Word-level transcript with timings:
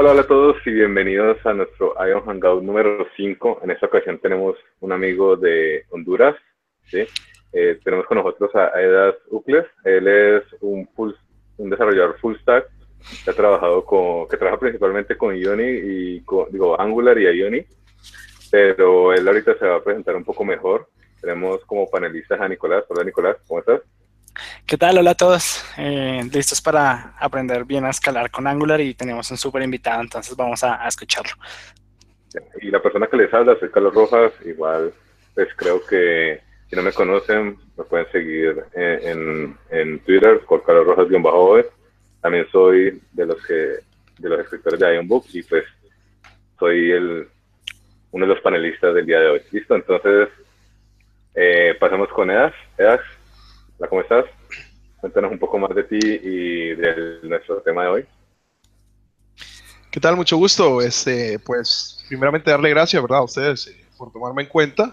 Hola, 0.00 0.12
hola 0.12 0.20
a 0.20 0.26
todos 0.28 0.56
y 0.64 0.70
bienvenidos 0.70 1.44
a 1.44 1.52
nuestro 1.52 1.92
Ion 2.06 2.24
Hangout 2.24 2.62
número 2.62 3.04
5. 3.16 3.62
En 3.64 3.72
esta 3.72 3.86
ocasión 3.86 4.20
tenemos 4.20 4.56
un 4.78 4.92
amigo 4.92 5.36
de 5.36 5.86
Honduras. 5.90 6.36
Eh, 6.92 7.80
tenemos 7.82 8.06
con 8.06 8.18
nosotros 8.18 8.54
a 8.54 8.80
Edas 8.80 9.16
Ucles. 9.28 9.66
Él 9.82 10.06
es 10.06 10.44
un, 10.60 10.88
un 11.56 11.68
desarrollador 11.68 12.16
full 12.20 12.36
stack 12.36 12.68
que 13.24 13.30
ha 13.32 13.34
trabajado 13.34 13.84
con, 13.84 14.28
que 14.28 14.36
trabaja 14.36 14.60
principalmente 14.60 15.16
con 15.16 15.34
Ioni 15.34 15.66
y 15.66 16.20
con, 16.20 16.48
digo, 16.52 16.80
Angular 16.80 17.18
y 17.18 17.24
Ioni, 17.36 17.66
pero 18.52 19.12
él 19.12 19.26
ahorita 19.26 19.58
se 19.58 19.66
va 19.66 19.78
a 19.78 19.82
presentar 19.82 20.14
un 20.14 20.24
poco 20.24 20.44
mejor. 20.44 20.86
Tenemos 21.20 21.64
como 21.64 21.90
panelistas 21.90 22.40
a 22.40 22.46
Nicolás. 22.46 22.84
Hola 22.88 23.02
Nicolás, 23.02 23.38
¿cómo 23.48 23.58
estás? 23.58 23.80
¿Qué 24.66 24.76
tal? 24.76 24.98
Hola 24.98 25.12
a 25.12 25.14
todos. 25.14 25.64
Eh, 25.76 26.22
listos 26.32 26.60
para 26.60 27.14
aprender 27.18 27.64
bien 27.64 27.84
a 27.84 27.90
escalar 27.90 28.30
con 28.30 28.46
Angular 28.46 28.80
y 28.80 28.94
tenemos 28.94 29.30
un 29.30 29.36
súper 29.36 29.62
invitado, 29.62 30.00
entonces 30.00 30.36
vamos 30.36 30.62
a, 30.64 30.86
escucharlo. 30.86 31.32
Y 32.60 32.70
la 32.70 32.82
persona 32.82 33.06
que 33.06 33.16
les 33.16 33.32
habla, 33.32 33.58
soy 33.58 33.70
Carlos 33.70 33.94
Rojas. 33.94 34.32
Igual, 34.44 34.92
pues 35.34 35.48
creo 35.56 35.84
que 35.84 36.40
si 36.68 36.76
no 36.76 36.82
me 36.82 36.92
conocen, 36.92 37.58
me 37.76 37.84
pueden 37.84 38.10
seguir 38.12 38.62
en, 38.74 39.56
en, 39.70 39.98
Twitter 40.00 40.40
por 40.46 40.62
Carlos 40.64 40.86
Rojas-Ove. 40.86 41.66
También 42.20 42.46
soy 42.50 43.00
de 43.12 43.26
los 43.26 43.44
que 43.46 43.54
de 44.18 44.28
los 44.28 44.40
escritores 44.40 44.80
de 44.80 44.94
Ironbook 44.94 45.26
y 45.32 45.42
pues 45.44 45.64
soy 46.58 46.90
el 46.90 47.28
uno 48.10 48.26
de 48.26 48.34
los 48.34 48.42
panelistas 48.42 48.94
del 48.94 49.06
día 49.06 49.20
de 49.20 49.28
hoy. 49.28 49.42
¿Listo? 49.52 49.74
Entonces, 49.74 50.28
eh, 51.34 51.76
pasamos 51.78 52.08
con 52.08 52.30
Edas. 52.30 52.52
Edas, 53.78 53.90
¿cómo 53.90 54.02
estás? 54.02 54.24
Cuéntanos 55.00 55.30
un 55.30 55.38
poco 55.38 55.58
más 55.58 55.74
de 55.74 55.84
ti 55.84 55.98
y 56.00 56.74
de 56.74 57.20
nuestro 57.22 57.62
tema 57.62 57.84
de 57.84 57.88
hoy. 57.88 58.06
¿Qué 59.90 60.00
tal? 60.00 60.16
Mucho 60.16 60.36
gusto. 60.36 60.82
Este, 60.82 61.38
pues, 61.38 62.04
primeramente 62.08 62.50
darle 62.50 62.70
gracias, 62.70 63.00
¿verdad? 63.00 63.18
A 63.18 63.24
ustedes 63.24 63.68
eh, 63.68 63.84
por 63.96 64.12
tomarme 64.12 64.42
en 64.42 64.48
cuenta. 64.48 64.92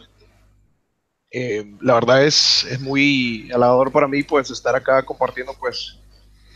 Eh, 1.32 1.66
la 1.82 1.96
verdad 1.96 2.24
es, 2.26 2.64
es 2.66 2.80
muy 2.80 3.50
halagador 3.52 3.92
para 3.92 4.08
mí, 4.08 4.22
pues, 4.22 4.52
estar 4.52 4.76
acá 4.76 5.04
compartiendo, 5.04 5.54
pues, 5.60 5.98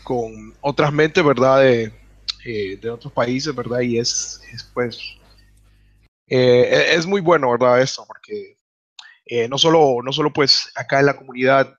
con 0.03 0.53
otras 0.61 0.93
mentes, 0.93 1.25
¿verdad? 1.25 1.61
De, 1.61 1.91
eh, 2.45 2.77
de 2.77 2.89
otros 2.91 3.11
países, 3.11 3.55
¿verdad? 3.55 3.79
Y 3.79 3.97
es, 3.97 4.41
es 4.53 4.63
pues, 4.71 4.99
es 6.27 7.07
muy 7.07 7.21
bueno, 7.21 7.49
¿verdad? 7.49 7.81
Esto, 7.81 8.05
porque 8.05 8.55
no 9.49 9.57
solo, 9.57 10.03
no 10.03 10.13
solo, 10.13 10.31
pues, 10.31 10.71
acá 10.75 10.99
en 10.99 11.07
la 11.07 11.15
comunidad 11.15 11.75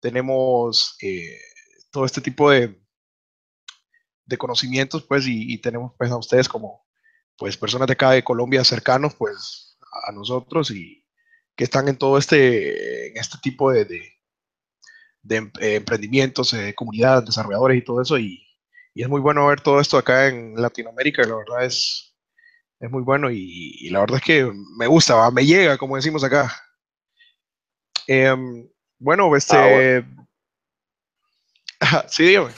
tenemos 0.00 0.96
eh, 1.02 1.38
todo 1.90 2.04
este 2.04 2.20
tipo 2.20 2.50
de, 2.50 2.80
de 4.26 4.38
conocimientos, 4.38 5.04
pues, 5.04 5.24
y, 5.26 5.58
tenemos 5.58 5.92
pues 5.98 6.10
a 6.10 6.16
ustedes 6.16 6.48
como, 6.48 6.86
pues, 7.36 7.56
personas 7.56 7.86
de 7.88 7.94
acá 7.94 8.12
de 8.12 8.24
Colombia 8.24 8.64
cercanos, 8.64 9.14
pues, 9.16 9.78
a 10.08 10.12
nosotros 10.12 10.70
y 10.70 11.04
que 11.56 11.64
están 11.64 11.88
en 11.88 11.98
todo 11.98 12.16
este, 12.18 13.08
en 13.08 13.16
este 13.18 13.38
tipo 13.42 13.72
de, 13.72 13.84
de, 13.84 15.36
em, 15.36 15.50
eh, 15.60 15.76
emprendimientos, 15.76 16.52
eh, 16.54 16.74
comunidades, 16.74 17.26
desarrolladores 17.26 17.78
y 17.78 17.84
todo 17.84 18.00
eso, 18.02 18.18
y, 18.18 18.46
y, 18.94 19.02
es 19.02 19.08
muy 19.08 19.20
bueno 19.20 19.46
ver 19.48 19.60
todo 19.60 19.80
esto 19.80 19.98
acá 19.98 20.28
en 20.28 20.54
Latinoamérica, 20.56 21.22
la 21.22 21.36
verdad 21.36 21.64
es, 21.64 22.10
es 22.80 22.90
muy 22.90 23.02
bueno 23.02 23.30
y, 23.30 23.88
la 23.90 24.00
verdad 24.00 24.18
es 24.18 24.24
que 24.24 24.52
me 24.78 24.86
gusta, 24.86 25.30
me 25.30 25.44
llega, 25.44 25.76
como 25.78 25.96
decimos 25.96 26.24
acá. 26.24 26.50
Em, 28.06 28.68
bueno, 29.00 29.34
este... 29.34 30.04
Ah, 31.80 32.04
sí, 32.08 32.24
dígame. 32.24 32.50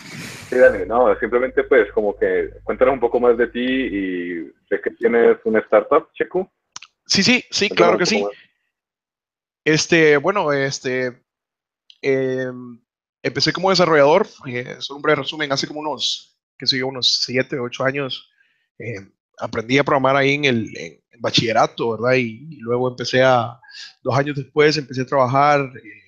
Sí, 0.50 0.56
Dani, 0.56 0.84
no, 0.86 1.18
simplemente 1.18 1.64
pues 1.64 1.90
como 1.92 2.14
que 2.18 2.50
cuéntanos 2.64 2.94
un 2.94 3.00
poco 3.00 3.18
más 3.18 3.38
de 3.38 3.46
ti 3.46 3.60
y 3.60 4.52
sé 4.68 4.80
que 4.82 4.90
tienes 4.90 5.38
una 5.44 5.60
startup, 5.60 6.12
Checo. 6.12 6.52
Sí, 7.06 7.22
sí, 7.22 7.42
sí, 7.50 7.70
claro 7.70 7.96
que 7.96 8.04
sí. 8.04 8.24
Este, 9.64 10.16
bueno, 10.16 10.52
este, 10.52 11.22
em, 12.02 12.82
empecé 13.22 13.52
como 13.52 13.70
desarrollador, 13.70 14.26
eh, 14.46 14.76
solo 14.80 14.96
un 14.96 15.02
breve 15.02 15.22
resumen, 15.22 15.52
hace 15.52 15.66
como 15.66 15.80
unos, 15.80 16.38
qué 16.58 16.66
sé 16.66 16.78
yo, 16.78 16.88
unos 16.88 17.22
7, 17.22 17.58
8 17.58 17.84
años, 17.84 18.30
em, 18.78 19.10
aprendí 19.38 19.78
a 19.78 19.84
programar 19.84 20.16
ahí 20.16 20.34
en 20.34 20.44
el 20.44 20.70
bachillerato, 21.18 21.92
¿verdad? 21.92 22.16
Y, 22.16 22.56
luego 22.60 22.90
empecé 22.90 23.22
a, 23.22 23.58
dos 24.02 24.18
años 24.18 24.36
después, 24.36 24.76
empecé 24.76 25.02
a 25.02 25.06
trabajar 25.06 25.60
eh, 25.60 26.01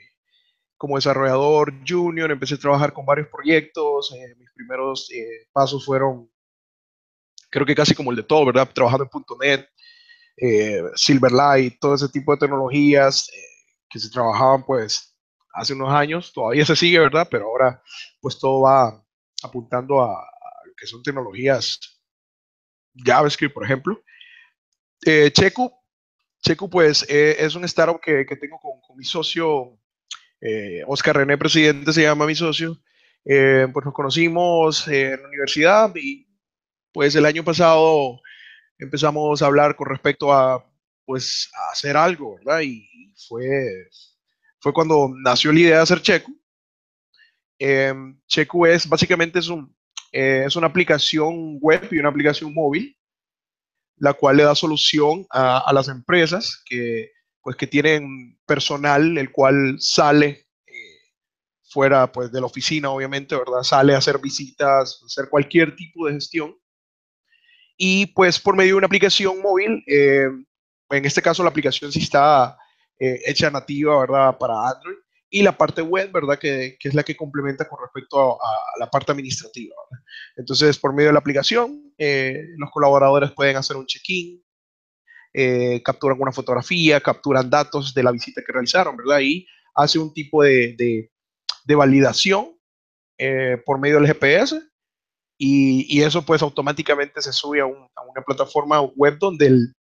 como 0.85 0.97
desarrollador 0.97 1.73
junior, 1.89 2.31
empecé 2.31 2.57
a 2.57 2.59
trabajar 2.59 2.93
con 2.93 3.07
varios 3.07 3.29
proyectos. 3.29 4.13
Eh, 4.15 4.35
mis 4.39 4.53
primeros 4.53 5.11
eh, 5.11 5.49
pasos 5.51 5.83
fueron, 5.83 6.31
creo 7.49 7.65
que 7.65 7.75
casi 7.75 7.95
como 7.95 8.11
el 8.11 8.19
de 8.19 8.23
todo, 8.23 8.45
¿verdad? 8.45 8.69
Trabajando 8.71 9.09
en 9.11 9.39
.NET, 9.41 9.69
eh, 10.37 10.83
Silverlight, 10.95 11.79
todo 11.81 11.95
ese 11.95 12.11
tipo 12.11 12.33
de 12.33 12.39
tecnologías 12.41 13.31
que 13.89 13.99
se 13.99 14.11
trabajaban 14.11 14.63
pues 14.67 15.17
hace 15.55 15.73
unos 15.73 15.91
años. 15.91 16.35
Todavía 16.35 16.67
se 16.67 16.77
sigue, 16.77 16.99
¿verdad? 16.99 17.27
Pero 17.31 17.47
ahora 17.47 17.83
pues 18.21 18.39
todo 18.39 18.61
va 18.61 19.03
apuntando 19.43 20.03
a, 20.03 20.23
lo 20.67 20.73
que 20.77 20.87
son 20.87 21.03
tecnologías 21.03 21.81
JavaScript, 22.95 23.55
por 23.55 23.65
ejemplo. 23.65 24.03
Checo, 25.33 25.83
Checo 26.43 26.69
pues 26.69 27.07
es 27.09 27.55
un 27.55 27.65
startup 27.65 28.03
que, 28.03 28.27
que 28.27 28.37
tengo 28.37 28.59
con, 28.59 28.83
con 28.87 28.99
mi 28.99 29.05
socio 29.05 29.79
eh, 30.45 30.83
Oscar 30.87 31.17
René 31.17 31.39
Presidente 31.39 31.91
se 31.93 32.03
llama 32.03 32.27
mi 32.27 32.35
socio. 32.35 32.79
Eh, 33.25 33.67
pues 33.73 33.87
nos 33.87 33.95
conocimos 33.95 34.87
en 34.89 35.23
la 35.23 35.29
universidad 35.29 35.91
y 35.97 36.29
pues 36.93 37.15
el 37.17 37.25
año 37.25 37.43
pasado 37.43 38.21
empezamos 38.79 39.41
a 39.41 39.47
hablar 39.47 39.75
con 39.75 39.89
respecto 39.89 40.31
a 40.35 40.63
pues 41.07 41.51
a 41.55 41.73
hacer 41.73 41.97
algo, 41.97 42.37
¿verdad? 42.37 42.61
Y 42.61 43.15
fue, 43.27 43.89
fue 44.61 44.75
cuando 44.75 45.11
nació 45.17 45.51
la 45.51 45.61
idea 45.61 45.77
de 45.77 45.83
hacer 45.83 46.03
Checo. 46.03 46.31
Eh, 47.59 47.95
es 48.69 48.89
básicamente 48.89 49.39
es, 49.39 49.49
un, 49.49 49.75
es 50.13 50.57
una 50.57 50.67
aplicación 50.67 51.59
web 51.59 51.89
y 51.91 51.99
una 51.99 52.11
aplicación 52.11 52.53
móvil, 52.53 52.95
la 53.97 54.13
cual 54.13 54.37
le 54.37 54.43
da 54.43 54.55
solución 54.55 55.27
a 55.31 55.73
las 55.73 55.89
empresas 55.89 56.63
que 56.67 57.14
pues 57.45 57.57
que 57.57 57.67
tienen 57.67 58.39
personal 58.47 59.19
el 59.19 59.31
cual 59.31 59.77
sale 59.79 60.49
eh, 60.67 61.13
fuera 61.63 62.11
pues 62.11 62.33
de 62.33 62.41
la 62.41 62.47
oficina, 62.47 62.91
obviamente, 62.91 63.37
¿verdad? 63.37 63.63
Sale 63.63 63.95
a 63.95 63.99
hacer 63.99 64.19
visitas, 64.19 65.03
hacer 65.05 65.29
cualquier 65.29 65.77
tipo 65.77 66.07
de 66.07 66.15
gestión. 66.15 66.57
Y 67.77 68.07
pues 68.07 68.41
por 68.41 68.57
medio 68.57 68.73
de 68.73 68.79
una 68.79 68.87
aplicación 68.87 69.43
móvil, 69.43 69.85
eh, 69.87 70.27
en 70.91 71.05
este 71.05 71.21
caso 71.21 71.43
la 71.43 71.51
aplicación 71.51 71.93
sí 71.93 72.01
está 72.01 72.57
eh, 72.99 73.21
hecha 73.27 73.51
nativa, 73.51 74.01
¿verdad? 74.01 74.39
Para 74.39 74.71
Android. 74.71 74.97
Y 75.29 75.43
la 75.43 75.53
parte 75.59 75.83
web, 75.83 76.13
¿verdad? 76.13 76.39
Que, 76.39 76.79
que 76.81 76.89
es 76.89 76.95
la 76.95 77.03
que 77.03 77.17
complementa 77.17 77.69
con 77.69 77.79
respecto 77.83 78.41
a, 78.41 78.49
la 78.79 78.89
parte 78.89 79.13
administrativa. 79.13 79.75
Entonces, 80.37 80.79
por 80.79 80.95
medio 80.95 81.09
de 81.09 81.15
la 81.15 81.19
aplicación, 81.19 81.93
los 81.99 82.71
colaboradores 82.71 83.33
pueden 83.33 83.57
hacer 83.57 83.77
un 83.77 83.85
check-in, 83.85 84.44
eh, 85.37 85.83
capturan 85.83 86.17
una 86.21 86.31
fotografía, 86.31 87.01
capturan 87.01 87.51
datos 87.51 87.93
de 87.93 88.05
la 88.05 88.13
visita 88.13 88.41
que 88.47 88.53
realizaron, 88.53 88.97
¿verdad? 88.97 89.19
Y 89.21 89.47
hace 89.75 89.99
un 89.99 90.15
tipo 90.15 90.45
de, 90.45 90.77
de, 90.77 91.75
validación 91.75 92.57
eh, 93.19 93.61
por 93.67 93.81
medio 93.81 93.97
del 93.97 94.07
GPS 94.07 94.63
y, 95.37 95.87
y, 95.89 96.03
eso 96.03 96.25
pues 96.25 96.41
automáticamente 96.41 97.21
se 97.21 97.33
sube 97.33 97.61
a, 97.61 97.67
una 97.67 98.23
plataforma 98.25 98.81
web 98.81 99.19
donde 99.19 99.47
el, 99.47 99.75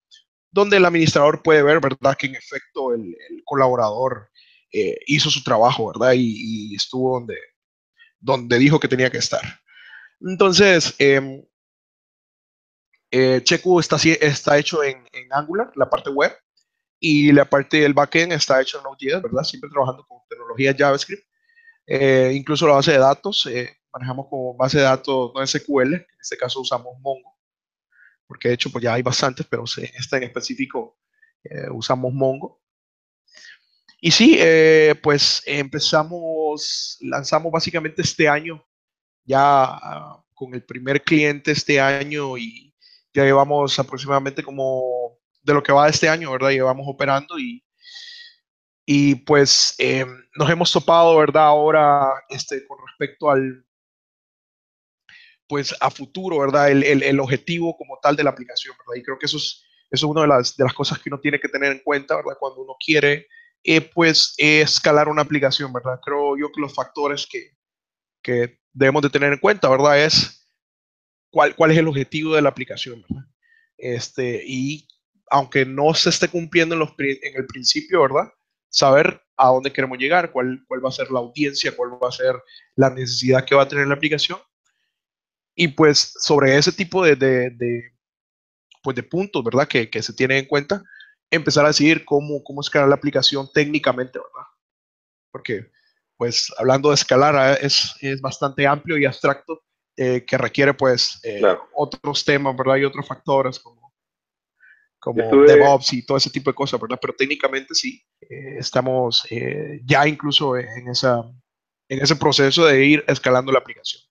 donde 0.51 0.77
el 0.77 0.85
administrador 0.85 1.43
puede 1.43 1.61
ver, 1.61 1.79
¿verdad? 1.79 2.17
Que 2.17 2.27
en 2.27 2.35
efecto 2.35 2.95
el, 2.95 3.15
colaborador 3.45 4.29
eh, 4.71 4.97
hizo 5.05 5.29
su 5.29 5.43
trabajo, 5.43 5.91
¿verdad? 5.93 6.13
Y, 6.15 6.73
estuvo 6.75 7.19
donde, 7.19 7.37
donde 8.19 8.57
dijo 8.57 8.79
que 8.79 8.87
tenía 8.87 9.11
que 9.11 9.19
estar. 9.19 9.43
Entonces, 10.19 10.95
eh, 10.97 11.45
eh, 13.15 13.43
Cheku 13.43 13.79
está, 13.79 13.97
está 13.97 14.57
hecho 14.57 14.83
en, 14.83 15.05
Angular, 15.29 15.71
la 15.75 15.87
parte 15.87 16.09
web, 16.09 16.35
y 16.99 17.31
la 17.31 17.45
parte 17.45 17.77
del 17.77 17.93
backend 17.93 18.33
está 18.33 18.59
hecho 18.59 18.77
en 18.79 18.83
Node.js, 18.85 19.21
¿verdad? 19.21 19.43
Siempre 19.43 19.69
trabajando 19.69 20.03
con 20.07 20.17
tecnología 20.27 20.73
JavaScript. 20.75 21.23
Eh, 21.85 22.31
incluso 22.33 22.65
la 22.65 22.73
base 22.73 22.93
de 22.93 22.97
datos, 22.97 23.45
eh, 23.45 23.77
manejamos 23.93 24.25
como 24.29 24.55
base 24.55 24.79
de 24.79 24.85
datos 24.85 25.31
no 25.35 25.45
SQL, 25.45 25.93
en 25.93 26.05
este 26.19 26.37
caso 26.37 26.61
usamos 26.61 26.99
Mongo, 27.01 27.37
porque 28.25 28.47
de 28.47 28.55
hecho 28.55 28.71
pues 28.71 28.83
ya 28.83 28.95
hay 28.95 29.03
bastantes, 29.03 29.45
pero 29.47 29.65
esta 29.65 30.17
en 30.17 30.23
específico 30.23 30.97
usamos 31.71 32.11
Mongo. 32.13 32.63
Y 34.01 34.09
sí, 34.09 34.39
pues 35.03 35.43
empezamos, 35.45 36.97
lanzamos 37.01 37.51
básicamente 37.51 38.01
este 38.01 38.27
año, 38.27 38.65
ya 39.23 39.65
ah, 39.65 40.23
con 40.33 40.55
el 40.55 40.63
primer 40.63 41.03
cliente 41.03 41.51
este 41.51 41.79
año 41.79 42.37
y 42.39 42.72
ya 43.13 43.23
llevamos 43.23 43.77
aproximadamente 43.79 44.43
como 44.43 45.17
de 45.41 45.53
lo 45.53 45.61
que 45.61 45.71
va 45.71 45.89
este 45.89 46.09
año, 46.09 46.31
¿verdad? 46.31 46.49
Llevamos 46.49 46.85
operando 46.87 47.37
y, 47.37 47.63
y 48.85 49.15
pues 49.15 49.75
em, 49.77 50.07
nos 50.35 50.49
hemos 50.49 50.71
topado, 50.71 51.17
¿verdad? 51.17 51.43
Ahora, 51.43 52.11
este, 52.29 52.65
con 52.65 52.77
respecto 52.87 53.29
al, 53.29 53.65
pues 55.47 55.75
a 55.79 55.91
futuro, 55.91 56.39
¿verdad? 56.39 56.71
El, 56.71 56.83
el, 56.83 57.03
el, 57.03 57.19
objetivo 57.19 57.77
como 57.77 57.99
tal 58.01 58.15
de 58.15 58.23
la 58.23 58.31
aplicación, 58.31 58.75
¿verdad? 58.77 58.99
Y 58.99 59.03
creo 59.03 59.19
que 59.19 59.25
eso 59.25 59.37
es, 59.37 59.63
eso 59.91 60.07
es 60.07 60.11
una 60.11 60.21
de 60.21 60.27
las, 60.27 60.55
de 60.57 60.63
las 60.63 60.73
cosas 60.73 60.99
que 60.99 61.09
uno 61.09 61.19
tiene 61.19 61.39
que 61.39 61.49
tener 61.49 61.71
en 61.71 61.79
cuenta, 61.79 62.15
¿verdad? 62.15 62.37
Cuando 62.39 62.61
uno 62.61 62.75
quiere, 62.83 63.27
eh, 63.63 63.81
pues, 63.81 64.33
escalar 64.37 65.07
una 65.09 65.21
aplicación, 65.21 65.71
¿verdad? 65.71 65.99
Creo 66.03 66.37
yo 66.37 66.51
que 66.51 66.61
los 66.61 66.73
factores 66.73 67.27
que, 67.27 67.51
que 68.21 68.59
debemos 68.71 69.03
de 69.03 69.09
tener 69.09 69.33
en 69.33 69.39
cuenta, 69.39 69.69
¿verdad? 69.69 70.03
Es 70.03 70.42
cuál, 71.33 71.55
cuál 71.55 71.71
es 71.71 71.77
el 71.79 71.87
objetivo 71.87 72.35
de 72.35 72.43
la 72.43 72.49
aplicación, 72.49 73.03
¿verdad? 73.09 73.25
Este, 73.75 74.43
y 74.45 74.87
aunque 75.31 75.65
no 75.65 75.91
se 75.95 76.11
esté 76.11 76.27
cumpliendo 76.27 76.75
en, 76.75 76.79
los, 76.79 76.91
en 76.99 77.35
el 77.35 77.47
principio, 77.47 78.03
¿verdad? 78.03 78.31
Saber 78.69 79.19
a 79.35 79.47
dónde 79.47 79.73
queremos 79.73 79.97
llegar, 79.97 80.31
cuál, 80.31 80.63
cuál 80.67 80.85
va 80.85 80.89
a 80.89 80.93
ser 80.93 81.09
la 81.09 81.19
audiencia, 81.19 81.75
cuál 81.75 81.91
va 82.01 82.09
a 82.09 82.11
ser 82.11 82.35
la 82.75 82.91
necesidad 82.91 83.43
que 83.45 83.55
va 83.55 83.63
a 83.63 83.67
tener 83.67 83.87
la 83.87 83.95
aplicación. 83.95 84.37
Y 85.55 85.69
pues 85.69 86.13
sobre 86.19 86.55
ese 86.55 86.71
tipo 86.71 87.03
de, 87.03 87.15
de, 87.15 87.49
de 87.49 87.93
pues 88.83 88.95
de 88.95 89.01
puntos, 89.01 89.43
¿verdad? 89.43 89.67
Que, 89.67 89.89
que, 89.89 90.03
se 90.03 90.13
tienen 90.13 90.37
en 90.37 90.45
cuenta, 90.45 90.83
empezar 91.31 91.65
a 91.65 91.69
decidir 91.69 92.05
cómo, 92.05 92.43
cómo 92.43 92.61
escalar 92.61 92.89
la 92.89 92.95
aplicación 92.95 93.49
técnicamente, 93.51 94.19
¿verdad? 94.19 94.47
Porque, 95.31 95.71
pues, 96.15 96.53
hablando 96.59 96.89
de 96.89 96.95
escalar, 96.95 97.35
ah, 97.35 97.53
es, 97.55 97.95
es 98.01 98.21
bastante 98.21 98.67
amplio 98.67 98.99
y 98.99 99.05
abstracto, 99.05 99.63
eh, 99.97 100.23
que 100.25 100.37
requiere, 100.37 100.73
pues, 100.73 101.19
eh, 101.23 101.41
otros 101.73 102.25
temas, 102.25 102.55
¿verdad? 102.55 102.77
Y 102.77 102.85
otros 102.85 103.07
factores 103.07 103.59
como, 103.59 103.93
como 104.99 105.43
DevOps 105.43 105.93
y 105.93 106.05
todo 106.05 106.17
ese 106.17 106.29
tipo 106.29 106.49
de 106.49 106.55
cosas, 106.55 106.79
¿verdad? 106.79 106.99
Pero 107.01 107.13
técnicamente 107.13 107.73
sí, 107.75 108.01
eh, 108.21 108.57
estamos 108.57 109.27
ya 109.83 110.07
incluso 110.07 110.57
en, 110.57 110.87
esa, 110.87 111.23
en 111.89 112.01
ese 112.01 112.15
proceso 112.15 112.65
de 112.65 112.85
ir 112.85 113.03
escalando 113.07 113.51
la 113.51 113.59
aplicación. 113.59 114.01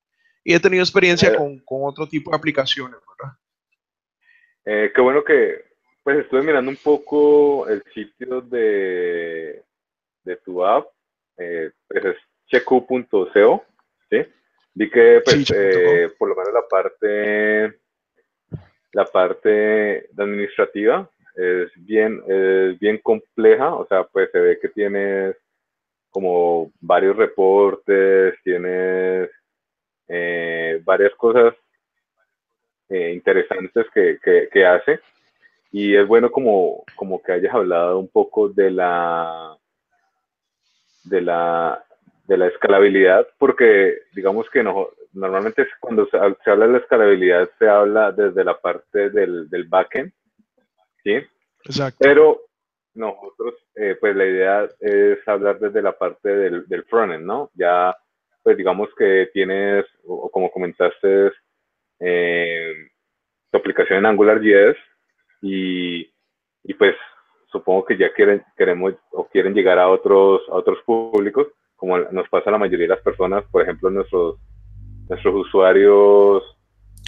Y 0.44 0.54
he 0.54 0.60
tenido 0.60 0.82
experiencia 0.82 1.36
con, 1.36 1.58
con 1.60 1.80
otro 1.84 2.08
tipo 2.08 2.30
de 2.30 2.36
aplicaciones, 2.36 2.98
¿verdad? 3.18 3.36
Eh, 4.64 4.92
qué 4.94 5.00
bueno 5.00 5.24
que, 5.24 5.64
pues 6.02 6.18
estuve 6.18 6.42
mirando 6.42 6.70
un 6.70 6.76
poco 6.76 7.68
el 7.68 7.82
sitio 7.94 8.40
de, 8.40 9.62
de 10.24 10.36
tu 10.36 10.64
app, 10.64 10.86
eh, 11.38 11.70
pues 11.88 12.04
es 12.04 12.16
checu.co, 12.46 13.64
¿sí? 14.10 14.16
Vi 14.74 14.90
que, 14.90 15.20
pues, 15.24 15.50
eh, 15.54 16.10
por 16.18 16.28
lo 16.28 16.34
menos 16.34 16.52
la 16.54 16.66
parte, 16.68 17.78
la 18.92 19.04
parte 19.04 20.08
administrativa 20.16 21.08
es 21.34 21.70
bien, 21.76 22.22
es 22.26 22.78
bien 22.78 22.98
compleja, 22.98 23.74
o 23.74 23.86
sea, 23.86 24.04
pues 24.04 24.30
se 24.30 24.40
ve 24.40 24.58
que 24.60 24.68
tienes 24.68 25.36
como 26.10 26.70
varios 26.80 27.16
reportes, 27.16 28.34
tienes 28.44 29.30
eh, 30.08 30.80
varias 30.84 31.14
cosas 31.14 31.54
eh, 32.90 33.12
interesantes 33.14 33.86
que, 33.94 34.18
que, 34.52 34.66
hace. 34.66 35.00
Y 35.70 35.96
es 35.96 36.06
bueno 36.06 36.30
como, 36.30 36.84
como 36.96 37.22
que 37.22 37.32
hayas 37.32 37.54
hablado 37.54 37.98
un 37.98 38.08
poco 38.08 38.50
de 38.50 38.70
la, 38.70 39.56
de 41.04 41.22
la, 41.22 41.82
de 42.32 42.38
la 42.38 42.46
escalabilidad, 42.46 43.28
porque 43.38 43.98
digamos 44.14 44.48
que 44.48 44.62
no, 44.62 44.88
normalmente 45.12 45.66
cuando 45.80 46.06
se, 46.06 46.16
habla 46.16 46.66
de 46.66 46.72
la 46.72 46.78
escalabilidad 46.78 47.50
se 47.58 47.68
habla 47.68 48.10
desde 48.10 48.42
la 48.42 48.58
parte 48.58 49.10
del, 49.10 49.50
del 49.50 49.64
backend, 49.64 50.10
¿sí? 51.04 51.20
Exacto. 51.64 51.98
Pero 52.00 52.40
nosotros, 52.94 53.54
eh, 53.74 53.98
pues 54.00 54.16
la 54.16 54.24
idea 54.24 54.68
es 54.80 55.28
hablar 55.28 55.58
desde 55.58 55.82
la 55.82 55.92
parte 55.92 56.30
del, 56.30 56.66
del 56.68 56.84
frontend, 56.84 57.26
¿no? 57.26 57.50
Ya, 57.52 57.94
pues 58.42 58.56
digamos 58.56 58.88
que 58.96 59.28
tienes, 59.34 59.84
o 60.06 60.30
como 60.30 60.50
comentaste, 60.50 61.32
eh, 62.00 62.72
tu 63.50 63.58
aplicación 63.58 63.98
en 63.98 64.06
AngularJS 64.06 64.78
y, 65.42 66.10
y 66.64 66.74
pues 66.78 66.96
supongo 67.48 67.84
que 67.84 67.98
ya 67.98 68.10
quieren, 68.14 68.42
queremos 68.56 68.94
o 69.10 69.28
quieren 69.28 69.52
llegar 69.52 69.78
a 69.78 69.90
otros, 69.90 70.40
a 70.48 70.54
otros 70.54 70.78
públicos, 70.86 71.48
como 71.82 71.98
nos 71.98 72.28
pasa 72.28 72.48
a 72.48 72.52
la 72.52 72.58
mayoría 72.58 72.86
de 72.86 72.94
las 72.94 73.02
personas, 73.02 73.42
por 73.50 73.62
ejemplo, 73.62 73.90
nuestros, 73.90 74.38
nuestros 75.08 75.34
usuarios 75.34 76.44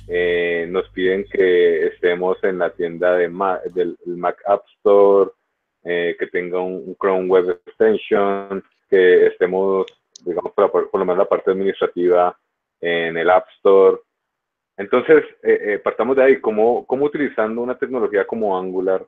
eh, 0.09 0.67
nos 0.69 0.89
piden 0.89 1.25
que 1.31 1.87
estemos 1.87 2.43
en 2.43 2.59
la 2.59 2.71
tienda 2.71 3.15
de 3.15 3.29
del 3.73 3.97
Mac 4.07 4.37
App 4.49 4.65
Store, 4.79 5.31
eh, 5.85 6.17
que 6.19 6.27
tenga 6.27 6.59
un, 6.61 6.97
Chrome 7.01 7.29
Web 7.29 7.61
Extension, 7.65 8.65
que 8.91 9.29
estemos, 9.29 9.87
digamos, 10.25 10.53
por, 10.53 10.69
por, 10.73 10.99
lo 10.99 11.05
menos 11.05 11.19
la 11.19 11.29
parte 11.29 11.53
administrativa 11.53 12.37
en 12.81 13.17
el 13.17 13.31
App 13.31 13.47
Store, 13.59 13.99
entonces, 14.77 15.23
eh, 15.45 15.75
eh, 15.75 15.79
partamos 15.79 16.17
de 16.17 16.25
ahí, 16.25 16.41
¿cómo, 16.41 16.85
¿cómo, 16.85 17.05
utilizando 17.05 17.63
una 17.63 17.79
tecnología 17.79 18.27
como 18.27 18.59
Angular 18.59 19.07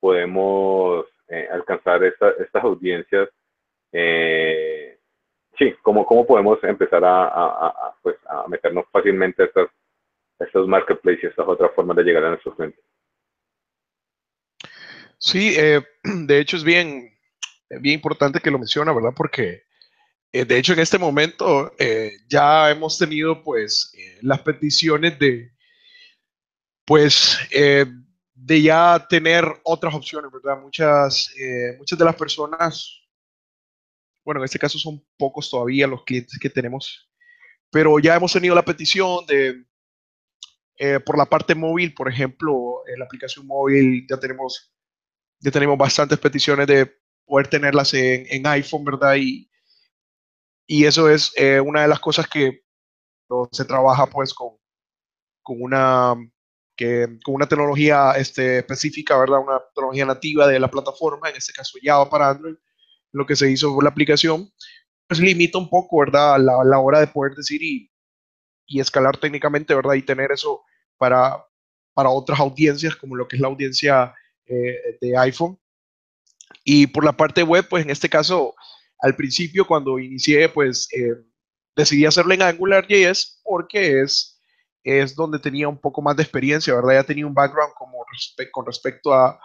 podemos 0.00 1.04
eh, 1.28 1.46
alcanzar 1.52 2.02
estas 2.04 2.64
audiencias? 2.64 3.28
Sí, 5.58 5.74
¿cómo, 5.82 6.06
¿cómo, 6.06 6.26
podemos 6.26 6.62
empezar 6.64 7.02
a, 7.04 7.94
pues, 8.02 8.16
a 8.28 8.46
meternos 8.48 8.84
fácilmente 8.90 9.42
a 9.42 9.46
estas, 9.46 9.68
estos 10.38 10.68
marketplaces 10.68 11.24
y 11.24 11.26
estas 11.26 11.46
otras 11.48 11.70
formas 11.74 11.96
de 11.96 12.04
llegar 12.04 12.24
a 12.24 12.30
nuestros 12.30 12.54
clientes? 12.54 12.84
Sí, 15.18 15.56
de 16.02 16.38
hecho 16.38 16.56
es 16.56 16.64
bien, 16.64 17.10
bien 17.80 17.94
importante 17.94 18.40
que 18.40 18.50
lo 18.50 18.58
menciona, 18.58 18.92
¿verdad? 18.92 19.12
Porque 19.16 19.64
eh, 20.34 20.44
de 20.44 20.58
hecho, 20.58 20.72
en 20.72 20.80
este 20.80 20.98
momento 20.98 21.72
eh, 21.78 22.10
ya 22.26 22.68
hemos 22.68 22.98
tenido 22.98 23.44
pues 23.44 23.92
eh, 23.96 24.18
las 24.20 24.40
peticiones 24.40 25.16
de 25.16 25.52
pues 26.84 27.38
de 28.34 28.60
ya 28.60 29.06
tener 29.08 29.44
otras 29.62 29.94
opciones, 29.94 30.32
¿verdad? 30.32 30.60
Muchas, 30.60 31.32
muchas 31.78 31.98
de 31.98 32.04
las 32.04 32.16
personas, 32.16 33.00
bueno, 34.24 34.40
en 34.40 34.44
este 34.44 34.58
caso 34.58 34.78
son 34.78 35.04
pocos 35.18 35.50
todavía 35.50 35.86
los 35.86 36.04
clientes 36.04 36.38
que 36.38 36.50
tenemos, 36.50 37.10
pero 37.70 37.98
ya 37.98 38.16
hemos 38.16 38.32
tenido 38.32 38.54
la 38.54 38.64
petición 38.64 39.26
de, 39.26 39.64
por 41.00 41.18
la 41.18 41.26
parte 41.26 41.54
móvil, 41.54 41.94
por 41.94 42.08
ejemplo, 42.08 42.82
en 42.86 42.98
la 42.98 43.04
aplicación 43.04 43.46
móvil 43.46 44.06
ya 44.08 44.18
tenemos, 44.18 44.72
ya 45.40 45.50
tenemos 45.50 45.78
bastantes 45.78 46.18
peticiones 46.18 46.66
de 46.66 46.90
poder 47.26 47.48
tenerlas 47.48 47.94
en, 47.94 48.26
en 48.30 48.46
iPhone, 48.46 48.84
¿verdad? 48.84 49.16
Y, 49.16 49.50
y 50.66 50.84
eso 50.84 51.08
es 51.10 51.32
eh, 51.36 51.60
una 51.60 51.82
de 51.82 51.88
las 51.88 52.00
cosas 52.00 52.28
que 52.28 52.64
se 53.52 53.64
trabaja 53.64 54.06
pues 54.06 54.32
con, 54.32 54.56
con, 55.42 55.60
una, 55.60 56.14
que, 56.76 57.18
con 57.24 57.34
una 57.34 57.48
tecnología 57.48 58.12
este, 58.12 58.58
específica, 58.58 59.18
¿verdad? 59.18 59.40
Una 59.40 59.60
tecnología 59.74 60.06
nativa 60.06 60.46
de 60.46 60.60
la 60.60 60.70
plataforma, 60.70 61.28
en 61.28 61.36
este 61.36 61.52
caso 61.52 61.78
Java 61.82 62.08
para 62.08 62.30
Android, 62.30 62.56
lo 63.14 63.24
que 63.26 63.36
se 63.36 63.50
hizo 63.50 63.80
la 63.80 63.88
aplicación, 63.88 64.52
pues 65.06 65.20
limita 65.20 65.56
un 65.58 65.70
poco, 65.70 66.00
¿verdad? 66.00 66.38
La, 66.38 66.64
la 66.64 66.78
hora 66.80 67.00
de 67.00 67.06
poder 67.06 67.34
decir 67.34 67.62
y, 67.62 67.90
y, 68.66 68.80
escalar 68.80 69.16
técnicamente, 69.16 69.74
¿verdad? 69.74 69.94
Y 69.94 70.02
tener 70.02 70.32
eso 70.32 70.62
para, 70.98 71.44
para 71.94 72.10
otras 72.10 72.40
audiencias, 72.40 72.96
como 72.96 73.14
lo 73.14 73.28
que 73.28 73.36
es 73.36 73.42
la 73.42 73.48
audiencia 73.48 74.12
eh, 74.46 74.98
de 75.00 75.16
iPhone. 75.16 75.58
Y 76.64 76.88
por 76.88 77.04
la 77.04 77.12
parte 77.12 77.42
web, 77.42 77.66
pues 77.68 77.84
en 77.84 77.90
este 77.90 78.08
caso, 78.08 78.54
al 78.98 79.14
principio 79.14 79.66
cuando 79.66 79.98
inicié, 79.98 80.48
pues 80.48 80.88
eh, 80.92 81.14
decidí 81.76 82.06
hacerlo 82.06 82.34
en 82.34 82.42
AngularJS 82.42 83.40
porque 83.44 84.00
es, 84.00 84.40
es 84.82 85.14
donde 85.14 85.38
tenía 85.38 85.68
un 85.68 85.78
poco 85.78 86.02
más 86.02 86.16
de 86.16 86.24
experiencia, 86.24 86.74
¿verdad? 86.74 86.94
Ya 86.94 87.04
tenía 87.04 87.26
un 87.26 87.34
background 87.34 87.74
como 87.78 88.04
con 88.50 88.66
respecto 88.66 89.12
a 89.14 89.38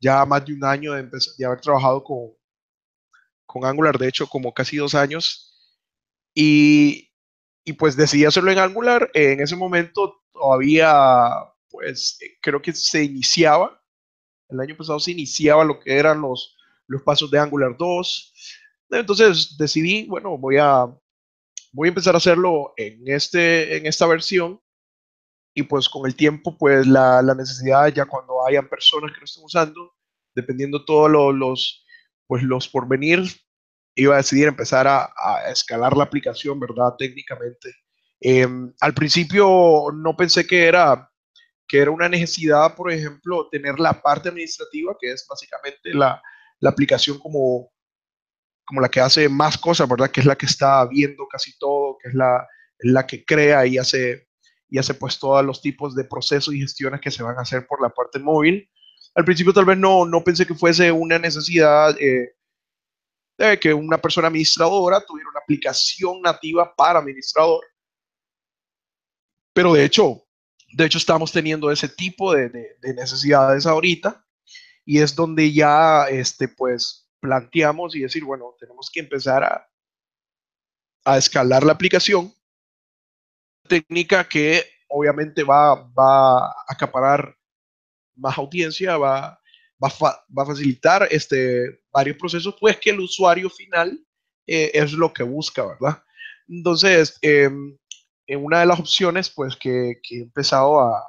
ya 0.00 0.24
más 0.26 0.44
de 0.44 0.52
un 0.54 0.64
año 0.64 0.92
de, 0.92 1.08
de 1.38 1.44
haber 1.44 1.60
trabajado 1.60 2.04
con, 2.04 2.35
con 3.60 3.68
Angular, 3.68 3.98
de 3.98 4.08
hecho, 4.08 4.26
como 4.26 4.52
casi 4.52 4.76
dos 4.76 4.94
años. 4.94 5.52
Y, 6.34 7.10
y 7.64 7.72
pues 7.74 7.96
decidí 7.96 8.24
hacerlo 8.24 8.50
en 8.50 8.58
Angular. 8.58 9.10
En 9.14 9.40
ese 9.40 9.56
momento 9.56 10.22
todavía, 10.32 11.30
pues 11.70 12.18
creo 12.40 12.60
que 12.60 12.72
se 12.72 13.04
iniciaba, 13.04 13.82
el 14.48 14.60
año 14.60 14.76
pasado 14.76 15.00
se 15.00 15.12
iniciaba 15.12 15.64
lo 15.64 15.80
que 15.80 15.96
eran 15.96 16.20
los, 16.20 16.56
los 16.86 17.02
pasos 17.02 17.30
de 17.30 17.38
Angular 17.38 17.76
2. 17.76 18.34
Entonces 18.90 19.56
decidí, 19.58 20.06
bueno, 20.06 20.38
voy 20.38 20.58
a, 20.58 20.86
voy 21.72 21.88
a 21.88 21.90
empezar 21.90 22.14
a 22.14 22.18
hacerlo 22.18 22.72
en, 22.76 23.02
este, 23.08 23.76
en 23.76 23.86
esta 23.86 24.06
versión 24.06 24.60
y 25.54 25.62
pues 25.62 25.88
con 25.88 26.06
el 26.06 26.14
tiempo, 26.14 26.56
pues 26.56 26.86
la, 26.86 27.22
la 27.22 27.34
necesidad 27.34 27.88
ya 27.88 28.04
cuando 28.04 28.46
hayan 28.46 28.68
personas 28.68 29.12
que 29.12 29.20
lo 29.20 29.24
estén 29.24 29.44
usando, 29.44 29.94
dependiendo 30.34 30.84
todos 30.84 31.10
los, 31.34 31.84
pues 32.26 32.42
los 32.42 32.68
porvenir, 32.68 33.24
iba 33.96 34.14
a 34.14 34.18
decidir 34.18 34.46
empezar 34.46 34.86
a, 34.86 35.10
a 35.16 35.50
escalar 35.50 35.96
la 35.96 36.04
aplicación, 36.04 36.60
¿verdad? 36.60 36.94
Técnicamente. 36.98 37.74
Em, 38.20 38.72
al 38.80 38.94
principio 38.94 39.86
no 39.94 40.16
pensé 40.16 40.46
que 40.46 40.66
era, 40.66 41.10
que 41.66 41.78
era 41.78 41.90
una 41.90 42.08
necesidad, 42.08 42.74
por 42.74 42.92
ejemplo, 42.92 43.48
tener 43.50 43.80
la 43.80 44.00
parte 44.00 44.28
administrativa, 44.28 44.96
que 45.00 45.12
es 45.12 45.26
básicamente 45.28 45.94
la, 45.94 46.22
la 46.60 46.70
aplicación 46.70 47.18
como, 47.18 47.72
como 48.66 48.80
la 48.80 48.88
que 48.90 49.00
hace 49.00 49.28
más 49.28 49.56
cosas, 49.56 49.88
¿verdad? 49.88 50.10
Que 50.10 50.20
es 50.20 50.26
la 50.26 50.36
que 50.36 50.46
está 50.46 50.84
viendo 50.86 51.26
casi 51.28 51.58
todo, 51.58 51.96
que 52.02 52.10
es 52.10 52.14
la, 52.14 52.46
la 52.80 53.06
que 53.06 53.24
crea 53.24 53.66
y 53.66 53.78
hace, 53.78 54.28
y 54.68 54.78
hace 54.78 54.94
pues 54.94 55.18
todos 55.18 55.44
los 55.44 55.62
tipos 55.62 55.94
de 55.94 56.04
procesos 56.04 56.54
y 56.54 56.60
gestiones 56.60 57.00
que 57.00 57.10
se 57.10 57.22
van 57.22 57.38
a 57.38 57.42
hacer 57.42 57.66
por 57.66 57.80
la 57.80 57.90
parte 57.90 58.18
móvil. 58.18 58.70
Al 59.14 59.24
principio 59.24 59.54
tal 59.54 59.64
vez 59.64 59.78
no, 59.78 60.04
no 60.04 60.22
pensé 60.22 60.46
que 60.46 60.54
fuese 60.54 60.92
una 60.92 61.18
necesidad 61.18 61.96
eh, 61.98 62.35
de 63.38 63.58
que 63.58 63.72
una 63.74 63.98
persona 63.98 64.28
administradora 64.28 65.00
tuviera 65.00 65.30
una 65.30 65.40
aplicación 65.40 66.20
nativa 66.22 66.74
para 66.74 66.98
administrador. 66.98 67.64
Pero 69.52 69.72
de 69.74 69.84
hecho, 69.84 70.26
de 70.72 70.84
hecho 70.84 70.98
estamos 70.98 71.32
teniendo 71.32 71.70
ese 71.70 71.88
tipo 71.88 72.32
de, 72.32 72.48
de, 72.48 72.94
necesidades 72.94 73.66
ahorita 73.66 74.24
y 74.84 75.00
es 75.00 75.14
donde 75.14 75.52
ya 75.52 76.06
este, 76.08 76.48
pues 76.48 77.08
planteamos 77.20 77.94
y 77.94 78.00
decir, 78.00 78.24
bueno, 78.24 78.54
tenemos 78.58 78.90
que 78.92 79.00
empezar 79.00 79.44
a, 79.44 79.68
a 81.04 81.18
escalar 81.18 81.64
la 81.64 81.72
aplicación. 81.72 82.32
Técnica 83.68 84.28
que 84.28 84.64
obviamente 84.88 85.42
va, 85.42 85.74
va 85.74 86.48
a 86.48 86.54
acaparar 86.68 87.36
más 88.14 88.38
audiencia, 88.38 88.96
va, 88.96 89.40
va, 89.82 89.90
va 90.36 90.42
a 90.42 90.46
facilitar 90.46 91.08
este, 91.10 91.80
varios 91.92 92.16
procesos, 92.16 92.56
pues 92.60 92.78
que 92.78 92.90
el 92.90 93.00
usuario 93.00 93.50
final 93.50 93.98
eh, 94.46 94.70
es 94.74 94.92
lo 94.92 95.12
que 95.12 95.22
busca, 95.22 95.66
¿verdad? 95.66 96.02
Entonces, 96.48 97.18
em, 97.22 97.76
en 98.26 98.44
una 98.44 98.60
de 98.60 98.66
las 98.66 98.80
opciones, 98.80 99.30
pues 99.30 99.56
que, 99.56 99.94
que 100.02 100.18
he 100.18 100.22
empezado 100.22 100.80
a, 100.80 101.02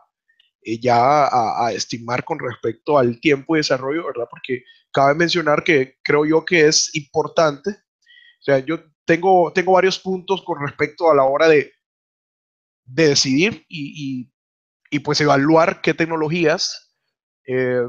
eh, 0.63 0.79
ya 0.79 1.27
a, 1.27 1.71
estimar 1.73 2.23
con 2.23 2.39
respecto 2.39 2.97
al 2.97 3.19
tiempo 3.19 3.55
de 3.55 3.59
desarrollo, 3.59 4.05
¿verdad? 4.07 4.27
Porque 4.29 4.63
cabe 4.91 5.15
mencionar 5.15 5.63
que 5.63 5.97
creo 6.03 6.25
yo 6.25 6.45
que 6.45 6.67
es 6.67 6.93
importante. 6.95 7.69
O 7.71 8.43
sea, 8.43 8.59
yo 8.59 8.79
tengo, 9.05 9.51
tengo 9.53 9.73
varios 9.73 9.99
puntos 9.99 10.43
con 10.43 10.59
respecto 10.61 11.09
a 11.09 11.15
la 11.15 11.23
hora 11.23 11.47
de, 11.47 11.71
de 12.85 13.09
decidir 13.09 13.65
y, 13.69 14.25
y, 14.29 14.97
y, 14.97 14.99
pues 14.99 15.21
evaluar 15.21 15.81
qué 15.81 15.93
tecnologías 15.93 16.95
eh, 17.47 17.83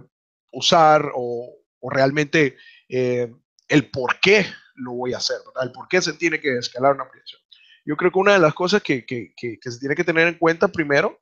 usar 0.50 1.10
o, 1.14 1.54
o 1.80 1.90
realmente 1.90 2.56
eh, 2.88 3.32
el 3.68 3.90
por 3.90 4.18
qué 4.20 4.46
lo 4.74 4.92
voy 4.92 5.12
a 5.12 5.18
hacer. 5.18 5.38
El 5.60 5.72
por 5.72 5.88
qué 5.88 6.00
se 6.00 6.12
tiene 6.14 6.40
que 6.40 6.56
escalar 6.56 6.94
una 6.94 7.04
aplicación. 7.04 7.40
Yo 7.84 7.96
creo 7.96 8.12
que 8.12 8.18
una 8.18 8.34
de 8.34 8.38
las 8.38 8.54
cosas 8.54 8.82
que, 8.82 9.06
que, 9.06 9.32
que, 9.36 9.58
se 9.62 9.78
tiene 9.78 9.94
que 9.94 10.04
tener 10.04 10.28
en 10.28 10.38
cuenta 10.38 10.68
primero 10.68 11.20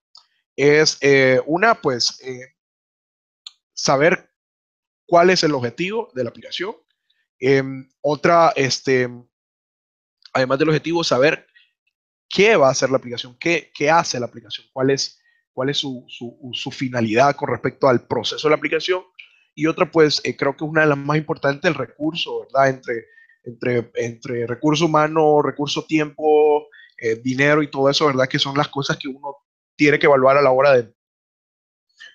es 0.56 0.98
eh, 1.00 1.40
una, 1.46 1.74
pues, 1.80 2.20
eh, 2.24 2.54
saber 3.72 4.32
cuál 5.06 5.30
es 5.30 5.44
el 5.44 5.54
objetivo 5.54 6.10
de 6.14 6.24
la 6.24 6.30
aplicación. 6.30 6.74
Em, 7.38 7.88
otra, 8.00 8.52
este, 8.56 9.08
además 10.32 10.58
del 10.58 10.70
objetivo, 10.70 11.04
saber 11.04 11.46
qué 12.28 12.56
va 12.56 12.68
a 12.68 12.72
hacer 12.72 12.90
la 12.90 12.96
aplicación, 12.96 13.36
qué, 13.38 13.70
qué 13.74 13.90
hace 13.90 14.18
la 14.18 14.26
aplicación, 14.26 14.66
cuál 14.72 14.90
es, 14.90 15.20
cuál 15.56 15.70
es 15.70 15.78
su, 15.78 16.04
su, 16.06 16.38
su, 16.52 16.70
finalidad 16.70 17.34
con 17.34 17.48
respecto 17.48 17.88
al 17.88 18.06
proceso 18.06 18.46
de 18.46 18.50
la 18.50 18.56
aplicación 18.56 19.02
y 19.54 19.66
otra, 19.66 19.90
pues, 19.90 20.20
eh, 20.22 20.36
creo 20.36 20.54
que 20.54 20.66
es 20.66 20.70
una 20.70 20.82
de 20.82 20.88
las 20.88 20.98
más 20.98 21.16
importantes, 21.16 21.64
el 21.64 21.74
recurso, 21.74 22.40
¿verdad? 22.40 22.68
Entre, 22.68 23.06
entre, 23.42 23.90
entre 23.94 24.46
recurso 24.46 24.84
humano, 24.84 25.40
recurso 25.40 25.86
tiempo, 25.86 26.66
eh, 26.98 27.16
dinero 27.24 27.62
y 27.62 27.70
todo 27.70 27.88
eso, 27.88 28.04
¿verdad? 28.04 28.28
Que 28.28 28.38
son 28.38 28.54
las 28.54 28.68
cosas 28.68 28.98
que 28.98 29.08
uno 29.08 29.34
tiene 29.76 29.98
que 29.98 30.04
evaluar 30.04 30.36
a 30.36 30.42
la 30.42 30.50
hora 30.50 30.74
de, 30.74 30.94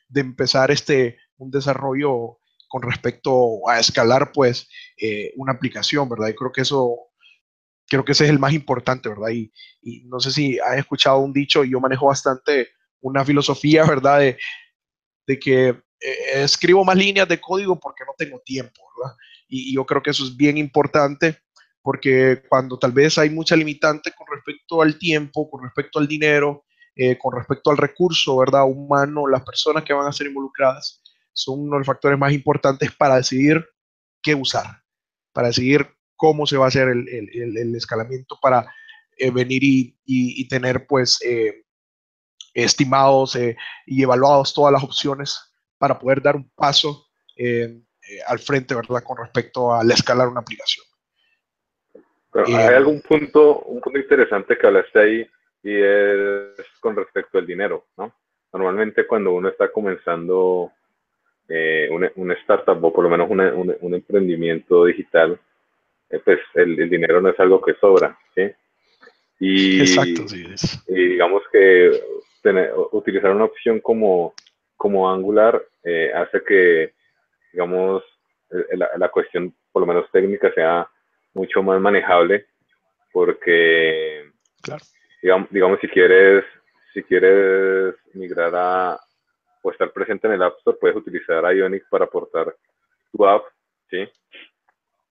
de 0.07 0.21
empezar 0.21 0.69
este, 0.69 1.17
un 1.37 1.49
desarrollo 1.49 2.37
con 2.67 2.83
respecto 2.83 3.67
a 3.67 3.79
escalar, 3.79 4.31
pues, 4.33 4.69
eh, 4.97 5.33
una 5.35 5.53
aplicación, 5.53 6.07
¿verdad? 6.07 6.27
Y 6.27 6.35
creo 6.35 6.51
que 6.51 6.61
eso, 6.61 6.95
creo 7.87 8.05
que 8.05 8.11
ese 8.11 8.25
es 8.25 8.29
el 8.29 8.37
más 8.37 8.53
importante, 8.53 9.09
¿verdad? 9.09 9.29
Y, 9.29 9.51
y 9.81 10.03
no 10.05 10.19
sé 10.19 10.29
si 10.29 10.59
has 10.59 10.77
escuchado 10.77 11.17
un 11.17 11.33
dicho, 11.33 11.63
y 11.63 11.71
yo 11.71 11.79
manejo 11.79 12.05
bastante 12.05 12.69
una 13.01 13.25
filosofía, 13.25 13.85
¿verdad? 13.85 14.19
De, 14.19 14.37
que 15.39 15.69
eh, 15.69 16.43
escribo 16.43 16.83
más 16.83 16.97
líneas 16.97 17.27
de 17.27 17.39
código 17.39 17.79
porque 17.79 18.03
no 18.05 18.13
tengo 18.17 18.41
tiempo, 18.41 18.81
¿verdad? 18.97 19.15
Y, 19.47 19.73
yo 19.73 19.85
creo 19.85 20.01
que 20.01 20.09
eso 20.09 20.25
es 20.25 20.35
bien 20.35 20.57
importante 20.57 21.39
porque 21.81 22.43
cuando 22.49 22.77
tal 22.77 22.91
vez 22.91 23.17
hay 23.17 23.29
mucha 23.29 23.55
limitante 23.55 24.11
con 24.11 24.27
respecto 24.27 24.81
al 24.81 24.99
tiempo, 24.99 25.49
con 25.49 25.63
respecto 25.63 25.99
al 25.99 26.07
dinero, 26.07 26.65
eh, 26.95 27.17
con 27.17 27.35
respecto 27.35 27.71
al 27.71 27.77
recurso, 27.77 28.37
¿verdad? 28.37 28.65
Humano, 28.65 29.27
las 29.27 29.43
personas 29.43 29.83
que 29.83 29.93
van 29.93 30.07
a 30.07 30.11
ser 30.11 30.27
involucradas 30.27 31.01
son 31.33 31.61
uno 31.61 31.73
de 31.73 31.79
los 31.79 31.87
factores 31.87 32.19
más 32.19 32.33
importantes 32.33 32.91
para 32.93 33.15
decidir 33.15 33.65
qué 34.21 34.35
usar, 34.35 34.83
para 35.31 35.47
decidir 35.47 35.87
cómo 36.17 36.45
se 36.45 36.57
va 36.57 36.65
a 36.65 36.67
hacer 36.67 36.89
el, 36.89 37.07
el, 37.07 37.57
el 37.57 37.75
escalamiento 37.75 38.37
para 38.41 38.67
eh, 39.17 39.31
venir 39.31 39.63
y, 39.63 39.95
y, 40.05 40.47
tener 40.47 40.85
pues 40.85 41.19
estimados 42.53 43.37
y 43.85 44.03
evaluados 44.03 44.53
todas 44.53 44.73
las 44.73 44.83
opciones 44.83 45.51
para 45.81 45.97
poder 45.97 46.21
dar 46.21 46.35
un 46.35 46.47
paso 46.51 47.07
eh, 47.35 47.81
eh, 48.07 48.19
al 48.27 48.37
frente, 48.37 48.75
¿verdad? 48.75 49.01
Con 49.03 49.17
respecto 49.17 49.73
a 49.73 49.81
escalar 49.81 50.27
una 50.27 50.41
aplicación. 50.41 50.85
hay 52.35 52.53
eh, 52.53 52.75
algún 52.75 53.01
punto, 53.01 53.61
un 53.61 53.81
punto 53.81 53.97
interesante 53.97 54.59
que 54.59 54.67
hablaste 54.67 54.99
ahí 54.99 55.27
y 55.63 55.73
es 55.73 56.67
con 56.79 56.95
respecto 56.95 57.39
al 57.39 57.47
dinero, 57.47 57.87
¿no? 57.97 58.13
Normalmente 58.53 59.07
cuando 59.07 59.33
uno 59.33 59.49
está 59.49 59.71
comenzando 59.71 60.71
una, 61.89 62.33
startup 62.35 62.83
o 62.85 62.93
por 62.93 63.03
lo 63.03 63.09
menos 63.09 63.27
un, 63.29 63.93
emprendimiento 63.95 64.85
digital, 64.85 65.39
pues 66.23 66.39
el, 66.53 66.89
dinero 66.89 67.21
no 67.21 67.29
es 67.29 67.39
algo 67.39 67.59
que 67.59 67.73
sobra, 67.73 68.15
¿sí? 68.35 68.51
Y, 69.39 69.79
Exacto, 69.79 70.27
sí. 70.27 70.45
Y 70.89 71.07
digamos 71.07 71.41
que 71.51 71.89
utilizar 72.91 73.31
una 73.31 73.45
opción 73.45 73.79
como 73.79 74.33
como 74.81 75.07
Angular 75.07 75.63
eh, 75.83 76.11
hace 76.11 76.43
que, 76.43 76.95
digamos, 77.53 78.03
la, 78.71 79.09
cuestión, 79.09 79.53
por 79.71 79.81
lo 79.81 79.85
menos 79.85 80.09
técnica, 80.11 80.51
sea 80.53 80.89
mucho 81.35 81.61
más 81.61 81.79
manejable, 81.79 82.47
porque, 83.13 84.31
digamos, 85.51 85.79
si 85.81 85.87
quieres, 85.87 86.43
si 86.95 87.03
quieres 87.03 87.93
migrar 88.13 88.51
a 88.55 88.99
o 89.61 89.71
estar 89.71 89.91
presente 89.91 90.25
en 90.25 90.33
el 90.33 90.41
App 90.41 90.57
Store, 90.57 90.79
puedes 90.81 90.97
utilizar 90.97 91.43
Ionic 91.53 91.87
para 91.87 92.05
aportar 92.05 92.55
tu 93.11 93.23
app, 93.23 93.45
¿sí? 93.87 94.09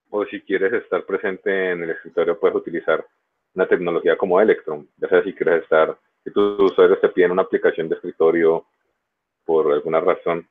O 0.08 0.24
si 0.24 0.40
quieres 0.40 0.72
estar 0.72 1.04
presente 1.04 1.70
en 1.70 1.84
el 1.84 1.90
escritorio, 1.90 2.40
puedes 2.40 2.56
utilizar 2.56 3.06
una 3.54 3.68
tecnología 3.68 4.16
como 4.16 4.40
Electron, 4.40 4.88
ya 4.96 5.08
sea 5.08 5.22
si 5.22 5.32
quieres 5.32 5.62
estar, 5.62 5.96
si 6.24 6.32
tus 6.32 6.58
usuarios 6.60 7.00
te 7.00 7.08
piden 7.08 7.32
una 7.32 7.42
aplicación 7.42 7.88
de 7.88 7.96
escritorio 7.96 8.66
por 9.44 9.72
alguna 9.72 10.00
razón 10.00 10.48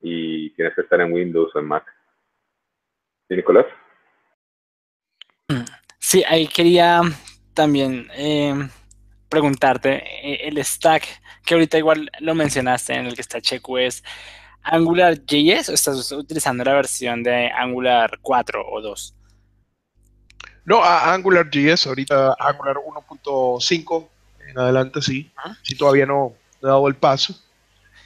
y 0.00 0.50
tienes 0.50 0.74
que 0.74 0.82
estar 0.82 1.00
en 1.00 1.12
Windows 1.12 1.54
o 1.54 1.58
en 1.58 1.66
Mac. 1.66 1.84
¿Sí, 3.28 3.36
Nicolás? 3.36 3.66
Sí, 5.98 6.22
ahí 6.28 6.46
quería 6.46 7.02
también 7.54 8.08
eh, 8.14 8.68
preguntarte, 9.28 10.02
eh, 10.22 10.48
el 10.48 10.62
stack 10.64 11.04
que 11.44 11.54
ahorita 11.54 11.78
igual 11.78 12.10
lo 12.20 12.34
mencionaste 12.34 12.94
en 12.94 13.06
el 13.06 13.14
que 13.14 13.22
está 13.22 13.40
Checo 13.40 13.78
es 13.78 14.02
Angular 14.62 15.14
JS 15.24 15.68
o 15.68 15.74
estás 15.74 16.12
utilizando 16.12 16.64
la 16.64 16.74
versión 16.74 17.22
de 17.22 17.50
Angular 17.50 18.18
4 18.20 18.64
o 18.68 18.80
2? 18.80 19.16
No, 20.64 20.82
Angular 20.82 21.48
JS, 21.48 21.86
ahorita 21.86 22.36
Angular 22.38 22.76
1.5 22.76 24.08
en 24.56 24.62
adelante 24.62 25.02
sí, 25.02 25.30
si 25.62 25.76
todavía 25.76 26.06
no 26.06 26.34
he 26.62 26.66
dado 26.66 26.88
el 26.88 26.96
paso. 26.96 27.38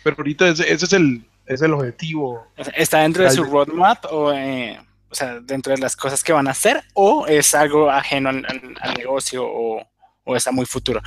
Pero 0.02 0.16
ahorita 0.18 0.48
ese, 0.48 0.72
es, 0.72 0.92
el, 0.92 1.24
es 1.46 1.62
el 1.62 1.72
objetivo. 1.72 2.44
¿Está 2.74 3.02
dentro 3.02 3.22
de 3.22 3.30
su 3.30 3.44
roadmap 3.44 4.04
o, 4.10 4.32
eh, 4.32 4.80
o 5.08 5.14
sea, 5.14 5.38
dentro 5.40 5.72
de 5.72 5.80
las 5.80 5.94
cosas 5.94 6.24
que 6.24 6.32
van 6.32 6.48
a 6.48 6.50
hacer 6.50 6.82
o 6.94 7.26
es 7.28 7.54
algo 7.54 7.88
ajeno 7.88 8.30
al, 8.30 8.76
negocio 8.98 9.44
o, 9.46 9.86
o, 10.24 10.36
está 10.36 10.50
muy 10.50 10.66
futuro? 10.66 11.00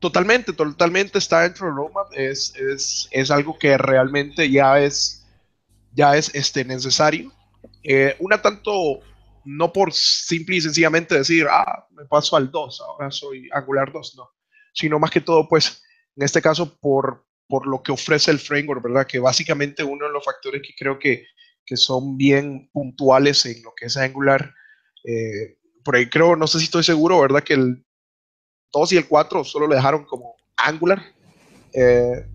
Totalmente, 0.00 0.52
totalmente 0.52 1.18
está 1.18 1.40
dentro 1.42 1.66
del 1.66 1.76
roadmap. 1.76 2.12
Es, 2.12 2.54
es, 2.56 3.08
es 3.10 3.30
algo 3.30 3.58
que 3.58 3.78
realmente 3.78 4.50
ya 4.50 4.78
es, 4.80 5.26
ya 5.94 6.14
es 6.14 6.34
este, 6.34 6.64
necesario. 6.66 7.32
Eh, 7.82 8.16
una 8.18 8.42
tanto, 8.42 9.00
no 9.44 9.72
por 9.72 9.92
simple 9.92 10.56
y 10.56 10.60
sencillamente 10.60 11.16
decir, 11.16 11.46
ah, 11.50 11.86
me 11.90 12.04
paso 12.04 12.36
al 12.36 12.50
2, 12.50 12.80
ahora 12.80 13.10
soy 13.10 13.48
Angular 13.52 13.92
2, 13.92 14.16
no. 14.16 14.30
Sino 14.72 14.98
más 14.98 15.10
que 15.10 15.20
todo, 15.20 15.48
pues, 15.48 15.82
en 16.16 16.22
este 16.22 16.42
caso 16.42 16.78
por, 16.78 17.26
por 17.48 17.66
lo 17.66 17.82
que 17.82 17.92
ofrece 17.92 18.30
el 18.30 18.38
framework, 18.38 18.82
¿verdad? 18.82 19.06
Que 19.06 19.18
básicamente 19.18 19.82
uno 19.82 20.06
de 20.06 20.12
los 20.12 20.24
factores 20.24 20.62
que 20.62 20.74
creo 20.78 20.98
que, 20.98 21.26
que 21.64 21.76
son 21.76 22.16
bien 22.16 22.70
puntuales 22.72 23.44
en 23.46 23.62
lo 23.62 23.72
que 23.76 23.86
es 23.86 23.96
Angular, 23.96 24.54
eh, 25.04 25.58
por 25.84 25.96
ahí 25.96 26.08
creo, 26.08 26.36
no 26.36 26.46
sé 26.46 26.58
si 26.58 26.64
estoy 26.64 26.84
seguro, 26.84 27.20
¿verdad? 27.20 27.42
Que 27.42 27.54
el 27.54 27.84
2 28.72 28.92
y 28.92 28.96
el 28.98 29.08
4 29.08 29.44
solo 29.44 29.66
le 29.66 29.76
dejaron 29.76 30.04
como 30.04 30.36
Angular. 30.56 31.02
Eh, 31.72 32.26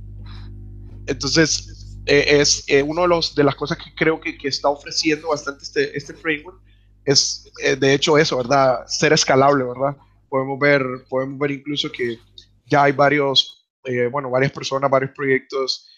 entonces, 1.07 1.99
eh, 2.05 2.39
es 2.39 2.65
uno 2.83 3.03
de, 3.03 3.07
los, 3.07 3.35
de 3.35 3.43
las 3.43 3.55
cosas 3.55 3.77
que 3.77 3.93
creo 3.95 4.19
que, 4.19 4.37
que 4.37 4.47
está 4.47 4.69
ofreciendo 4.69 5.29
bastante 5.29 5.63
este, 5.63 5.97
este 5.97 6.13
framework, 6.13 6.61
es 7.05 7.51
de 7.79 7.93
hecho 7.93 8.17
eso, 8.17 8.37
¿verdad? 8.37 8.85
Ser 8.87 9.13
escalable, 9.13 9.63
¿verdad? 9.63 9.95
podemos 10.35 10.59
ver, 10.59 10.83
podemos 11.07 11.39
ver 11.39 11.51
incluso 11.51 11.89
que 11.89 12.19
ya 12.65 12.83
hay 12.83 12.91
varios, 12.91 13.69
eh, 13.85 14.07
bueno, 14.07 14.29
varias 14.29 14.51
personas, 14.51 14.91
varios 14.91 15.11
proyectos 15.11 15.89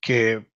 que 0.00 0.46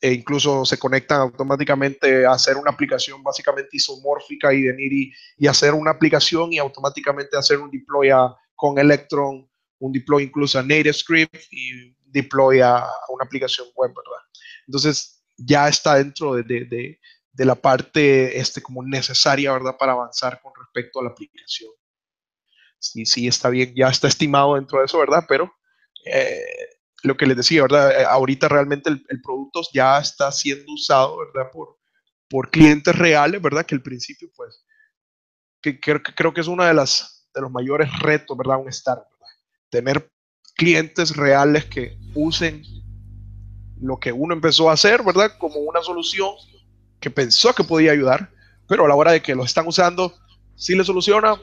e 0.00 0.12
incluso 0.12 0.64
se 0.64 0.76
conectan 0.76 1.20
automáticamente 1.20 2.26
a 2.26 2.32
hacer 2.32 2.56
una 2.56 2.72
aplicación 2.72 3.22
básicamente 3.22 3.70
isomórfica 3.72 4.52
y 4.52 4.62
venir 4.62 5.12
y, 5.38 5.46
hacer 5.46 5.74
una 5.74 5.92
aplicación 5.92 6.52
y 6.52 6.58
automáticamente 6.58 7.36
hacer 7.36 7.60
un 7.60 7.70
deploy 7.70 8.10
con 8.56 8.78
Electron, 8.78 9.48
un 9.78 9.92
deploy 9.92 10.24
incluso 10.24 10.58
a 10.58 10.62
NativeScript 10.62 11.36
y 11.52 11.94
deploy 12.04 12.60
a, 12.60 12.84
una 13.10 13.24
aplicación 13.24 13.68
web, 13.76 13.90
¿verdad? 13.90 14.22
Entonces 14.66 15.24
ya 15.38 15.68
está 15.68 15.94
dentro 15.94 16.34
de, 16.34 16.42
de, 16.42 16.64
de, 16.64 17.00
la 17.44 17.54
parte 17.54 18.38
este, 18.38 18.62
como 18.62 18.82
necesaria, 18.82 19.52
¿verdad? 19.52 19.76
Para 19.78 19.92
avanzar 19.92 20.40
con 20.40 20.52
respecto 20.58 21.00
a 21.00 21.04
la 21.04 21.10
aplicación. 21.10 21.70
Sí, 22.78 23.04
sí, 23.06 23.26
está 23.26 23.48
bien, 23.48 23.74
ya 23.74 23.88
está 23.88 24.08
estimado 24.08 24.54
dentro 24.54 24.78
de 24.78 24.86
eso, 24.86 24.98
¿verdad? 24.98 25.24
Pero 25.28 25.52
eh, 26.04 26.40
lo 27.02 27.16
que 27.16 27.26
les 27.26 27.36
decía, 27.36 27.62
¿verdad? 27.62 28.00
Eh, 28.00 28.04
ahorita 28.04 28.48
realmente 28.48 28.90
el, 28.90 29.22
producto 29.22 29.62
ya 29.72 29.98
está 29.98 30.30
siendo 30.32 30.72
usado, 30.72 31.18
¿verdad? 31.18 31.50
Por, 31.52 31.78
por 32.28 32.50
clientes 32.50 32.96
reales, 32.96 33.40
¿verdad? 33.42 33.66
Que 33.66 33.74
al 33.74 33.82
principio, 33.82 34.30
pues, 34.34 34.64
que, 35.60 35.80
creo 35.80 36.32
que 36.32 36.40
es 36.40 36.46
uno 36.46 36.64
de, 36.64 36.74
las, 36.74 37.28
de 37.34 37.40
los 37.40 37.50
mayores 37.50 37.90
retos, 38.00 38.36
¿verdad? 38.36 38.58
Un 38.58 38.68
startup. 38.68 39.06
Tener 39.68 40.10
clientes 40.54 41.14
reales 41.16 41.64
que 41.66 41.98
usen 42.14 42.62
lo 43.80 43.98
que 43.98 44.12
uno 44.12 44.34
empezó 44.34 44.70
a 44.70 44.74
hacer, 44.74 45.02
¿verdad? 45.02 45.36
Como 45.38 45.60
una 45.60 45.82
solución 45.82 46.30
que 47.06 47.10
pensó 47.12 47.54
que 47.54 47.62
podía 47.62 47.92
ayudar, 47.92 48.30
pero 48.66 48.84
a 48.84 48.88
la 48.88 48.96
hora 48.96 49.12
de 49.12 49.22
que 49.22 49.36
lo 49.36 49.44
están 49.44 49.64
usando, 49.68 50.12
sí 50.56 50.74
le 50.74 50.82
soluciona, 50.82 51.36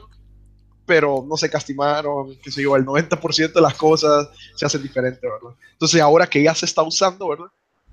pero 0.84 1.24
no 1.26 1.38
se 1.38 1.48
castimaron, 1.48 2.38
qué 2.42 2.50
sé 2.50 2.62
yo, 2.62 2.76
el 2.76 2.84
90% 2.84 3.50
de 3.50 3.60
las 3.62 3.72
cosas 3.72 4.28
se 4.56 4.66
hacen 4.66 4.82
diferentes, 4.82 5.22
¿verdad? 5.22 5.56
Entonces 5.72 6.02
ahora 6.02 6.26
que 6.26 6.42
ya 6.42 6.54
se 6.54 6.66
está 6.66 6.82
usando, 6.82 7.30
¿verdad? 7.30 7.46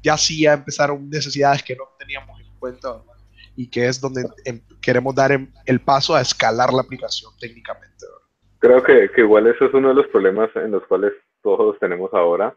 Ya 0.04 0.18
sí 0.18 0.42
ya 0.42 0.52
empezaron 0.52 1.10
necesidades 1.10 1.64
que 1.64 1.78
no 1.78 1.86
teníamos 1.98 2.42
en 2.42 2.60
cuenta, 2.60 2.92
¿verdad? 2.92 3.14
Y 3.56 3.70
que 3.70 3.88
es 3.88 4.02
donde 4.02 4.28
em, 4.44 4.60
queremos 4.82 5.16
dar 5.16 5.32
em, 5.32 5.50
el 5.66 5.80
paso 5.80 6.14
a 6.14 6.20
escalar 6.20 6.74
la 6.74 6.82
aplicación 6.82 7.32
técnicamente, 7.40 8.06
¿verdad? 8.06 8.28
Creo 8.60 8.84
que, 8.84 9.16
que, 9.16 9.22
igual 9.22 9.48
eso 9.48 9.64
es 9.64 9.74
uno 9.74 9.88
de 9.88 9.96
los 9.96 10.08
problemas 10.08 10.50
en 10.58 10.72
los 10.72 10.86
cuales 10.88 11.14
todos 11.42 11.80
tenemos 11.80 12.14
ahora, 12.14 12.54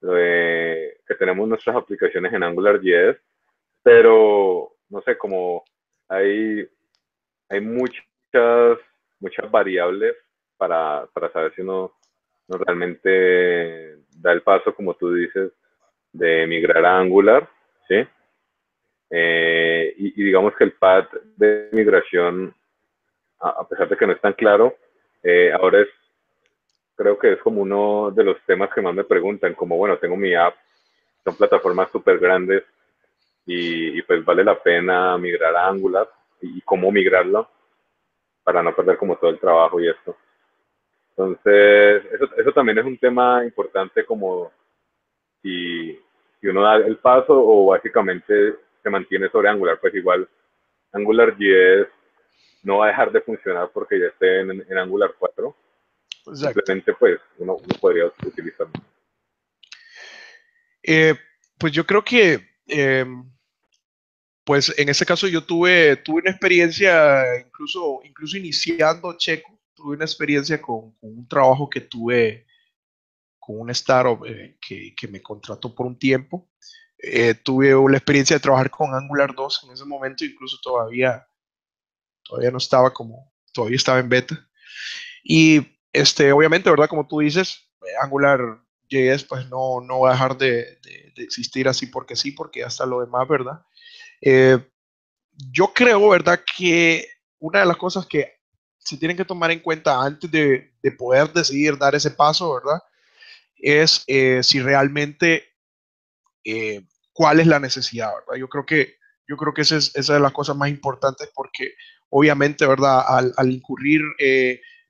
que 0.00 1.14
tenemos 1.20 1.48
nuestras 1.48 1.76
aplicaciones 1.76 2.32
en 2.32 2.42
AngularJS, 2.42 3.29
pero 3.82 4.72
no 4.88 5.00
sé, 5.02 5.16
como 5.16 5.64
hay, 6.08 6.68
hay 7.48 7.60
muchas 7.60 8.78
muchas 9.20 9.50
variables 9.50 10.16
para, 10.56 11.06
para 11.12 11.30
saber 11.30 11.54
si 11.54 11.60
uno, 11.60 11.92
realmente 12.48 13.96
da 14.16 14.32
el 14.32 14.42
paso, 14.42 14.74
como 14.74 14.94
tú 14.94 15.14
dices, 15.14 15.52
de 16.12 16.46
migrar 16.46 16.84
a 16.84 16.98
Angular, 16.98 17.48
¿sí? 17.86 18.04
Eh, 19.10 19.94
y, 19.96 20.22
digamos 20.22 20.54
que 20.56 20.64
el 20.64 20.72
pad 20.72 21.06
de 21.36 21.68
migración, 21.72 22.54
a, 23.38 23.66
pesar 23.68 23.88
de 23.88 23.96
que 23.96 24.06
no 24.06 24.12
es 24.12 24.20
tan 24.20 24.32
claro, 24.32 24.74
eh, 25.22 25.52
ahora 25.52 25.80
es, 25.80 25.88
creo 26.96 27.18
que 27.18 27.32
es 27.32 27.38
como 27.40 27.62
uno 27.62 28.10
de 28.10 28.24
los 28.24 28.36
temas 28.46 28.70
que 28.74 28.82
más 28.82 28.94
me 28.94 29.04
preguntan, 29.04 29.54
como, 29.54 29.76
bueno, 29.76 29.98
tengo 29.98 30.16
mi 30.16 30.34
app, 30.34 30.54
son 31.24 31.36
plataformas 31.36 31.90
súper 31.90 32.18
grandes 32.18 32.64
y, 33.52 34.02
pues 34.02 34.24
vale 34.24 34.44
la 34.44 34.62
pena 34.62 35.18
migrar 35.18 35.56
a 35.56 35.68
Angular 35.68 36.08
y, 36.40 36.60
cómo 36.62 36.92
migrarlo 36.92 37.48
para 38.44 38.62
no 38.62 38.74
perder 38.74 38.96
como 38.96 39.16
todo 39.16 39.30
el 39.30 39.40
trabajo 39.40 39.80
y 39.80 39.88
esto. 39.88 40.16
Entonces, 41.10 42.04
eso, 42.12 42.28
eso 42.36 42.52
también 42.52 42.78
es 42.78 42.84
un 42.84 42.96
tema 42.96 43.44
importante 43.44 44.04
como 44.04 44.52
si, 45.42 45.98
si 46.40 46.46
uno 46.46 46.62
da 46.62 46.76
el 46.76 46.96
paso 46.98 47.32
o 47.32 47.66
básicamente 47.66 48.54
se 48.82 48.90
mantiene 48.90 49.28
sobre 49.30 49.48
Angular, 49.48 49.78
pues 49.80 49.94
igual 49.94 50.28
Angular 50.92 51.36
10 51.36 51.88
no 52.62 52.78
va 52.78 52.86
a 52.86 52.88
dejar 52.88 53.10
de 53.10 53.20
funcionar 53.20 53.70
porque 53.72 53.98
ya 53.98 54.06
esté 54.06 54.40
en, 54.40 54.78
Angular 54.78 55.12
4. 55.18 55.56
Simplemente 56.34 56.94
pues 56.94 57.18
uno, 57.38 57.56
podría 57.80 58.06
utilizarlo. 58.06 58.72
Eh, 60.82 61.14
pues 61.58 61.72
yo 61.72 61.84
creo 61.84 62.02
que 62.02 62.50
eh, 62.68 63.04
pues 64.50 64.74
en 64.76 64.88
ese 64.88 65.06
caso 65.06 65.28
yo 65.28 65.44
tuve, 65.44 65.94
tuve 65.98 66.22
una 66.22 66.32
experiencia, 66.32 67.22
incluso, 67.38 68.00
incluso 68.02 68.36
iniciando 68.36 69.16
Checo, 69.16 69.60
tuve 69.72 69.94
una 69.94 70.04
experiencia 70.04 70.60
con, 70.60 70.96
un 71.02 71.28
trabajo 71.28 71.70
que 71.70 71.82
tuve 71.82 72.48
con 73.38 73.60
un 73.60 73.70
startup 73.70 74.26
eh, 74.26 74.58
que, 74.60 74.92
que, 74.96 75.06
me 75.06 75.22
contrató 75.22 75.72
por 75.72 75.86
un 75.86 75.96
tiempo. 75.96 76.50
Eh, 76.98 77.34
tuve 77.34 77.76
la 77.88 77.96
experiencia 77.96 78.34
de 78.34 78.40
trabajar 78.40 78.70
con 78.70 78.92
Angular 78.92 79.36
2 79.36 79.66
en 79.66 79.70
ese 79.70 79.84
momento, 79.84 80.24
incluso 80.24 80.58
todavía, 80.60 81.24
todavía 82.24 82.50
no 82.50 82.58
estaba 82.58 82.92
como, 82.92 83.32
todavía 83.52 83.76
estaba 83.76 84.00
en 84.00 84.08
beta. 84.08 84.50
Y 85.22 85.64
este, 85.92 86.32
obviamente, 86.32 86.70
¿verdad? 86.70 86.88
Como 86.88 87.06
tú 87.06 87.20
dices, 87.20 87.70
Angular 88.02 88.40
JS 88.90 89.24
pues 89.24 89.48
no, 89.48 89.80
no 89.80 90.00
va 90.00 90.10
a 90.10 90.12
dejar 90.12 90.36
de, 90.36 90.78
de, 90.82 91.12
de 91.14 91.22
existir 91.22 91.68
así 91.68 91.86
porque 91.86 92.16
sí, 92.16 92.32
porque 92.32 92.64
hasta 92.64 92.86
lo 92.86 93.00
demás, 93.00 93.28
¿verdad? 93.28 93.62
Eh, 94.20 94.58
yo 95.52 95.72
creo, 95.74 96.08
¿verdad?, 96.08 96.40
que 96.56 97.06
una 97.38 97.60
de 97.60 97.66
las 97.66 97.76
cosas 97.76 98.06
que 98.06 98.40
se 98.78 98.96
tienen 98.96 99.16
que 99.16 99.24
tomar 99.24 99.50
en 99.50 99.60
cuenta 99.60 100.02
antes 100.02 100.30
de, 100.30 100.72
poder 100.98 101.32
decidir 101.32 101.78
dar 101.78 101.94
ese 101.94 102.10
paso, 102.10 102.54
¿verdad? 102.54 102.80
Es 103.56 104.04
eh, 104.06 104.40
si 104.42 104.60
realmente 104.60 105.44
eh, 106.44 106.82
cuál 107.12 107.40
es 107.40 107.46
la 107.46 107.60
necesidad, 107.60 108.10
¿verdad? 108.14 108.40
Yo 108.40 108.48
creo 108.48 108.66
que, 108.66 108.96
yo 109.28 109.36
creo 109.36 109.54
que 109.54 109.62
esa 109.62 109.76
es, 109.76 109.94
esa 109.94 110.14
de 110.14 110.20
las 110.20 110.32
cosas 110.32 110.56
más 110.56 110.70
importantes 110.70 111.30
porque 111.34 111.74
obviamente, 112.08 112.66
¿verdad? 112.66 113.04
Al, 113.06 113.52
incurrir, 113.52 114.02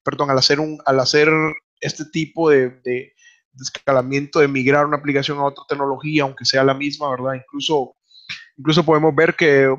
perdón, 0.02 0.30
al 0.30 0.38
hacer, 0.38 0.58
un, 0.58 0.80
al 0.86 1.00
hacer 1.00 1.28
este 1.80 2.04
tipo 2.06 2.50
de, 2.50 2.70
de, 2.70 2.80
de, 2.80 3.14
escalamiento, 3.62 4.40
de 4.40 4.48
migrar 4.48 4.86
una 4.86 4.96
aplicación 4.96 5.38
a 5.38 5.44
otra 5.44 5.64
tecnología, 5.68 6.22
aunque 6.22 6.44
sea 6.44 6.64
la 6.64 6.74
misma, 6.74 7.10
¿verdad? 7.10 7.34
Incluso 7.34 7.96
Incluso 8.60 8.84
podemos 8.84 9.14
ver 9.14 9.34
que 9.36 9.74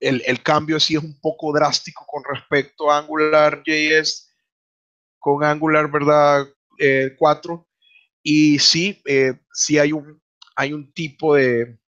el, 0.00 0.22
el, 0.24 0.42
cambio 0.42 0.80
sí 0.80 0.96
es 0.96 1.02
un 1.02 1.20
poco 1.20 1.52
drástico 1.52 2.06
con 2.06 2.22
respecto 2.24 2.90
a 2.90 2.98
Angular 2.98 3.62
JS 3.62 4.30
con 5.18 5.44
Angular, 5.44 5.90
¿verdad? 5.90 6.46
4. 7.18 7.54
Eh, 7.54 8.20
y 8.22 8.58
sí, 8.58 9.02
eh, 9.04 9.34
sí 9.52 9.78
hay 9.78 9.92
un, 9.92 10.18
hay 10.56 10.72
un 10.72 10.90
tipo 10.94 11.34
de, 11.34 11.78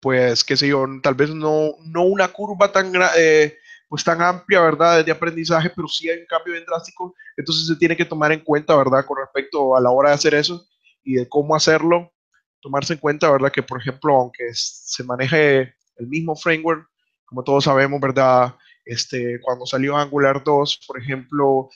pues, 0.00 0.42
qué 0.42 0.56
sé 0.56 0.66
yo, 0.66 0.84
tal 1.02 1.14
vez 1.14 1.30
no, 1.30 1.76
no 1.84 2.02
una 2.02 2.28
curva 2.28 2.72
tan, 2.72 2.92
eh, 3.16 3.56
pues, 3.88 4.04
tan 4.04 4.20
amplia, 4.22 4.60
¿verdad? 4.60 5.04
De 5.04 5.12
aprendizaje, 5.12 5.70
pero 5.74 5.88
sí 5.88 6.08
hay 6.08 6.18
un 6.18 6.26
cambio 6.26 6.52
bien 6.52 6.64
drástico. 6.66 7.14
Entonces 7.36 7.66
se 7.66 7.76
tiene 7.76 7.96
que 7.96 8.04
tomar 8.04 8.32
en 8.32 8.40
cuenta, 8.40 8.76
¿verdad? 8.76 9.04
Con 9.06 9.18
respecto 9.18 9.76
a 9.76 9.80
la 9.80 9.90
hora 9.90 10.10
de 10.10 10.16
hacer 10.16 10.34
eso 10.34 10.66
y 11.02 11.14
de 11.14 11.28
cómo 11.28 11.54
hacerlo 11.54 12.12
tomarse 12.60 12.94
en 12.94 12.98
cuenta, 12.98 13.30
¿verdad? 13.30 13.52
Que, 13.52 13.62
por 13.62 13.80
ejemplo, 13.80 14.14
aunque 14.16 14.44
se 14.54 15.04
maneje 15.04 15.74
el 15.96 16.06
mismo 16.06 16.34
framework, 16.34 16.88
como 17.26 17.44
todos 17.44 17.64
sabemos, 17.64 18.00
¿verdad? 18.00 18.54
Este, 18.84 19.38
cuando 19.42 19.66
salió 19.66 19.96
Angular 19.96 20.42
2, 20.42 20.84
por 20.86 20.98
ejemplo, 20.98 21.68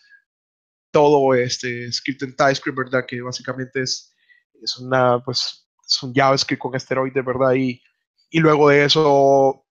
todo 0.90 1.35
este 1.35 1.92
script 1.92 2.23
en 2.23 2.35
TypeScript, 2.35 2.79
¿verdad? 2.79 3.05
Que 3.07 3.21
básicamente 3.21 3.83
es, 3.83 4.14
es 4.62 4.79
una, 4.79 5.23
pues, 5.23 5.68
es 5.87 6.03
un 6.03 6.14
JavaScript 6.14 6.61
con 6.61 6.75
esteroides, 6.75 7.25
¿verdad? 7.25 7.53
Y, 7.55 7.83
y 8.31 8.40
luego 8.40 8.68
de 8.68 8.85
eso 8.85 9.66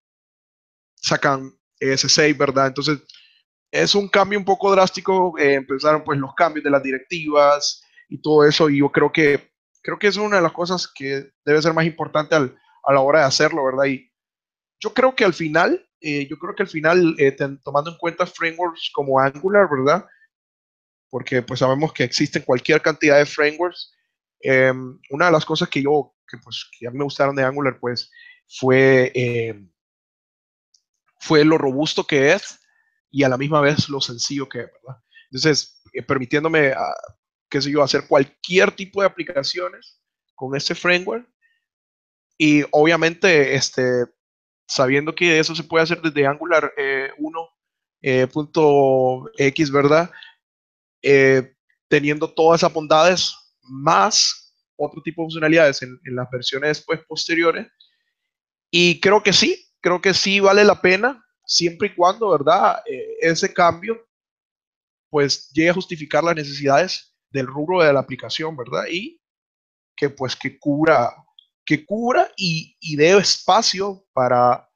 sacan 0.96 1.57
ES6, 1.80 2.38
¿verdad? 2.38 2.68
Entonces, 2.68 3.00
es 3.72 3.96
un 3.96 4.08
cambio 4.08 4.40
un 4.40 4.46
poco 4.46 4.72
drástico. 4.72 5.38
Eh, 5.38 5.56
empezaron 5.56 6.04
pues 6.04 6.20
los 6.20 6.34
cambios 6.36 6.64
de 6.64 6.72
las 6.72 6.84
directivas 6.84 7.84
y 8.10 8.22
todo 8.22 8.46
eso, 8.46 8.70
y 8.70 8.80
yo 8.80 8.90
creo 8.92 9.12
que 9.12 9.52
creo 9.88 9.98
que 9.98 10.08
es 10.08 10.18
una 10.18 10.36
de 10.36 10.42
las 10.42 10.52
cosas 10.52 10.86
que 10.94 11.32
debe 11.46 11.62
ser 11.62 11.74
más 11.74 11.86
importante 11.86 12.36
a 12.36 12.94
la 12.94 13.00
hora 13.00 13.20
de 13.20 13.26
hacerlo, 13.26 13.64
¿verdad? 13.64 13.86
Y 13.86 14.12
yo 14.82 14.94
creo 14.94 15.16
que 15.16 15.24
al 15.24 15.34
final, 15.34 15.88
eh, 16.02 16.28
yo 16.28 16.38
creo 16.38 16.54
que 16.56 16.64
al 16.64 16.70
final, 16.70 17.16
eh, 17.18 17.36
tomando 17.64 17.92
en 17.92 17.98
cuenta 17.98 18.26
frameworks 18.26 18.92
como 18.94 19.18
Angular, 19.18 19.66
¿verdad? 19.70 20.06
Porque 21.10 21.42
pues 21.42 21.62
sabemos 21.62 21.94
que 21.94 22.04
existen 22.04 22.44
cualquier 22.44 22.82
cantidad 22.82 23.18
de 23.18 23.26
frameworks. 23.26 23.94
Em, 24.42 25.00
una 25.10 25.28
de 25.28 25.32
las 25.32 25.46
cosas 25.46 25.70
que 25.70 25.82
yo, 25.82 26.14
que 26.28 26.38
pues 26.38 26.70
que 26.78 26.88
a 26.88 26.92
mí 26.92 26.98
me 26.98 27.06
gustaron 27.06 27.36
de 27.36 27.44
Angular, 27.44 27.80
pues 27.80 28.12
fue, 28.46 29.12
em, 29.16 29.72
fue 31.20 31.44
lo 31.46 31.58
robusto 31.58 32.06
que 32.06 32.34
es 32.34 32.60
y 33.10 33.24
a 33.24 33.30
la 33.30 33.38
misma 33.38 33.62
vez 33.62 33.90
lo 33.90 34.02
sencillo 34.02 34.48
que 34.48 34.62
es. 34.62 34.72
Entonces, 35.32 35.82
eh, 35.94 36.04
permitiéndome 36.04 36.72
a, 36.72 36.80
ah, 36.80 36.96
qué 37.50 37.62
sé 37.62 37.72
yo, 37.72 37.84
hacer 37.84 38.08
cualquier 38.08 38.72
tipo 38.72 39.02
de 39.02 39.08
aplicaciones 39.08 40.02
con 40.36 40.56
ese 40.56 40.76
framework. 40.76 41.28
Y 42.38 42.64
obviamente, 42.72 43.56
este, 43.56 44.06
sabiendo 44.68 45.16
que 45.16 45.40
eso 45.40 45.56
se 45.56 45.64
puede 45.64 45.84
hacer 45.84 46.02
desde 46.02 46.28
Angular 46.28 46.72
1.x, 47.18 47.50
eh, 48.04 48.28
eh, 49.38 49.72
¿verdad? 49.72 50.12
eh, 51.02 51.54
teniendo 51.88 52.30
todas 52.30 52.60
esas 52.60 52.74
bondades 52.74 53.34
más 53.62 54.54
otro 54.76 55.02
tipo 55.02 55.22
de 55.22 55.26
funcionalidades 55.26 55.82
en, 55.82 56.00
las 56.04 56.30
versiones 56.30 56.78
después 56.78 57.00
posteriores. 57.08 57.68
Y 58.70 59.00
creo 59.00 59.24
que 59.24 59.34
sí, 59.34 59.67
creo 59.82 60.02
que 60.02 60.14
sí 60.14 60.40
vale 60.40 60.64
la 60.64 60.82
pena, 60.82 61.24
siempre 61.46 61.88
y 61.90 61.96
cuando, 61.96 62.30
¿verdad? 62.30 62.82
Eh, 62.86 63.18
ese 63.22 63.54
cambio 63.54 64.06
pues 65.10 65.50
llegue 65.52 65.70
a 65.70 65.74
justificar 65.74 66.24
las 66.24 66.36
necesidades 66.36 67.16
del 67.30 67.48
rubro 67.48 67.82
de 67.82 67.94
la 67.94 68.00
aplicación, 68.00 68.56
¿verdad? 68.56 68.86
Y 68.92 69.22
que 69.96 70.10
pues 70.10 70.36
que 70.36 70.60
cubra, 70.60 71.16
que 71.66 71.86
cubra 71.86 72.30
y, 72.36 72.78
y 72.80 72.96
dé 72.96 73.18
espacio 73.18 74.06
para 74.14 74.70